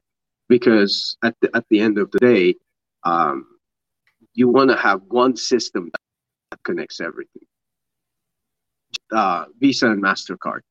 because 0.50 1.18
at 1.24 1.36
the, 1.42 1.50
at 1.56 1.66
the 1.70 1.80
end 1.80 1.98
of 1.98 2.12
the 2.12 2.20
day, 2.20 2.56
um, 3.04 3.48
you 4.34 4.50
want 4.50 4.70
to 4.70 4.78
have 4.78 5.02
one 5.08 5.36
system 5.36 5.92
that 6.52 6.64
connects 6.64 7.00
everything. 7.00 7.44
Uh, 9.12 9.46
Visa 9.60 9.90
and 9.92 10.02
Mastercard. 10.02 10.62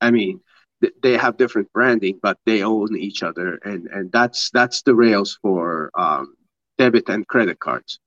I 0.00 0.10
mean, 0.10 0.40
th- 0.80 0.94
they 1.02 1.16
have 1.16 1.36
different 1.36 1.72
branding, 1.72 2.18
but 2.22 2.38
they 2.46 2.62
own 2.62 2.96
each 2.96 3.22
other, 3.22 3.56
and 3.64 3.86
and 3.88 4.10
that's 4.12 4.50
that's 4.50 4.82
the 4.82 4.94
rails 4.94 5.38
for 5.42 5.90
um, 5.94 6.34
debit 6.78 7.08
and 7.08 7.26
credit 7.26 7.58
cards. 7.58 7.98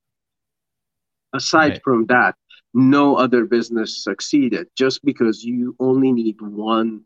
Aside 1.32 1.72
right. 1.72 1.82
from 1.82 2.06
that, 2.06 2.34
no 2.72 3.16
other 3.16 3.44
business 3.44 4.02
succeeded 4.02 4.66
just 4.76 5.04
because 5.04 5.44
you 5.44 5.76
only 5.78 6.12
need 6.12 6.40
one 6.40 7.02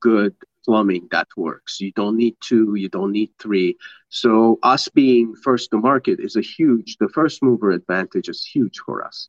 good 0.00 0.34
plumbing 0.64 1.08
that 1.10 1.28
works. 1.36 1.80
You 1.80 1.92
don't 1.92 2.16
need 2.16 2.36
two, 2.40 2.74
you 2.74 2.88
don't 2.88 3.12
need 3.12 3.30
three. 3.38 3.76
So 4.08 4.58
us 4.62 4.88
being 4.88 5.34
first 5.34 5.70
to 5.70 5.78
market 5.78 6.20
is 6.20 6.36
a 6.36 6.42
huge, 6.42 6.96
the 6.98 7.08
first 7.08 7.42
mover 7.42 7.70
advantage 7.70 8.28
is 8.28 8.44
huge 8.44 8.78
for 8.84 9.04
us. 9.04 9.28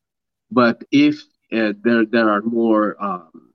But 0.51 0.83
if 0.91 1.21
uh, 1.51 1.73
there 1.83 2.05
there 2.05 2.29
are 2.29 2.41
more 2.41 3.01
um, 3.03 3.53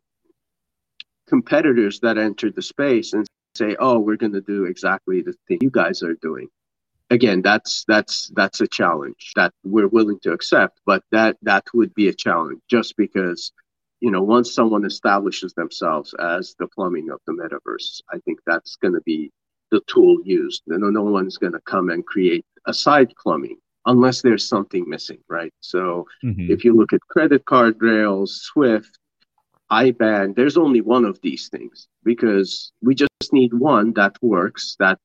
competitors 1.29 2.01
that 2.01 2.19
enter 2.19 2.51
the 2.51 2.63
space 2.63 3.13
and 3.13 3.27
say, 3.57 3.77
"Oh, 3.79 3.99
we're 3.99 4.17
going 4.17 4.33
to 4.33 4.41
do 4.41 4.65
exactly 4.65 5.23
the 5.23 5.35
thing 5.47 5.59
you 5.61 5.71
guys 5.71 6.03
are 6.03 6.15
doing," 6.15 6.49
again, 7.11 7.43
that's 7.43 7.85
that's 7.87 8.31
that's 8.35 8.61
a 8.61 8.67
challenge 8.67 9.33
that 9.37 9.53
we're 9.65 9.89
willing 9.89 10.19
to 10.21 10.33
accept. 10.33 10.81
But 10.87 11.03
that 11.11 11.37
that 11.43 11.65
would 11.75 11.95
be 11.95 12.09
a 12.09 12.15
challenge 12.15 12.61
just 12.69 12.97
because 12.97 13.53
you 14.01 14.11
know, 14.11 14.23
once 14.23 14.55
someone 14.55 14.85
establishes 14.85 15.53
themselves 15.55 16.15
as 16.21 16.55
the 16.59 16.69
plumbing 16.69 17.11
of 17.11 17.21
the 17.27 17.33
metaverse, 17.33 18.01
I 18.13 18.19
think 18.21 18.39
that's 18.47 18.77
going 18.77 18.95
to 18.95 19.01
be 19.03 19.31
the 19.71 19.81
tool 19.87 20.19
used. 20.25 20.63
No, 20.67 20.91
no 20.91 21.03
one's 21.03 21.37
going 21.37 21.53
to 21.53 21.61
come 21.61 21.91
and 21.91 22.07
create 22.07 22.45
a 22.67 22.73
side 22.73 23.13
plumbing 23.21 23.59
unless 23.87 24.23
there's 24.23 24.47
something 24.47 24.89
missing, 24.89 25.19
right? 25.29 25.53
So 25.61 26.07
mm-hmm. 26.25 26.51
if 26.51 26.65
you 26.65 26.77
look 26.77 26.93
at 26.93 27.01
credit 27.09 27.45
card 27.47 27.77
rails, 27.81 28.41
Swift, 28.43 28.99
IBAN, 29.71 30.35
there's 30.37 30.57
only 30.57 30.81
one 30.81 31.05
of 31.05 31.21
these 31.23 31.49
things 31.49 31.89
because 32.05 32.73
we 32.83 32.95
just 32.95 33.33
need 33.33 33.53
one 33.53 33.93
that 33.95 34.17
works, 34.23 34.77
that 34.79 34.99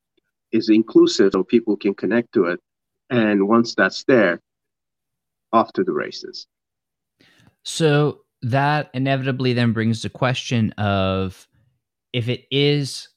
is 0.51 0.69
inclusive 0.69 1.31
so 1.33 1.43
people 1.43 1.75
can 1.75 1.93
connect 1.93 2.33
to 2.33 2.45
it. 2.45 2.59
And 3.09 3.47
once 3.47 3.75
that's 3.75 4.03
there, 4.05 4.39
off 5.51 5.71
to 5.73 5.83
the 5.83 5.93
races. 5.93 6.47
So 7.63 8.22
that 8.43 8.89
inevitably 8.93 9.53
then 9.53 9.73
brings 9.73 10.01
the 10.01 10.09
question 10.09 10.71
of 10.73 11.47
if 12.11 12.29
it 12.29 12.45
is 12.51 13.07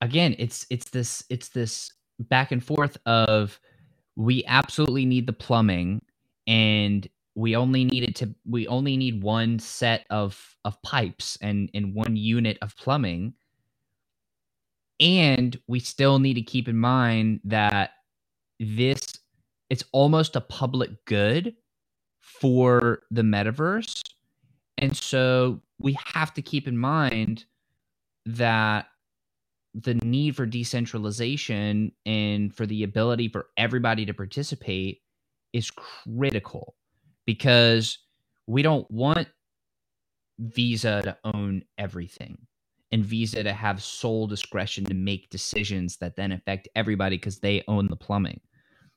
again 0.00 0.34
it's 0.38 0.66
it's 0.70 0.90
this 0.90 1.24
it's 1.28 1.48
this 1.48 1.92
back 2.18 2.52
and 2.52 2.64
forth 2.64 2.96
of 3.06 3.60
we 4.16 4.44
absolutely 4.46 5.04
need 5.04 5.26
the 5.26 5.32
plumbing 5.32 6.00
and 6.46 7.08
we 7.34 7.56
only 7.56 7.84
needed 7.84 8.14
to 8.16 8.34
we 8.44 8.66
only 8.66 8.96
need 8.96 9.22
one 9.22 9.58
set 9.58 10.04
of 10.10 10.56
of 10.64 10.80
pipes 10.82 11.38
and 11.40 11.70
and 11.74 11.94
one 11.94 12.16
unit 12.16 12.58
of 12.60 12.76
plumbing. 12.76 13.34
And 14.98 15.58
we 15.66 15.80
still 15.80 16.18
need 16.18 16.34
to 16.34 16.42
keep 16.42 16.68
in 16.68 16.76
mind 16.76 17.40
that 17.44 17.92
this 18.58 19.06
it's 19.70 19.84
almost 19.92 20.36
a 20.36 20.40
public 20.40 20.90
good 21.06 21.54
for 22.18 23.02
the 23.10 23.22
metaverse 23.22 24.02
and 24.78 24.96
so 24.96 25.60
we 25.78 25.96
have 26.14 26.34
to 26.34 26.42
keep 26.42 26.66
in 26.66 26.76
mind 26.76 27.44
that 28.26 28.86
the 29.74 29.94
need 29.94 30.36
for 30.36 30.46
decentralization 30.46 31.92
and 32.04 32.54
for 32.54 32.66
the 32.66 32.82
ability 32.82 33.28
for 33.28 33.46
everybody 33.56 34.04
to 34.04 34.12
participate 34.12 35.02
is 35.52 35.70
critical 35.70 36.74
because 37.24 37.98
we 38.46 38.62
don't 38.62 38.90
want 38.90 39.28
Visa 40.38 41.02
to 41.02 41.16
own 41.24 41.62
everything 41.78 42.38
and 42.92 43.04
Visa 43.04 43.42
to 43.42 43.52
have 43.52 43.82
sole 43.82 44.26
discretion 44.26 44.84
to 44.86 44.94
make 44.94 45.30
decisions 45.30 45.96
that 45.98 46.16
then 46.16 46.32
affect 46.32 46.68
everybody 46.74 47.16
because 47.16 47.38
they 47.38 47.62
own 47.68 47.86
the 47.86 47.96
plumbing. 47.96 48.40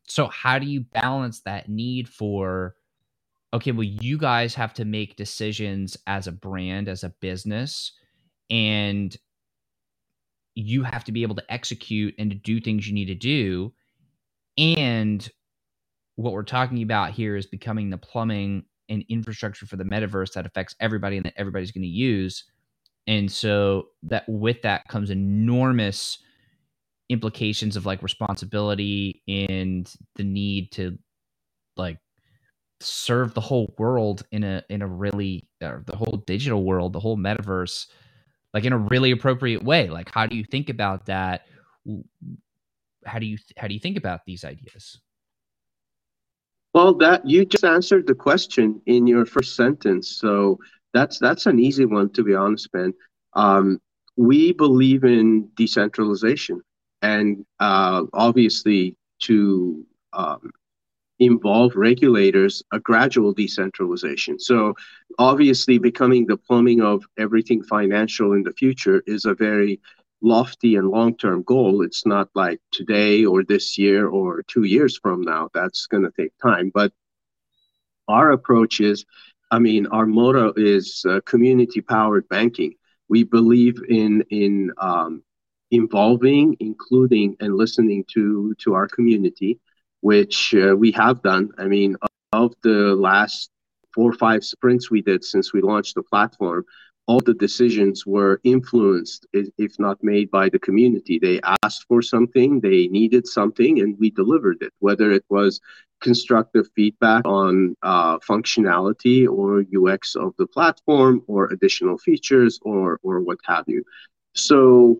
So, 0.07 0.27
how 0.27 0.57
do 0.59 0.65
you 0.65 0.81
balance 0.81 1.41
that 1.41 1.69
need 1.69 2.09
for 2.09 2.75
okay, 3.53 3.71
well, 3.71 3.83
you 3.83 4.17
guys 4.17 4.55
have 4.55 4.73
to 4.73 4.85
make 4.85 5.15
decisions 5.15 5.95
as 6.07 6.27
a 6.27 6.31
brand, 6.31 6.89
as 6.89 7.03
a 7.03 7.13
business, 7.21 7.91
and 8.49 9.15
you 10.55 10.83
have 10.83 11.03
to 11.03 11.11
be 11.11 11.21
able 11.21 11.35
to 11.35 11.53
execute 11.53 12.15
and 12.17 12.31
to 12.31 12.35
do 12.35 12.59
things 12.59 12.87
you 12.87 12.93
need 12.93 13.05
to 13.05 13.15
do. 13.15 13.71
And 14.57 15.27
what 16.15 16.33
we're 16.33 16.43
talking 16.43 16.81
about 16.81 17.11
here 17.11 17.35
is 17.35 17.45
becoming 17.45 17.89
the 17.89 17.97
plumbing 17.97 18.65
and 18.89 19.03
infrastructure 19.09 19.65
for 19.65 19.77
the 19.77 19.83
metaverse 19.83 20.33
that 20.33 20.45
affects 20.45 20.75
everybody 20.79 21.17
and 21.17 21.25
that 21.25 21.33
everybody's 21.37 21.71
going 21.71 21.83
to 21.83 21.87
use. 21.87 22.43
And 23.07 23.31
so 23.31 23.87
that 24.03 24.23
with 24.27 24.61
that 24.63 24.87
comes 24.87 25.09
enormous 25.09 26.19
implications 27.09 27.75
of 27.75 27.85
like 27.85 28.01
responsibility 28.01 29.21
and 29.27 29.91
the 30.15 30.23
need 30.23 30.71
to 30.73 30.97
like 31.75 31.97
serve 32.83 33.33
the 33.33 33.41
whole 33.41 33.73
world 33.77 34.23
in 34.31 34.43
a 34.43 34.63
in 34.69 34.81
a 34.81 34.87
really 34.87 35.47
the 35.59 35.95
whole 35.95 36.23
digital 36.27 36.63
world, 36.63 36.93
the 36.93 36.99
whole 36.99 37.17
metaverse, 37.17 37.87
like 38.53 38.65
in 38.65 38.73
a 38.73 38.77
really 38.77 39.11
appropriate 39.11 39.63
way. 39.63 39.89
Like, 39.89 40.11
how 40.13 40.25
do 40.25 40.35
you 40.35 40.43
think 40.43 40.69
about 40.69 41.05
that? 41.07 41.45
How 43.05 43.19
do 43.19 43.25
you 43.25 43.37
how 43.57 43.67
do 43.67 43.73
you 43.73 43.79
think 43.79 43.97
about 43.97 44.21
these 44.25 44.43
ideas? 44.43 44.99
Well, 46.73 46.95
that 46.95 47.27
you 47.27 47.45
just 47.45 47.63
answered 47.63 48.07
the 48.07 48.15
question 48.15 48.81
in 48.87 49.05
your 49.05 49.25
first 49.25 49.55
sentence, 49.55 50.17
so 50.17 50.59
that's 50.93 51.19
that's 51.19 51.45
an 51.45 51.59
easy 51.59 51.85
one 51.85 52.11
to 52.13 52.23
be 52.23 52.33
honest, 52.33 52.71
Ben. 52.71 52.93
Um, 53.33 53.79
we 54.15 54.53
believe 54.53 55.03
in 55.03 55.49
decentralization, 55.55 56.61
and 57.01 57.45
uh, 57.59 58.03
obviously 58.13 58.97
to 59.21 59.85
um, 60.13 60.51
involve 61.25 61.75
regulators 61.75 62.63
a 62.71 62.79
gradual 62.79 63.33
decentralization. 63.33 64.39
So 64.39 64.75
obviously, 65.17 65.77
becoming 65.77 66.25
the 66.25 66.37
plumbing 66.37 66.81
of 66.81 67.03
everything 67.17 67.63
financial 67.63 68.33
in 68.33 68.43
the 68.43 68.53
future 68.53 69.03
is 69.05 69.25
a 69.25 69.33
very 69.33 69.79
lofty 70.21 70.75
and 70.77 70.89
long-term 70.89 71.43
goal. 71.43 71.83
It's 71.83 72.05
not 72.05 72.29
like 72.33 72.59
today 72.71 73.25
or 73.25 73.43
this 73.43 73.77
year 73.77 74.07
or 74.07 74.43
two 74.43 74.63
years 74.63 74.97
from 74.97 75.21
now. 75.21 75.49
That's 75.53 75.85
going 75.87 76.03
to 76.03 76.11
take 76.17 76.31
time. 76.41 76.71
But 76.73 76.93
our 78.07 78.31
approach 78.31 78.79
is, 78.79 79.05
I 79.51 79.59
mean, 79.59 79.85
our 79.87 80.05
motto 80.05 80.53
is 80.55 81.05
uh, 81.07 81.19
community-powered 81.25 82.27
banking. 82.29 82.73
We 83.09 83.23
believe 83.23 83.77
in 83.89 84.23
in 84.29 84.71
um, 84.77 85.23
involving, 85.71 86.55
including, 86.59 87.35
and 87.39 87.55
listening 87.55 88.05
to 88.13 88.55
to 88.59 88.73
our 88.73 88.87
community, 88.87 89.59
which 90.03 90.53
uh, 90.53 90.75
we 90.75 90.91
have 90.91 91.21
done. 91.23 91.49
I 91.57 91.65
mean, 91.65 91.95
of 92.33 92.53
the 92.61 92.93
last 92.93 93.49
four 93.93 94.09
or 94.11 94.19
five 94.27 94.43
sprints 94.43 94.91
we 94.91 95.01
did 95.01 95.23
since 95.23 95.53
we 95.53 95.61
launched 95.61 95.95
the 95.95 96.03
platform, 96.03 96.65
all 97.07 97.21
the 97.21 97.33
decisions 97.33 98.05
were 98.05 98.41
influenced, 98.43 99.25
if 99.33 99.79
not 99.79 100.03
made 100.03 100.29
by 100.29 100.49
the 100.49 100.59
community. 100.59 101.19
They 101.19 101.39
asked 101.63 101.85
for 101.87 102.01
something, 102.01 102.59
they 102.59 102.87
needed 102.87 103.25
something, 103.27 103.79
and 103.79 103.97
we 103.97 104.09
delivered 104.09 104.61
it, 104.61 104.73
whether 104.79 105.09
it 105.09 105.23
was 105.29 105.61
constructive 106.01 106.67
feedback 106.75 107.25
on 107.25 107.75
uh, 107.81 108.19
functionality 108.19 109.25
or 109.25 109.63
UX 109.79 110.15
of 110.15 110.33
the 110.37 110.47
platform 110.47 111.23
or 111.27 111.45
additional 111.45 111.97
features 111.97 112.59
or, 112.63 112.99
or 113.03 113.21
what 113.21 113.39
have 113.45 113.63
you. 113.67 113.83
So 114.33 114.99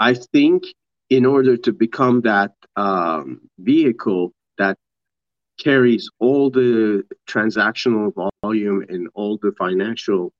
I 0.00 0.14
think 0.14 0.64
in 1.12 1.26
order 1.26 1.58
to 1.58 1.72
become 1.72 2.22
that 2.22 2.52
um, 2.76 3.40
vehicle 3.58 4.32
that 4.56 4.78
carries 5.58 6.08
all 6.18 6.48
the 6.50 7.04
transactional 7.28 8.12
volume 8.42 8.82
and 8.88 9.08
all 9.14 9.38
the 9.42 9.52
financial 9.58 10.32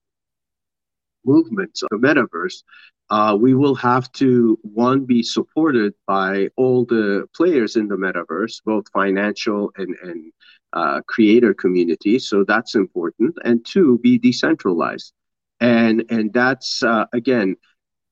movements 1.26 1.82
of 1.82 1.88
the 1.90 1.98
metaverse, 1.98 2.62
uh, 3.10 3.36
we 3.38 3.52
will 3.52 3.74
have 3.74 4.10
to 4.12 4.58
one 4.62 5.04
be 5.04 5.22
supported 5.22 5.92
by 6.06 6.48
all 6.56 6.86
the 6.86 7.26
players 7.36 7.76
in 7.76 7.86
the 7.86 7.96
metaverse, 7.96 8.62
both 8.64 8.86
financial 8.94 9.70
and 9.76 9.94
and 10.02 10.32
uh, 10.72 11.02
creator 11.06 11.52
community. 11.52 12.18
So 12.18 12.44
that's 12.44 12.74
important, 12.74 13.36
and 13.44 13.62
two, 13.66 13.98
be 13.98 14.16
decentralized, 14.16 15.12
and 15.60 16.02
and 16.08 16.32
that's 16.32 16.82
uh, 16.82 17.04
again, 17.12 17.56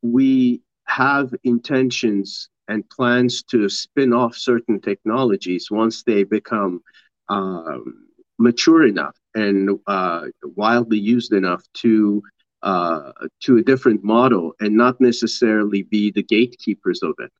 we 0.03 0.61
have 0.91 1.33
intentions 1.45 2.49
and 2.69 2.89
plans 2.91 3.43
to 3.45 3.69
spin 3.69 4.13
off 4.13 4.37
certain 4.37 4.81
technologies 4.81 5.71
once 5.71 6.03
they 6.03 6.25
become 6.25 6.83
um, 7.29 8.07
mature 8.39 8.87
enough 8.87 9.17
and 9.35 9.79
uh, 9.87 10.27
widely 10.57 10.99
used 10.99 11.33
enough 11.33 11.63
to 11.75 12.23
uh, 12.63 13.13
to 13.41 13.57
a 13.57 13.63
different 13.63 14.05
model 14.05 14.53
and 14.61 14.77
not 14.77 15.01
necessarily 15.01 15.83
be 15.85 16.11
the 16.11 16.23
gatekeepers 16.23 17.03
of 17.03 17.15
it. 17.19 17.33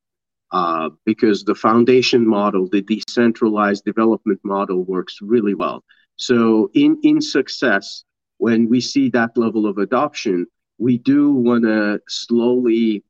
Uh, 0.53 0.89
because 1.05 1.45
the 1.45 1.55
foundation 1.55 2.27
model, 2.27 2.69
the 2.73 2.83
decentralized 2.83 3.85
development 3.85 4.41
model 4.43 4.83
works 4.83 5.19
really 5.21 5.55
well. 5.55 5.85
So 6.17 6.71
in, 6.75 6.99
in 7.03 7.21
success, 7.21 8.03
when 8.39 8.69
we 8.69 8.81
see 8.81 9.11
that 9.11 9.37
level 9.37 9.67
of 9.67 9.79
adoption, 9.79 10.47
we 10.79 10.99
do 10.99 11.33
want 11.33 11.65
to 11.65 12.01
slowly 12.09 13.05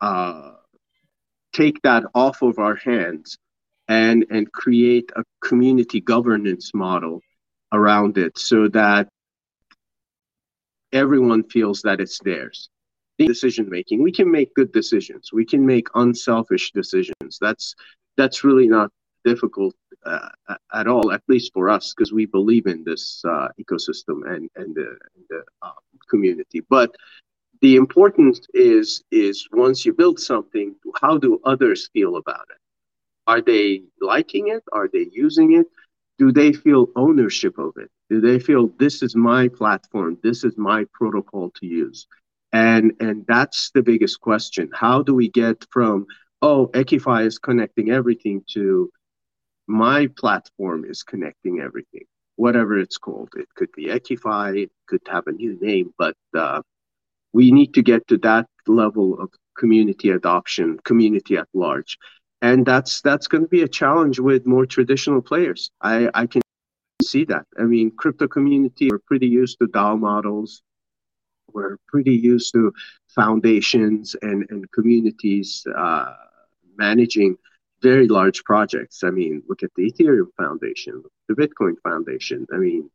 uh, 0.00 0.52
take 1.52 1.80
that 1.82 2.04
off 2.14 2.42
of 2.42 2.58
our 2.58 2.76
hands 2.76 3.36
and, 3.88 4.24
and 4.30 4.52
create 4.52 5.10
a 5.16 5.24
community 5.42 6.00
governance 6.00 6.72
model 6.74 7.20
around 7.72 8.18
it 8.18 8.38
so 8.38 8.68
that 8.68 9.08
everyone 10.92 11.42
feels 11.44 11.82
that 11.82 12.00
it's 12.00 12.18
theirs. 12.20 12.68
Decision 13.18 13.68
making, 13.68 14.02
we 14.02 14.12
can 14.12 14.30
make 14.30 14.54
good 14.54 14.72
decisions. 14.72 15.30
We 15.32 15.44
can 15.44 15.66
make 15.66 15.88
unselfish 15.94 16.72
decisions. 16.72 17.38
That's 17.38 17.74
that's 18.16 18.44
really 18.44 18.66
not 18.66 18.90
difficult 19.24 19.74
uh, 20.06 20.28
at 20.72 20.86
all, 20.86 21.12
at 21.12 21.22
least 21.28 21.52
for 21.52 21.68
us, 21.68 21.92
because 21.92 22.12
we 22.14 22.24
believe 22.24 22.66
in 22.66 22.82
this 22.82 23.22
uh, 23.28 23.48
ecosystem 23.60 24.26
and 24.26 24.48
and 24.56 24.74
the, 24.74 24.96
the 25.28 25.42
uh, 25.60 25.72
community. 26.08 26.60
But 26.70 26.94
the 27.60 27.76
importance 27.76 28.40
is 28.54 29.02
is 29.10 29.48
once 29.52 29.84
you 29.84 29.92
build 29.92 30.18
something, 30.20 30.74
how 31.00 31.18
do 31.18 31.40
others 31.44 31.88
feel 31.92 32.16
about 32.16 32.46
it? 32.50 32.58
Are 33.26 33.40
they 33.40 33.82
liking 34.00 34.48
it? 34.48 34.62
Are 34.72 34.88
they 34.92 35.08
using 35.12 35.54
it? 35.54 35.66
Do 36.18 36.32
they 36.32 36.52
feel 36.52 36.88
ownership 36.96 37.58
of 37.58 37.72
it? 37.76 37.90
Do 38.10 38.20
they 38.20 38.38
feel 38.38 38.68
this 38.78 39.02
is 39.02 39.14
my 39.16 39.48
platform? 39.48 40.18
This 40.22 40.44
is 40.44 40.56
my 40.56 40.84
protocol 40.92 41.50
to 41.60 41.66
use? 41.66 42.06
And 42.52 42.92
and 43.00 43.24
that's 43.26 43.70
the 43.72 43.82
biggest 43.82 44.20
question. 44.20 44.70
How 44.72 45.02
do 45.02 45.14
we 45.14 45.28
get 45.30 45.66
from 45.70 46.06
oh 46.42 46.68
Equify 46.74 47.26
is 47.26 47.38
connecting 47.38 47.90
everything 47.90 48.42
to 48.54 48.90
my 49.68 50.08
platform 50.18 50.84
is 50.84 51.02
connecting 51.02 51.60
everything, 51.60 52.04
whatever 52.36 52.78
it's 52.78 52.98
called. 52.98 53.30
It 53.36 53.48
could 53.56 53.70
be 53.72 53.86
Equify, 53.86 54.64
it 54.64 54.70
could 54.88 55.02
have 55.08 55.26
a 55.26 55.32
new 55.32 55.58
name, 55.60 55.92
but 55.98 56.16
uh, 56.36 56.62
we 57.32 57.50
need 57.50 57.74
to 57.74 57.82
get 57.82 58.06
to 58.08 58.18
that 58.18 58.46
level 58.66 59.18
of 59.20 59.30
community 59.56 60.10
adoption, 60.10 60.78
community 60.84 61.36
at 61.36 61.48
large. 61.54 61.98
And 62.42 62.64
that's 62.64 63.02
that's 63.02 63.26
going 63.26 63.44
to 63.44 63.48
be 63.48 63.62
a 63.62 63.68
challenge 63.68 64.18
with 64.18 64.46
more 64.46 64.64
traditional 64.64 65.20
players. 65.20 65.70
I, 65.82 66.08
I 66.14 66.26
can 66.26 66.40
see 67.02 67.24
that. 67.26 67.46
I 67.58 67.64
mean, 67.64 67.90
crypto 67.90 68.28
community, 68.28 68.88
we're 68.90 68.98
pretty 69.06 69.26
used 69.26 69.58
to 69.58 69.66
DAO 69.66 69.98
models. 69.98 70.62
We're 71.52 71.76
pretty 71.88 72.14
used 72.14 72.52
to 72.54 72.72
foundations 73.08 74.16
and, 74.22 74.46
and 74.50 74.70
communities 74.72 75.66
uh, 75.76 76.14
managing 76.76 77.36
very 77.82 78.08
large 78.08 78.44
projects. 78.44 79.02
I 79.02 79.10
mean, 79.10 79.42
look 79.48 79.62
at 79.62 79.70
the 79.74 79.90
Ethereum 79.90 80.28
Foundation, 80.36 81.02
the 81.28 81.34
Bitcoin 81.34 81.74
Foundation. 81.82 82.46
I 82.52 82.58
mean, 82.58 82.90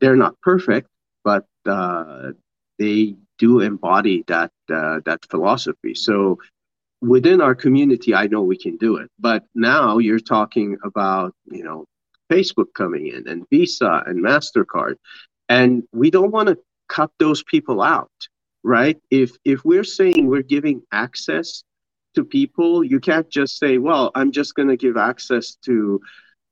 they're 0.00 0.16
not 0.16 0.40
perfect, 0.40 0.88
but 1.24 1.46
uh, 1.66 2.32
they 2.78 3.16
do 3.38 3.60
embody 3.60 4.24
that 4.26 4.50
uh, 4.72 5.00
that 5.04 5.24
philosophy. 5.30 5.94
So 5.94 6.38
within 7.00 7.40
our 7.40 7.54
community, 7.54 8.14
I 8.14 8.26
know 8.26 8.42
we 8.42 8.58
can 8.58 8.76
do 8.76 8.96
it. 8.96 9.10
But 9.18 9.44
now 9.54 9.98
you're 9.98 10.20
talking 10.20 10.76
about 10.84 11.34
you 11.50 11.64
know 11.64 11.86
Facebook 12.30 12.74
coming 12.74 13.06
in 13.08 13.28
and 13.28 13.46
Visa 13.50 14.02
and 14.06 14.22
Mastercard, 14.24 14.96
and 15.48 15.82
we 15.92 16.10
don't 16.10 16.30
want 16.30 16.48
to 16.48 16.58
cut 16.88 17.10
those 17.18 17.42
people 17.42 17.82
out, 17.82 18.10
right? 18.62 18.98
If 19.10 19.36
if 19.44 19.64
we're 19.64 19.84
saying 19.84 20.26
we're 20.26 20.42
giving 20.42 20.82
access 20.92 21.62
to 22.14 22.24
people, 22.24 22.82
you 22.82 23.00
can't 23.00 23.28
just 23.30 23.58
say, 23.58 23.78
well, 23.78 24.10
I'm 24.14 24.32
just 24.32 24.54
going 24.54 24.68
to 24.68 24.76
give 24.76 24.96
access 24.96 25.54
to 25.66 26.00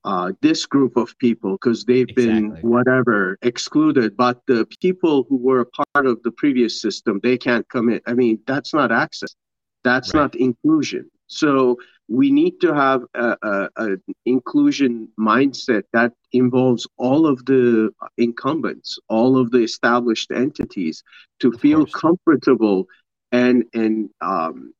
uh, 0.07 0.31
this 0.41 0.65
group 0.67 0.97
of 0.97 1.19
people 1.19 1.53
because 1.53 1.85
they've 1.85 2.09
exactly. 2.09 2.27
been 2.27 2.51
whatever 2.63 3.37
excluded 3.43 4.17
but 4.17 4.41
the 4.47 4.65
people 4.81 5.27
who 5.29 5.37
were 5.37 5.61
a 5.61 5.67
part 5.67 6.07
of 6.07 6.23
the 6.23 6.31
previous 6.31 6.81
system 6.81 7.19
they 7.25 7.37
can't 7.37 7.69
come 7.69 7.89
in 7.89 8.01
i 8.07 8.15
mean 8.15 8.39
that's 8.47 8.73
not 8.73 8.93
access 8.93 9.35
that's 9.83 10.15
right. 10.15 10.21
not 10.21 10.37
inclusion 10.37 11.11
so 11.27 11.77
we 12.09 12.31
need 12.31 12.61
to 12.61 12.73
have 12.73 13.03
an 13.15 14.01
inclusion 14.27 15.09
mindset 15.19 15.83
that 15.93 16.13
involves 16.33 16.87
all 16.99 17.27
of 17.27 17.45
the 17.47 17.91
incumbents 18.17 19.01
all 19.09 19.37
of 19.37 19.51
the 19.51 19.59
established 19.59 20.31
entities 20.31 21.03
to 21.41 21.49
of 21.49 21.61
feel 21.61 21.85
course. 21.85 22.01
comfortable 22.01 22.87
and 23.33 23.65
and 23.75 24.09
um, 24.21 24.73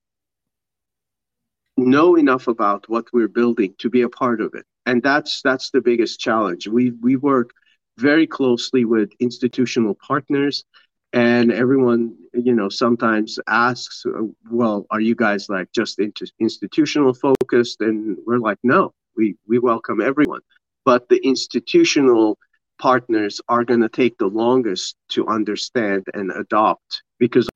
know 1.77 2.17
enough 2.17 2.47
about 2.47 2.89
what 2.89 3.07
we're 3.13 3.35
building 3.41 3.75
to 3.79 3.91
be 3.91 4.03
a 4.03 4.09
part 4.09 4.41
of 4.41 4.55
it 4.55 4.65
and 4.87 5.03
that's 5.03 5.43
that's 5.43 5.71
the 5.71 5.81
biggest 5.81 6.21
challenge. 6.21 6.69
We 6.69 6.93
we 7.03 7.17
work 7.17 7.51
very 7.99 8.27
closely 8.27 8.85
with 8.85 9.11
institutional 9.21 9.95
partners, 9.95 10.65
and 11.13 11.53
everyone 11.53 12.17
you 12.33 12.55
know 12.55 12.69
sometimes 12.69 13.39
asks, 13.49 14.05
uh, 14.07 14.23
"Well, 14.51 14.87
are 14.91 15.01
you 15.01 15.15
guys 15.15 15.49
like 15.49 15.71
just 15.73 15.99
into 15.99 16.27
institutional 16.39 17.15
focused?" 17.15 17.81
And 17.81 18.17
we're 18.27 18.39
like, 18.39 18.59
"No, 18.63 18.95
we 19.17 19.37
we 19.47 19.59
welcome 19.59 20.01
everyone, 20.01 20.41
but 20.85 21.09
the 21.09 21.19
institutional." 21.19 22.39
partners 22.79 23.41
are 23.49 23.65
going 23.65 23.81
to 23.81 23.89
take 23.89 24.19
the 24.19 24.27
longest 24.27 24.97
to 25.09 25.27
understand 25.29 26.05
and 26.13 26.31
adopt 26.33 27.03
because 27.19 27.49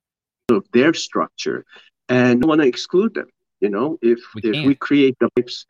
of 0.49 0.65
their 0.73 0.95
structure 0.95 1.63
and 2.09 2.43
want 2.43 2.59
to 2.59 2.67
exclude 2.67 3.13
them 3.13 3.27
You 3.61 3.69
know, 3.69 3.97
if 4.01 4.19
we 4.35 4.41
if 4.43 4.65
we 4.65 4.75
create 4.75 5.15
the 5.19 5.29
pipes, 5.35 5.65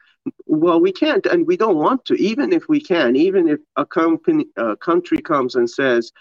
well, 0.45 0.79
we 0.79 0.91
can't, 0.91 1.25
and 1.25 1.45
we 1.45 1.57
don't 1.57 1.77
want 1.77 2.05
to. 2.05 2.15
Even 2.15 2.53
if 2.53 2.67
we 2.69 2.79
can, 2.79 3.15
even 3.15 3.47
if 3.47 3.59
a 3.75 3.85
company, 3.85 4.45
a 4.57 4.75
country 4.77 5.17
comes 5.17 5.55
and 5.55 5.69
says, 5.69 6.11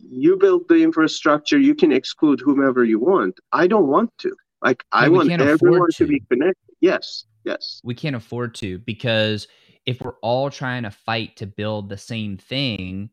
"You 0.00 0.36
build 0.36 0.68
the 0.68 0.82
infrastructure, 0.82 1.58
you 1.58 1.74
can 1.74 1.92
exclude 1.92 2.40
whomever 2.40 2.84
you 2.84 2.98
want." 2.98 3.38
I 3.52 3.66
don't 3.66 3.86
want 3.86 4.10
to. 4.18 4.34
Like, 4.60 4.84
I 4.92 5.08
want 5.08 5.30
everyone 5.30 5.90
to. 5.92 6.04
to 6.04 6.06
be 6.06 6.20
connected. 6.30 6.74
Yes, 6.80 7.26
yes. 7.44 7.80
We 7.84 7.94
can't 7.94 8.16
afford 8.16 8.54
to 8.56 8.78
because 8.78 9.46
if 9.86 10.00
we're 10.00 10.18
all 10.22 10.50
trying 10.50 10.82
to 10.84 10.90
fight 10.90 11.36
to 11.36 11.46
build 11.46 11.88
the 11.88 11.98
same 11.98 12.38
thing 12.38 13.10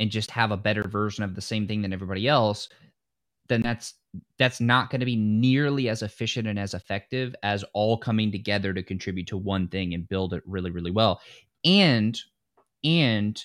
and 0.00 0.10
just 0.10 0.30
have 0.32 0.50
a 0.50 0.56
better 0.56 0.82
version 0.82 1.24
of 1.24 1.34
the 1.34 1.40
same 1.40 1.66
thing 1.66 1.82
than 1.82 1.92
everybody 1.92 2.28
else, 2.28 2.68
then 3.48 3.62
that's 3.62 3.94
that's 4.38 4.60
not 4.60 4.90
going 4.90 5.00
to 5.00 5.06
be 5.06 5.16
nearly 5.16 5.88
as 5.88 6.02
efficient 6.02 6.48
and 6.48 6.58
as 6.58 6.74
effective 6.74 7.34
as 7.42 7.64
all 7.74 7.96
coming 7.96 8.32
together 8.32 8.72
to 8.72 8.82
contribute 8.82 9.26
to 9.26 9.36
one 9.36 9.68
thing 9.68 9.94
and 9.94 10.08
build 10.08 10.32
it 10.34 10.42
really 10.46 10.70
really 10.70 10.90
well. 10.90 11.20
And 11.64 12.18
and 12.84 13.42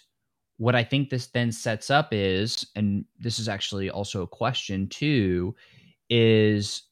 what 0.58 0.76
I 0.76 0.84
think 0.84 1.10
this 1.10 1.28
then 1.28 1.52
sets 1.52 1.90
up 1.90 2.10
is 2.12 2.68
and 2.76 3.06
this 3.20 3.40
is 3.40 3.50
actually 3.50 3.90
also 3.90 4.22
a 4.22 4.28
question 4.28 4.88
too 4.88 5.56
is 6.10 6.84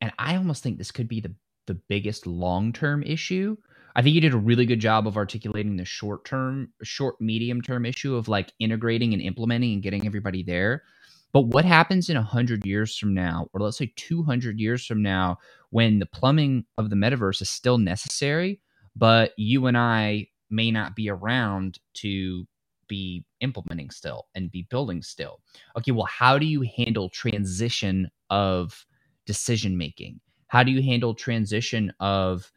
and 0.00 0.12
I 0.18 0.36
almost 0.36 0.62
think 0.62 0.78
this 0.78 0.90
could 0.90 1.08
be 1.08 1.20
the 1.20 1.34
the 1.66 1.74
biggest 1.88 2.26
long-term 2.26 3.02
issue 3.04 3.56
I 3.96 4.02
think 4.02 4.14
you 4.14 4.20
did 4.20 4.34
a 4.34 4.38
really 4.38 4.66
good 4.66 4.80
job 4.80 5.06
of 5.06 5.16
articulating 5.16 5.76
the 5.76 5.84
short 5.84 6.24
term, 6.24 6.72
short, 6.82 7.20
medium 7.20 7.60
term 7.60 7.84
issue 7.84 8.14
of 8.14 8.28
like 8.28 8.52
integrating 8.58 9.12
and 9.12 9.22
implementing 9.22 9.74
and 9.74 9.82
getting 9.82 10.06
everybody 10.06 10.42
there. 10.42 10.84
But 11.32 11.42
what 11.42 11.64
happens 11.64 12.08
in 12.08 12.16
100 12.16 12.66
years 12.66 12.96
from 12.96 13.14
now, 13.14 13.48
or 13.52 13.60
let's 13.60 13.78
say 13.78 13.92
200 13.96 14.58
years 14.58 14.84
from 14.84 15.02
now, 15.02 15.38
when 15.70 15.98
the 15.98 16.06
plumbing 16.06 16.64
of 16.76 16.90
the 16.90 16.96
metaverse 16.96 17.40
is 17.40 17.50
still 17.50 17.78
necessary, 17.78 18.60
but 18.96 19.32
you 19.36 19.66
and 19.66 19.78
I 19.78 20.28
may 20.50 20.70
not 20.70 20.96
be 20.96 21.08
around 21.08 21.78
to 21.94 22.46
be 22.88 23.24
implementing 23.40 23.90
still 23.90 24.26
and 24.34 24.50
be 24.50 24.66
building 24.68 25.00
still? 25.02 25.40
Okay, 25.78 25.92
well, 25.92 26.06
how 26.06 26.38
do 26.38 26.46
you 26.46 26.62
handle 26.76 27.08
transition 27.08 28.10
of 28.28 28.84
decision 29.26 29.78
making? 29.78 30.20
How 30.48 30.64
do 30.64 30.72
you 30.72 30.82
handle 30.82 31.14
transition 31.14 31.92
of 32.00 32.50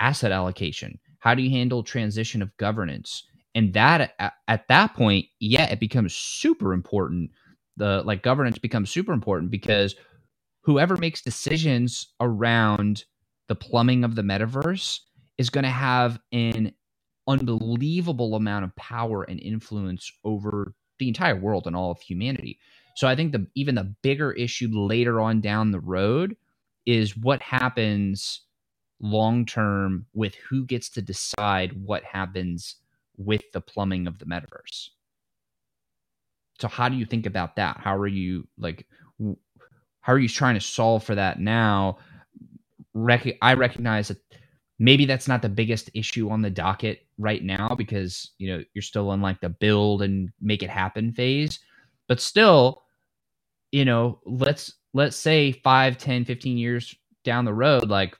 asset 0.00 0.32
allocation? 0.32 0.98
How 1.18 1.34
do 1.34 1.42
you 1.42 1.50
handle 1.50 1.82
transition 1.82 2.40
of 2.40 2.56
governance? 2.56 3.24
And 3.54 3.74
that 3.74 4.14
at, 4.18 4.32
at 4.48 4.68
that 4.68 4.94
point, 4.94 5.26
yeah, 5.38 5.64
it 5.64 5.80
becomes 5.80 6.14
super 6.14 6.72
important. 6.72 7.30
The 7.80 8.02
like 8.04 8.22
governance 8.22 8.58
becomes 8.58 8.90
super 8.90 9.14
important 9.14 9.50
because 9.50 9.96
whoever 10.60 10.98
makes 10.98 11.22
decisions 11.22 12.08
around 12.20 13.04
the 13.48 13.54
plumbing 13.54 14.04
of 14.04 14.16
the 14.16 14.22
metaverse 14.22 15.00
is 15.38 15.48
going 15.48 15.64
to 15.64 15.70
have 15.70 16.20
an 16.30 16.74
unbelievable 17.26 18.34
amount 18.34 18.66
of 18.66 18.76
power 18.76 19.22
and 19.22 19.40
influence 19.40 20.12
over 20.24 20.74
the 20.98 21.08
entire 21.08 21.36
world 21.36 21.66
and 21.66 21.74
all 21.74 21.90
of 21.90 22.02
humanity. 22.02 22.58
So 22.96 23.08
I 23.08 23.16
think 23.16 23.32
the 23.32 23.46
even 23.54 23.76
the 23.76 23.94
bigger 24.02 24.32
issue 24.32 24.68
later 24.70 25.18
on 25.18 25.40
down 25.40 25.70
the 25.70 25.80
road 25.80 26.36
is 26.84 27.16
what 27.16 27.40
happens 27.40 28.42
long 29.00 29.46
term 29.46 30.04
with 30.12 30.34
who 30.34 30.66
gets 30.66 30.90
to 30.90 31.00
decide 31.00 31.82
what 31.82 32.04
happens 32.04 32.76
with 33.16 33.40
the 33.52 33.62
plumbing 33.62 34.06
of 34.06 34.18
the 34.18 34.26
metaverse. 34.26 34.90
So 36.60 36.68
how 36.68 36.88
do 36.88 36.96
you 36.96 37.06
think 37.06 37.26
about 37.26 37.56
that? 37.56 37.78
How 37.78 37.96
are 37.96 38.06
you 38.06 38.46
like 38.58 38.86
how 40.00 40.12
are 40.12 40.18
you 40.18 40.28
trying 40.28 40.54
to 40.54 40.60
solve 40.60 41.04
for 41.04 41.14
that 41.14 41.40
now? 41.40 41.98
Rec- 42.94 43.38
I 43.42 43.54
recognize 43.54 44.08
that 44.08 44.18
maybe 44.78 45.04
that's 45.04 45.28
not 45.28 45.42
the 45.42 45.48
biggest 45.48 45.90
issue 45.94 46.30
on 46.30 46.42
the 46.42 46.50
docket 46.50 47.06
right 47.18 47.42
now 47.44 47.74
because, 47.76 48.30
you 48.38 48.48
know, 48.48 48.64
you're 48.74 48.82
still 48.82 49.12
in 49.12 49.20
like 49.20 49.40
the 49.40 49.50
build 49.50 50.02
and 50.02 50.30
make 50.40 50.62
it 50.62 50.70
happen 50.70 51.12
phase. 51.12 51.58
But 52.08 52.20
still, 52.20 52.82
you 53.72 53.84
know, 53.84 54.20
let's 54.24 54.74
let's 54.94 55.16
say 55.16 55.52
5, 55.52 55.98
10, 55.98 56.24
15 56.24 56.58
years 56.58 56.94
down 57.24 57.44
the 57.44 57.54
road 57.54 57.88
like 57.90 58.16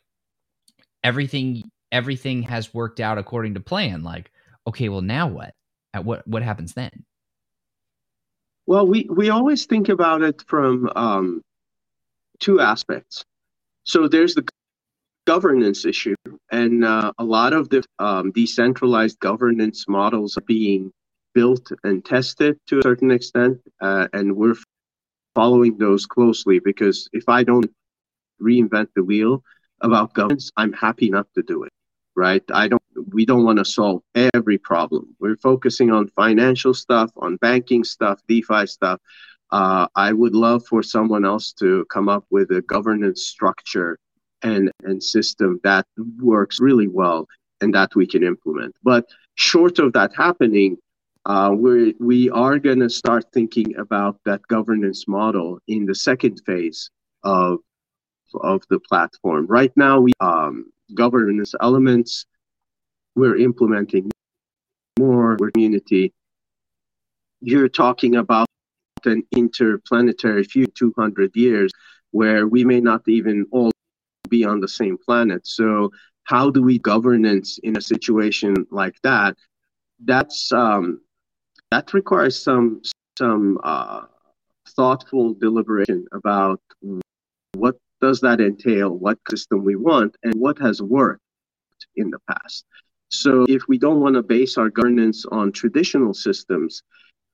everything 1.03 1.63
everything 1.93 2.43
has 2.43 2.75
worked 2.75 3.01
out 3.01 3.19
according 3.19 3.55
to 3.55 3.61
plan 3.61 4.03
like 4.03 4.31
okay 4.67 4.89
well 4.89 5.01
now 5.01 5.27
what 5.27 5.55
At 5.95 6.05
what 6.05 6.27
what 6.29 6.43
happens 6.43 6.75
then 6.75 7.05
well 8.71 8.87
we 8.87 9.01
we 9.21 9.31
always 9.37 9.67
think 9.67 9.89
about 9.97 10.23
it 10.23 10.39
from 10.53 10.73
um, 11.05 11.43
two 12.39 12.61
aspects 12.61 13.25
so 13.85 13.99
there's 14.09 14.35
the 14.35 14.47
governance 15.27 15.85
issue 15.85 16.15
and 16.51 16.85
uh, 16.85 17.13
a 17.19 17.25
lot 17.25 17.53
of 17.53 17.69
the 17.69 17.83
um, 17.99 18.31
decentralized 18.33 19.19
governance 19.21 19.81
models 19.89 20.37
are 20.39 20.49
being 20.59 20.91
built 21.35 21.65
and 21.85 22.05
tested 22.05 22.57
to 22.67 22.79
a 22.79 22.83
certain 22.83 23.11
extent 23.11 23.59
uh, 23.81 24.07
and 24.13 24.27
we're 24.35 24.57
following 25.35 25.77
those 25.79 26.07
closely 26.07 26.59
because 26.71 27.09
if 27.13 27.29
i 27.29 27.45
don't 27.45 27.71
reinvent 28.41 28.89
the 28.97 29.05
wheel 29.05 29.43
about 29.81 30.15
governance, 30.15 30.51
I'm 30.57 30.73
happy 30.73 31.11
not 31.11 31.27
to 31.35 31.43
do 31.43 31.65
it. 31.65 31.73
Right? 32.17 32.43
I 32.53 32.69
don't. 32.69 32.80
We 33.13 33.25
don't 33.25 33.45
want 33.45 33.59
to 33.59 33.65
solve 33.65 34.03
every 34.35 34.59
problem. 34.59 35.15
We're 35.21 35.37
focusing 35.37 35.91
on 35.91 36.09
financial 36.09 36.75
stuff, 36.75 37.11
on 37.17 37.37
banking 37.37 37.85
stuff, 37.85 38.21
DeFi 38.29 38.67
stuff. 38.67 39.01
Uh, 39.51 39.87
I 39.97 40.13
would 40.13 40.35
love 40.35 40.67
for 40.67 40.83
someone 40.83 41.25
else 41.25 41.53
to 41.55 41.85
come 41.91 42.09
up 42.09 42.25
with 42.31 42.51
a 42.51 42.63
governance 42.63 43.25
structure 43.25 43.99
and 44.43 44.71
and 44.85 45.03
system 45.03 45.61
that 45.65 45.87
works 46.21 46.61
really 46.61 46.89
well 46.89 47.27
and 47.61 47.75
that 47.75 47.95
we 47.95 48.07
can 48.07 48.23
implement. 48.23 48.75
But 48.83 49.07
short 49.35 49.79
of 49.79 49.93
that 49.93 50.15
happening, 50.15 50.79
uh, 51.27 51.51
we 51.57 51.95
we 52.01 52.31
are 52.31 52.59
going 52.59 52.81
to 52.81 52.91
start 52.91 53.25
thinking 53.33 53.77
about 53.77 54.19
that 54.25 54.41
governance 54.49 55.07
model 55.07 55.59
in 55.69 55.85
the 55.85 55.95
second 55.95 56.41
phase 56.47 56.91
of 57.25 57.59
of 58.35 58.63
the 58.71 58.81
platform. 58.81 59.47
Right 59.47 59.73
now, 59.77 60.01
we 60.01 60.13
um, 60.21 60.67
governance 60.95 61.55
elements. 61.61 62.27
We're 63.21 63.37
implementing 63.37 64.11
more 64.99 65.37
community. 65.37 66.15
You're 67.43 67.69
talking 67.69 68.17
about 68.17 68.47
an 69.05 69.25
interplanetary 69.37 70.43
few 70.45 70.65
200 70.65 71.37
years 71.37 71.71
where 72.13 72.47
we 72.47 72.65
may 72.65 72.81
not 72.81 73.03
even 73.07 73.45
all 73.51 73.73
be 74.31 74.47
on 74.47 74.61
the 74.61 74.69
same 74.69 74.97
planet. 74.97 75.47
So 75.47 75.91
how 76.25 76.49
do 76.49 76.63
we 76.63 76.79
governance 76.79 77.59
in 77.63 77.77
a 77.77 77.83
situation 77.83 78.55
like 78.71 78.97
that? 79.03 79.37
That's 80.03 80.51
um, 80.51 81.03
that 81.71 81.93
requires 81.93 82.43
some 82.43 82.81
some 83.19 83.59
uh, 83.63 84.05
thoughtful 84.77 85.35
deliberation 85.35 86.07
about 86.13 86.63
what 87.55 87.77
does 88.01 88.21
that 88.23 88.41
entail? 88.41 88.89
What 88.97 89.19
system 89.29 89.63
we 89.63 89.77
want 89.77 90.17
and 90.23 90.33
what 90.37 90.59
has 90.61 90.81
worked 90.81 91.21
in 91.97 92.09
the 92.09 92.21
past? 92.27 92.65
So 93.11 93.45
if 93.49 93.63
we 93.69 93.79
don't 93.79 94.01
want 94.01 94.15
to 94.15 94.23
base 94.23 94.57
our 94.57 94.71
governance 94.71 95.27
on 95.27 95.53
traditional 95.53 96.15
systems, 96.15 96.83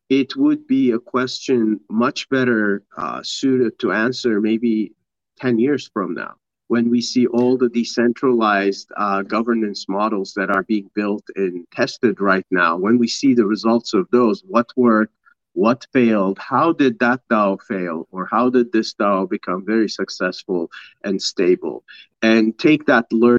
it 0.08 0.36
would 0.36 0.66
be 0.66 0.92
a 0.92 0.98
question 0.98 1.80
much 1.90 2.28
better 2.28 2.82
uh, 2.96 3.20
suited 3.22 3.78
to 3.80 3.92
answer 3.92 4.40
maybe 4.40 4.92
10 5.38 5.58
years 5.58 5.90
from 5.92 6.14
now 6.14 6.36
when 6.68 6.90
we 6.90 7.00
see 7.00 7.26
all 7.26 7.56
the 7.56 7.68
decentralized 7.68 8.90
uh, 8.96 9.22
governance 9.22 9.88
models 9.88 10.34
that 10.34 10.50
are 10.50 10.64
being 10.64 10.90
built 10.94 11.22
and 11.36 11.64
tested 11.70 12.20
right 12.20 12.46
now, 12.50 12.76
when 12.76 12.98
we 12.98 13.06
see 13.06 13.34
the 13.34 13.46
results 13.46 13.94
of 13.94 14.08
those, 14.10 14.42
what 14.46 14.66
worked, 14.76 15.12
what 15.52 15.86
failed 15.90 16.38
how 16.38 16.70
did 16.70 16.98
that 16.98 17.20
DAO 17.30 17.58
fail 17.62 18.06
or 18.10 18.28
how 18.30 18.50
did 18.50 18.70
this 18.72 18.92
DAO 18.92 19.28
become 19.28 19.64
very 19.64 19.88
successful 19.88 20.70
and 21.04 21.20
stable? 21.20 21.82
And 22.20 22.58
take 22.58 22.84
that 22.86 23.06
learning 23.10 23.38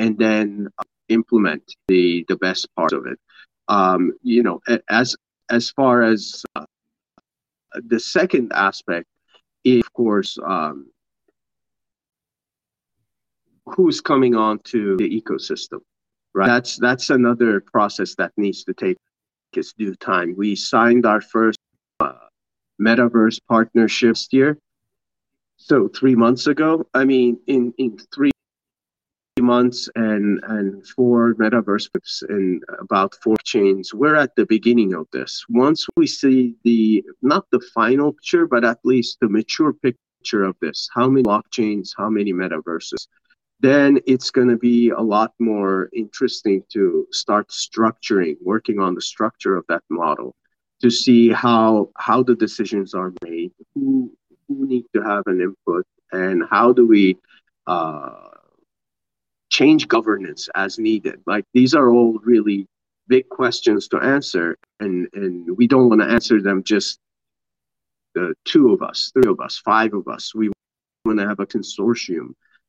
and 0.00 0.18
then 0.18 0.68
implement 1.08 1.62
the 1.88 2.24
the 2.28 2.36
best 2.36 2.68
part 2.76 2.92
of 2.92 3.06
it 3.06 3.18
um, 3.68 4.12
you 4.22 4.42
know 4.42 4.60
as 4.88 5.16
as 5.50 5.70
far 5.70 6.02
as 6.02 6.42
uh, 6.56 6.64
the 7.92 8.00
second 8.00 8.52
aspect 8.54 9.06
of 9.66 9.92
course 9.92 10.38
um, 10.44 10.90
who's 13.66 14.00
coming 14.00 14.34
on 14.34 14.58
to 14.60 14.96
the 14.96 15.10
ecosystem 15.20 15.80
right 16.34 16.46
that's 16.46 16.76
that's 16.78 17.10
another 17.10 17.60
process 17.60 18.14
that 18.16 18.32
needs 18.36 18.64
to 18.64 18.74
take 18.74 18.96
its 19.56 19.72
due 19.72 19.94
time. 19.96 20.34
We 20.36 20.54
signed 20.56 21.06
our 21.06 21.20
first 21.20 21.58
uh, 22.00 22.12
metaverse 22.80 23.40
partnership 23.48 24.16
year. 24.30 24.58
So 25.56 25.88
three 25.88 26.14
months 26.14 26.46
ago, 26.46 26.86
I 26.94 27.04
mean, 27.04 27.38
in, 27.46 27.74
in 27.78 27.98
three 28.14 28.30
months 29.54 29.80
and, 29.94 30.26
and 30.54 30.66
four 30.96 31.34
metaverse 31.42 31.86
and 32.28 32.62
about 32.86 33.10
four 33.22 33.38
chains, 33.52 33.84
we're 34.00 34.20
at 34.24 34.32
the 34.36 34.46
beginning 34.56 34.92
of 35.00 35.06
this. 35.16 35.32
Once 35.48 35.80
we 35.96 36.06
see 36.20 36.40
the, 36.66 37.04
not 37.32 37.44
the 37.50 37.62
final 37.78 38.12
picture, 38.12 38.46
but 38.54 38.62
at 38.72 38.78
least 38.92 39.12
the 39.20 39.28
mature 39.38 39.72
picture 39.72 40.44
of 40.50 40.54
this? 40.64 40.78
How 40.96 41.06
many 41.08 41.24
blockchains? 41.30 41.86
How 42.00 42.08
many 42.18 42.32
metaverses? 42.42 43.02
Then 43.68 43.90
it's 44.12 44.30
going 44.36 44.50
to 44.54 44.60
be 44.72 44.90
a 44.90 45.04
lot 45.16 45.30
more 45.38 45.90
interesting 46.04 46.62
to 46.74 47.06
start 47.22 47.46
structuring, 47.66 48.36
working 48.52 48.78
on 48.86 48.94
the 48.94 49.06
structure 49.12 49.54
of 49.56 49.64
that 49.68 49.84
model 49.90 50.34
to 50.82 50.90
see 50.90 51.22
how 51.44 51.90
how 52.06 52.22
the 52.28 52.36
decisions 52.46 52.94
are 53.00 53.12
made, 53.24 53.52
who 53.74 54.10
who 54.46 54.66
need 54.72 54.86
to 54.94 55.00
have 55.10 55.24
an 55.32 55.38
input, 55.46 55.84
and 56.12 56.36
how 56.54 56.72
do 56.78 56.84
we 56.94 57.04
uh, 57.66 58.30
change 59.60 59.88
governance 59.88 60.48
as 60.54 60.78
needed. 60.78 61.20
Like 61.26 61.44
these 61.52 61.74
are 61.74 61.90
all 61.90 62.18
really 62.24 62.66
big 63.08 63.28
questions 63.28 63.88
to 63.88 63.98
answer, 63.98 64.56
and 64.80 65.08
and 65.12 65.56
we 65.58 65.66
don't 65.66 65.88
want 65.90 66.00
to 66.00 66.08
answer 66.08 66.40
them 66.40 66.62
just 66.62 66.98
the 68.14 68.34
two 68.44 68.72
of 68.72 68.80
us, 68.82 69.10
three 69.12 69.30
of 69.30 69.38
us, 69.40 69.58
five 69.58 69.92
of 69.94 70.08
us. 70.08 70.34
We 70.34 70.50
want 71.04 71.18
to 71.18 71.28
have 71.28 71.40
a 71.40 71.46
consortium 71.46 72.28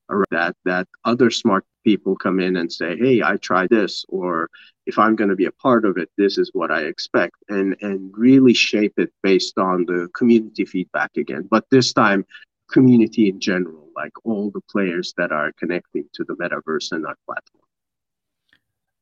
around 0.10 0.26
that 0.32 0.56
that 0.66 0.88
other 1.06 1.30
smart 1.32 1.64
people 1.86 2.16
come 2.26 2.40
in 2.42 2.58
and 2.58 2.70
say, 2.80 2.98
"Hey, 2.98 3.22
I 3.32 3.38
tried 3.38 3.70
this," 3.70 4.06
or 4.10 4.50
if 4.86 5.00
I'm 5.00 5.16
going 5.16 5.30
to 5.30 5.42
be 5.44 5.50
a 5.54 5.60
part 5.66 5.86
of 5.86 5.98
it, 5.98 6.10
this 6.18 6.38
is 6.38 6.50
what 6.54 6.72
I 6.72 6.82
expect, 6.94 7.36
and 7.48 7.78
and 7.82 8.00
really 8.28 8.56
shape 8.70 8.96
it 8.98 9.12
based 9.24 9.58
on 9.58 9.86
the 9.86 10.10
community 10.20 10.66
feedback 10.66 11.12
again. 11.16 11.48
But 11.50 11.64
this 11.72 11.94
time, 11.94 12.26
community 12.70 13.30
in 13.30 13.40
general, 13.40 13.81
like 13.96 14.12
all 14.24 14.52
the 14.52 14.62
players 14.70 15.14
that 15.18 15.32
are 15.32 15.52
connecting 15.60 16.06
to 16.14 16.24
the 16.24 16.36
metaverse 16.36 16.92
and 16.92 17.06
our 17.06 17.16
platform. 17.26 17.64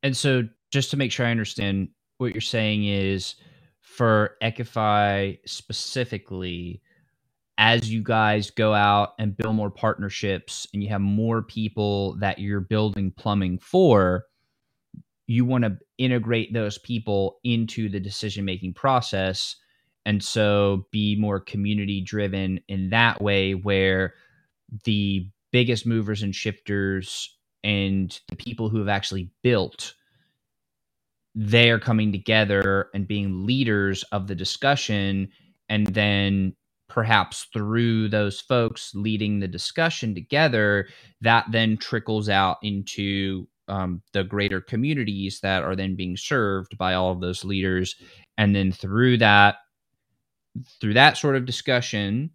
And 0.02 0.16
so, 0.16 0.48
just 0.70 0.90
to 0.92 0.96
make 0.96 1.12
sure 1.12 1.26
I 1.26 1.30
understand, 1.30 1.88
what 2.18 2.32
you're 2.32 2.40
saying 2.40 2.84
is 2.84 3.34
for 3.80 4.36
Equify 4.42 5.38
specifically, 5.46 6.82
as 7.58 7.90
you 7.90 8.02
guys 8.02 8.50
go 8.50 8.72
out 8.74 9.10
and 9.18 9.36
build 9.36 9.56
more 9.56 9.70
partnerships 9.70 10.66
and 10.72 10.82
you 10.82 10.88
have 10.90 11.00
more 11.00 11.42
people 11.42 12.16
that 12.16 12.38
you're 12.38 12.60
building 12.60 13.10
plumbing 13.16 13.58
for, 13.58 14.24
you 15.26 15.44
want 15.44 15.64
to 15.64 15.78
integrate 15.98 16.52
those 16.52 16.78
people 16.78 17.38
into 17.44 17.88
the 17.88 18.00
decision 18.00 18.44
making 18.44 18.74
process 18.74 19.56
and 20.06 20.22
so 20.22 20.86
be 20.90 21.16
more 21.16 21.40
community 21.40 22.00
driven 22.00 22.60
in 22.68 22.90
that 22.90 23.20
way 23.20 23.54
where 23.54 24.14
the 24.84 25.28
biggest 25.52 25.86
movers 25.86 26.22
and 26.22 26.34
shifters 26.34 27.36
and 27.64 28.20
the 28.28 28.36
people 28.36 28.68
who 28.68 28.78
have 28.78 28.88
actually 28.88 29.30
built 29.42 29.92
they 31.36 31.70
are 31.70 31.80
coming 31.80 32.12
together 32.12 32.90
and 32.94 33.08
being 33.08 33.46
leaders 33.46 34.04
of 34.12 34.28
the 34.28 34.36
discussion. 34.36 35.30
And 35.70 35.88
then 35.88 36.56
perhaps 36.90 37.48
through 37.54 38.10
those 38.10 38.42
folks 38.42 38.94
leading 38.94 39.40
the 39.40 39.48
discussion 39.48 40.14
together 40.14 40.88
that 41.22 41.46
then 41.52 41.78
trickles 41.78 42.28
out 42.28 42.58
into 42.62 43.48
um, 43.68 44.02
the 44.12 44.24
greater 44.24 44.60
communities 44.60 45.40
that 45.42 45.64
are 45.64 45.76
then 45.76 45.96
being 45.96 46.18
served 46.18 46.78
by 46.78 46.94
all 46.94 47.12
of 47.12 47.22
those 47.22 47.46
leaders. 47.46 47.96
And 48.38 48.54
then 48.56 48.72
through 48.72 49.18
that 49.18 49.56
through 50.80 50.94
that 50.94 51.16
sort 51.16 51.36
of 51.36 51.46
discussion 51.46 52.30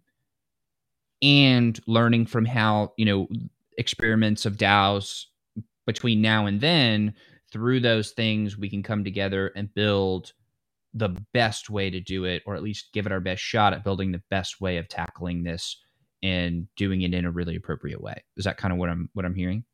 and 1.22 1.80
learning 1.86 2.26
from 2.26 2.44
how 2.44 2.92
you 2.96 3.04
know 3.04 3.28
experiments 3.78 4.46
of 4.46 4.56
DAOs 4.56 5.24
between 5.86 6.20
now 6.20 6.46
and 6.46 6.60
then 6.60 7.14
through 7.52 7.80
those 7.80 8.10
things 8.10 8.58
we 8.58 8.68
can 8.68 8.82
come 8.82 9.04
together 9.04 9.52
and 9.56 9.72
build 9.74 10.32
the 10.94 11.10
best 11.32 11.70
way 11.70 11.90
to 11.90 12.00
do 12.00 12.24
it 12.24 12.42
or 12.46 12.54
at 12.54 12.62
least 12.62 12.92
give 12.92 13.06
it 13.06 13.12
our 13.12 13.20
best 13.20 13.42
shot 13.42 13.72
at 13.72 13.84
building 13.84 14.12
the 14.12 14.22
best 14.30 14.60
way 14.60 14.78
of 14.78 14.88
tackling 14.88 15.42
this 15.42 15.78
and 16.22 16.66
doing 16.76 17.02
it 17.02 17.12
in 17.12 17.26
a 17.26 17.30
really 17.30 17.56
appropriate 17.56 18.00
way. 18.00 18.22
Is 18.36 18.44
that 18.44 18.56
kind 18.56 18.72
of 18.72 18.78
what 18.78 18.88
i'm 18.88 19.08
what 19.12 19.24
i'm 19.24 19.34
hearing? 19.34 19.64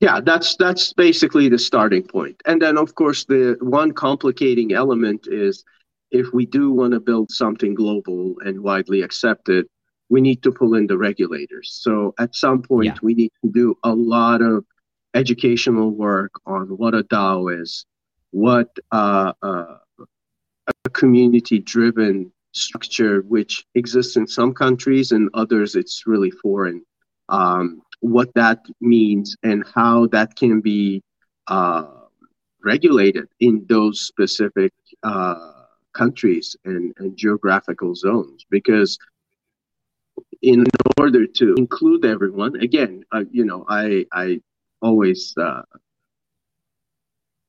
Yeah 0.00 0.20
that's 0.20 0.56
that's 0.56 0.92
basically 0.92 1.48
the 1.48 1.58
starting 1.58 2.02
point. 2.02 2.40
And 2.44 2.60
then 2.60 2.76
of 2.76 2.94
course 2.94 3.24
the 3.24 3.56
one 3.60 3.92
complicating 3.92 4.72
element 4.72 5.26
is 5.28 5.64
if 6.10 6.32
we 6.32 6.46
do 6.46 6.70
want 6.70 6.92
to 6.92 7.00
build 7.00 7.30
something 7.30 7.74
global 7.74 8.36
and 8.44 8.60
widely 8.60 9.02
accepted, 9.02 9.66
we 10.08 10.20
need 10.20 10.42
to 10.42 10.52
pull 10.52 10.74
in 10.74 10.86
the 10.86 10.98
regulators. 10.98 11.78
So 11.82 12.14
at 12.18 12.34
some 12.34 12.62
point, 12.62 12.86
yeah. 12.86 12.98
we 13.02 13.14
need 13.14 13.32
to 13.44 13.50
do 13.50 13.76
a 13.82 13.94
lot 13.94 14.42
of 14.42 14.64
educational 15.14 15.90
work 15.90 16.32
on 16.46 16.66
what 16.68 16.94
a 16.94 17.04
DAO 17.04 17.60
is, 17.60 17.86
what 18.30 18.68
uh, 18.92 19.32
uh, 19.42 19.76
a 20.84 20.90
community 20.90 21.58
driven 21.58 22.32
structure, 22.52 23.22
which 23.22 23.64
exists 23.74 24.16
in 24.16 24.26
some 24.26 24.52
countries 24.52 25.12
and 25.12 25.30
others, 25.34 25.74
it's 25.74 26.06
really 26.06 26.30
foreign, 26.30 26.82
um, 27.28 27.82
what 28.00 28.32
that 28.34 28.64
means 28.80 29.36
and 29.42 29.64
how 29.74 30.06
that 30.08 30.36
can 30.36 30.60
be 30.60 31.02
uh, 31.46 31.86
regulated 32.62 33.28
in 33.40 33.64
those 33.68 34.02
specific 34.02 34.72
uh, 35.02 35.52
countries 35.92 36.56
and, 36.64 36.92
and 36.98 37.16
geographical 37.16 37.94
zones 37.94 38.44
because 38.50 38.98
in 40.44 40.64
order 40.98 41.26
to 41.26 41.54
include 41.54 42.04
everyone 42.04 42.54
again 42.60 43.02
uh, 43.12 43.24
you 43.30 43.44
know 43.44 43.64
i 43.68 44.04
i 44.12 44.40
always 44.82 45.34
uh, 45.38 45.62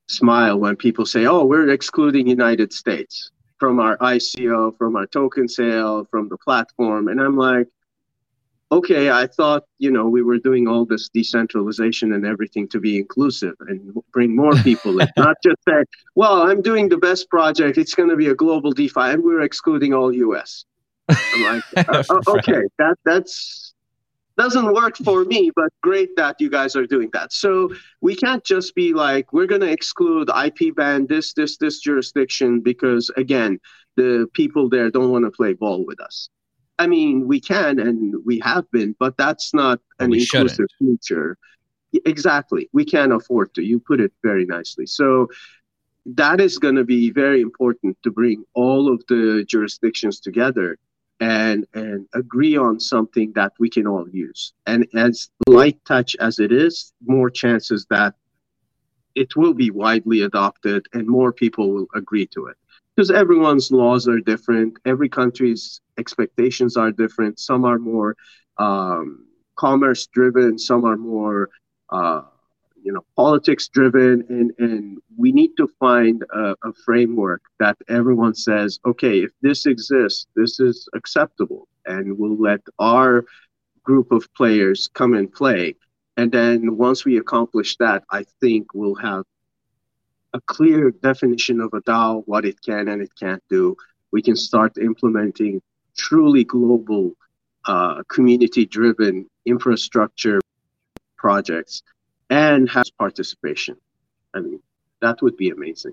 smile 0.08 0.58
when 0.58 0.76
people 0.76 1.04
say 1.04 1.26
oh 1.26 1.44
we're 1.44 1.68
excluding 1.70 2.26
united 2.26 2.72
states 2.72 3.30
from 3.58 3.78
our 3.78 3.96
ico 3.98 4.76
from 4.78 4.96
our 4.96 5.06
token 5.06 5.46
sale 5.48 6.06
from 6.10 6.28
the 6.28 6.38
platform 6.38 7.08
and 7.08 7.20
i'm 7.20 7.36
like 7.36 7.68
okay, 8.72 9.10
I 9.10 9.26
thought, 9.26 9.64
you 9.78 9.90
know, 9.90 10.08
we 10.08 10.22
were 10.22 10.38
doing 10.38 10.66
all 10.66 10.84
this 10.84 11.08
decentralization 11.08 12.12
and 12.12 12.26
everything 12.26 12.68
to 12.68 12.80
be 12.80 12.98
inclusive 12.98 13.54
and 13.60 13.94
bring 14.12 14.34
more 14.34 14.54
people 14.54 15.00
in, 15.00 15.08
not 15.16 15.36
just 15.42 15.58
say, 15.68 15.84
well, 16.14 16.42
I'm 16.42 16.62
doing 16.62 16.88
the 16.88 16.96
best 16.96 17.30
project. 17.30 17.78
It's 17.78 17.94
going 17.94 18.08
to 18.08 18.16
be 18.16 18.28
a 18.28 18.34
global 18.34 18.72
DeFi 18.72 19.12
and 19.12 19.22
we're 19.22 19.42
excluding 19.42 19.94
all 19.94 20.12
US. 20.12 20.64
I'm 21.08 21.42
like, 21.42 21.64
uh, 21.88 22.02
uh, 22.08 22.20
okay, 22.28 22.62
that 22.78 22.96
that's 23.04 23.74
doesn't 24.36 24.74
work 24.74 24.96
for 24.98 25.24
me, 25.24 25.50
but 25.56 25.72
great 25.82 26.14
that 26.16 26.36
you 26.38 26.50
guys 26.50 26.76
are 26.76 26.86
doing 26.86 27.08
that. 27.12 27.32
So 27.32 27.70
we 28.00 28.14
can't 28.14 28.44
just 28.44 28.74
be 28.74 28.92
like, 28.92 29.32
we're 29.32 29.46
going 29.46 29.62
to 29.62 29.70
exclude 29.70 30.30
IP 30.30 30.74
ban 30.76 31.06
this, 31.06 31.32
this, 31.32 31.56
this 31.56 31.80
jurisdiction 31.80 32.60
because 32.60 33.10
again, 33.16 33.58
the 33.96 34.28
people 34.34 34.68
there 34.68 34.90
don't 34.90 35.10
want 35.10 35.24
to 35.24 35.30
play 35.30 35.54
ball 35.54 35.86
with 35.86 36.00
us. 36.00 36.28
I 36.78 36.86
mean, 36.86 37.26
we 37.26 37.40
can 37.40 37.78
and 37.78 38.14
we 38.26 38.38
have 38.40 38.70
been, 38.70 38.94
but 38.98 39.16
that's 39.16 39.54
not 39.54 39.80
an 39.98 40.12
inclusive 40.12 40.68
shouldn't. 40.78 41.00
future. 41.00 41.38
Exactly. 42.04 42.68
We 42.74 42.84
can't 42.84 43.12
afford 43.12 43.54
to. 43.54 43.62
You 43.62 43.80
put 43.80 44.00
it 44.00 44.12
very 44.22 44.44
nicely. 44.44 44.84
So 44.84 45.28
that 46.04 46.40
is 46.40 46.58
going 46.58 46.74
to 46.74 46.84
be 46.84 47.10
very 47.10 47.40
important 47.40 47.96
to 48.02 48.10
bring 48.10 48.44
all 48.52 48.92
of 48.92 49.02
the 49.08 49.46
jurisdictions 49.48 50.20
together 50.20 50.76
and 51.20 51.66
and 51.74 52.06
agree 52.14 52.56
on 52.56 52.78
something 52.78 53.32
that 53.34 53.52
we 53.58 53.70
can 53.70 53.86
all 53.86 54.08
use. 54.08 54.52
And 54.66 54.86
as 54.94 55.30
light 55.46 55.82
touch 55.84 56.16
as 56.16 56.38
it 56.38 56.52
is, 56.52 56.92
more 57.04 57.30
chances 57.30 57.86
that 57.90 58.14
it 59.14 59.34
will 59.34 59.54
be 59.54 59.70
widely 59.70 60.22
adopted 60.22 60.86
and 60.92 61.08
more 61.08 61.32
people 61.32 61.72
will 61.72 61.86
agree 61.94 62.26
to 62.26 62.46
it 62.46 62.56
because 62.94 63.10
everyone's 63.10 63.70
laws 63.70 64.06
are 64.08 64.20
different. 64.20 64.78
Every 64.84 65.08
country's 65.08 65.80
expectations 65.98 66.76
are 66.76 66.92
different. 66.92 67.38
Some 67.38 67.64
are 67.64 67.78
more 67.78 68.16
um, 68.58 69.26
commerce 69.56 70.06
driven. 70.06 70.58
Some 70.58 70.84
are 70.84 70.96
more, 70.96 71.50
uh, 71.90 72.22
you 72.86 72.92
know, 72.92 73.04
politics 73.16 73.66
driven. 73.66 74.24
And 74.28 74.52
and 74.58 74.98
we 75.18 75.32
need 75.32 75.52
to 75.56 75.66
find 75.80 76.22
a, 76.32 76.54
a 76.62 76.72
framework 76.84 77.42
that 77.58 77.76
everyone 77.88 78.34
says, 78.34 78.78
okay, 78.86 79.18
if 79.26 79.32
this 79.42 79.66
exists, 79.66 80.26
this 80.36 80.60
is 80.60 80.88
acceptable, 80.94 81.66
and 81.84 82.16
we'll 82.16 82.40
let 82.50 82.60
our 82.78 83.24
group 83.82 84.12
of 84.12 84.32
players 84.34 84.88
come 84.94 85.14
and 85.14 85.32
play. 85.32 85.74
And 86.16 86.30
then 86.30 86.76
once 86.76 87.04
we 87.04 87.18
accomplish 87.18 87.76
that, 87.78 88.04
I 88.10 88.24
think 88.40 88.72
we'll 88.72 89.00
have 89.10 89.24
a 90.32 90.40
clear 90.40 90.92
definition 90.92 91.60
of 91.60 91.70
a 91.74 91.82
DAO, 91.82 92.22
what 92.26 92.44
it 92.44 92.58
can 92.62 92.88
and 92.88 93.02
it 93.02 93.12
can't 93.18 93.42
do, 93.50 93.76
we 94.12 94.22
can 94.22 94.36
start 94.36 94.78
implementing 94.78 95.60
truly 95.96 96.44
global, 96.44 97.12
uh, 97.66 98.02
community-driven 98.08 99.26
infrastructure 99.44 100.40
projects 101.16 101.82
and 102.30 102.68
has 102.70 102.90
participation. 102.90 103.76
I 104.34 104.40
mean, 104.40 104.60
that 105.00 105.22
would 105.22 105.36
be 105.36 105.50
amazing. 105.50 105.92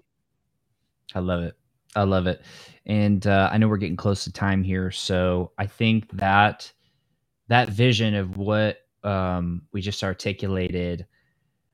I 1.13 1.19
love 1.19 1.43
it. 1.43 1.55
I 1.95 2.03
love 2.03 2.27
it. 2.27 2.41
And 2.85 3.25
uh, 3.27 3.49
I 3.51 3.57
know 3.57 3.67
we're 3.67 3.77
getting 3.77 3.95
close 3.95 4.23
to 4.23 4.31
time 4.31 4.63
here, 4.63 4.91
so 4.91 5.51
I 5.57 5.67
think 5.67 6.09
that 6.17 6.71
that 7.49 7.69
vision 7.69 8.15
of 8.15 8.37
what 8.37 8.77
um, 9.03 9.63
we 9.71 9.81
just 9.81 10.03
articulated, 10.03 11.05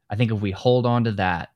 I 0.10 0.16
think 0.16 0.32
if 0.32 0.42
we 0.42 0.52
hold 0.52 0.86
on 0.86 1.06
to 1.06 1.12
that 1.14 1.50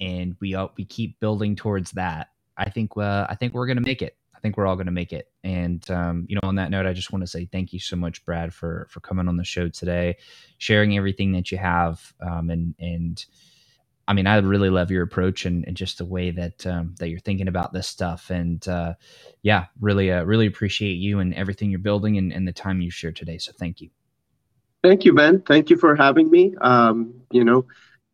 and 0.00 0.36
we 0.40 0.54
uh, 0.54 0.68
we 0.76 0.84
keep 0.84 1.20
building 1.20 1.56
towards 1.56 1.92
that. 1.92 2.28
I 2.56 2.70
think 2.70 2.96
uh, 2.96 3.26
I 3.28 3.34
think 3.34 3.54
we're 3.54 3.66
gonna 3.66 3.80
make 3.80 4.02
it. 4.02 4.16
I 4.40 4.42
think 4.42 4.56
we're 4.56 4.66
all 4.66 4.76
going 4.76 4.86
to 4.86 4.92
make 4.92 5.12
it. 5.12 5.30
And 5.44 5.88
um, 5.90 6.24
you 6.26 6.36
know, 6.36 6.48
on 6.48 6.54
that 6.54 6.70
note, 6.70 6.86
I 6.86 6.94
just 6.94 7.12
want 7.12 7.22
to 7.22 7.26
say 7.26 7.44
thank 7.44 7.74
you 7.74 7.78
so 7.78 7.94
much, 7.94 8.24
Brad, 8.24 8.54
for 8.54 8.86
for 8.88 9.00
coming 9.00 9.28
on 9.28 9.36
the 9.36 9.44
show 9.44 9.68
today, 9.68 10.16
sharing 10.56 10.96
everything 10.96 11.32
that 11.32 11.52
you 11.52 11.58
have, 11.58 12.14
um, 12.22 12.48
and 12.48 12.74
and 12.78 13.22
I 14.08 14.14
mean, 14.14 14.26
I 14.26 14.38
really 14.38 14.70
love 14.70 14.90
your 14.90 15.02
approach 15.02 15.44
and, 15.44 15.64
and 15.66 15.76
just 15.76 15.98
the 15.98 16.06
way 16.06 16.30
that 16.30 16.66
um, 16.66 16.94
that 16.98 17.10
you're 17.10 17.20
thinking 17.20 17.48
about 17.48 17.74
this 17.74 17.86
stuff. 17.86 18.30
And 18.30 18.66
uh, 18.66 18.94
yeah, 19.42 19.66
really, 19.78 20.10
uh, 20.10 20.24
really 20.24 20.46
appreciate 20.46 20.94
you 20.94 21.18
and 21.18 21.34
everything 21.34 21.68
you're 21.68 21.80
building 21.80 22.16
and, 22.16 22.32
and 22.32 22.48
the 22.48 22.52
time 22.52 22.80
you 22.80 22.90
shared 22.90 23.16
today. 23.16 23.36
So 23.36 23.52
thank 23.52 23.82
you. 23.82 23.90
Thank 24.82 25.04
you, 25.04 25.12
Ben. 25.12 25.42
Thank 25.42 25.68
you 25.68 25.76
for 25.76 25.94
having 25.94 26.30
me. 26.30 26.54
Um, 26.62 27.12
you 27.30 27.44
know, 27.44 27.66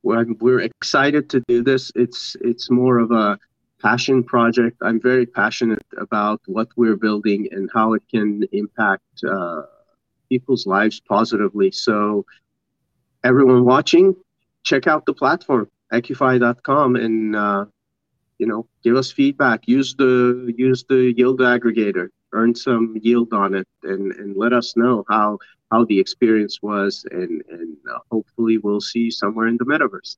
we're, 0.02 0.26
we're 0.40 0.60
excited 0.60 1.30
to 1.30 1.40
do 1.46 1.62
this. 1.62 1.92
It's 1.94 2.36
it's 2.40 2.68
more 2.68 2.98
of 2.98 3.12
a 3.12 3.38
passion 3.86 4.24
project. 4.24 4.76
I'm 4.82 5.00
very 5.00 5.26
passionate 5.26 5.86
about 6.06 6.40
what 6.46 6.68
we're 6.76 6.96
building 6.96 7.48
and 7.52 7.70
how 7.72 7.92
it 7.94 8.02
can 8.12 8.44
impact 8.52 9.24
uh, 9.34 9.62
people's 10.28 10.66
lives 10.66 10.98
positively. 11.00 11.70
So, 11.70 12.26
everyone 13.22 13.64
watching, 13.64 14.16
check 14.64 14.86
out 14.86 15.06
the 15.06 15.14
platform 15.14 15.68
equify.com 15.92 16.96
and 16.96 17.36
uh, 17.36 17.64
you 18.38 18.46
know 18.46 18.66
give 18.82 18.96
us 18.96 19.12
feedback 19.12 19.68
use 19.68 19.94
the 19.94 20.52
use 20.56 20.84
the 20.88 21.14
yield 21.16 21.40
aggregator 21.40 22.08
earn 22.32 22.54
some 22.54 22.96
yield 23.00 23.32
on 23.32 23.54
it 23.54 23.68
and 23.84 24.12
and 24.20 24.36
let 24.36 24.52
us 24.52 24.76
know 24.76 25.04
how 25.08 25.38
how 25.70 25.84
the 25.84 25.98
experience 25.98 26.60
was 26.60 27.06
and 27.12 27.42
and 27.50 27.76
uh, 27.92 27.98
hopefully 28.10 28.58
we'll 28.58 28.80
see 28.80 29.04
you 29.06 29.10
somewhere 29.10 29.46
in 29.46 29.56
the 29.58 29.64
metaverse 29.64 30.16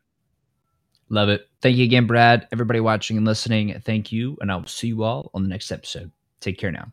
love 1.08 1.28
it. 1.28 1.48
Thank 1.60 1.76
you 1.76 1.84
again 1.84 2.06
brad 2.06 2.48
everybody 2.52 2.80
watching 2.80 3.16
and 3.16 3.26
listening. 3.26 3.80
Thank 3.84 4.12
you 4.12 4.36
and 4.40 4.50
i'll 4.50 4.66
see 4.66 4.88
you 4.88 5.02
all 5.02 5.30
on 5.34 5.42
the 5.42 5.48
next 5.48 5.70
episode. 5.72 6.10
Take 6.40 6.58
care 6.58 6.72
now 6.72 6.92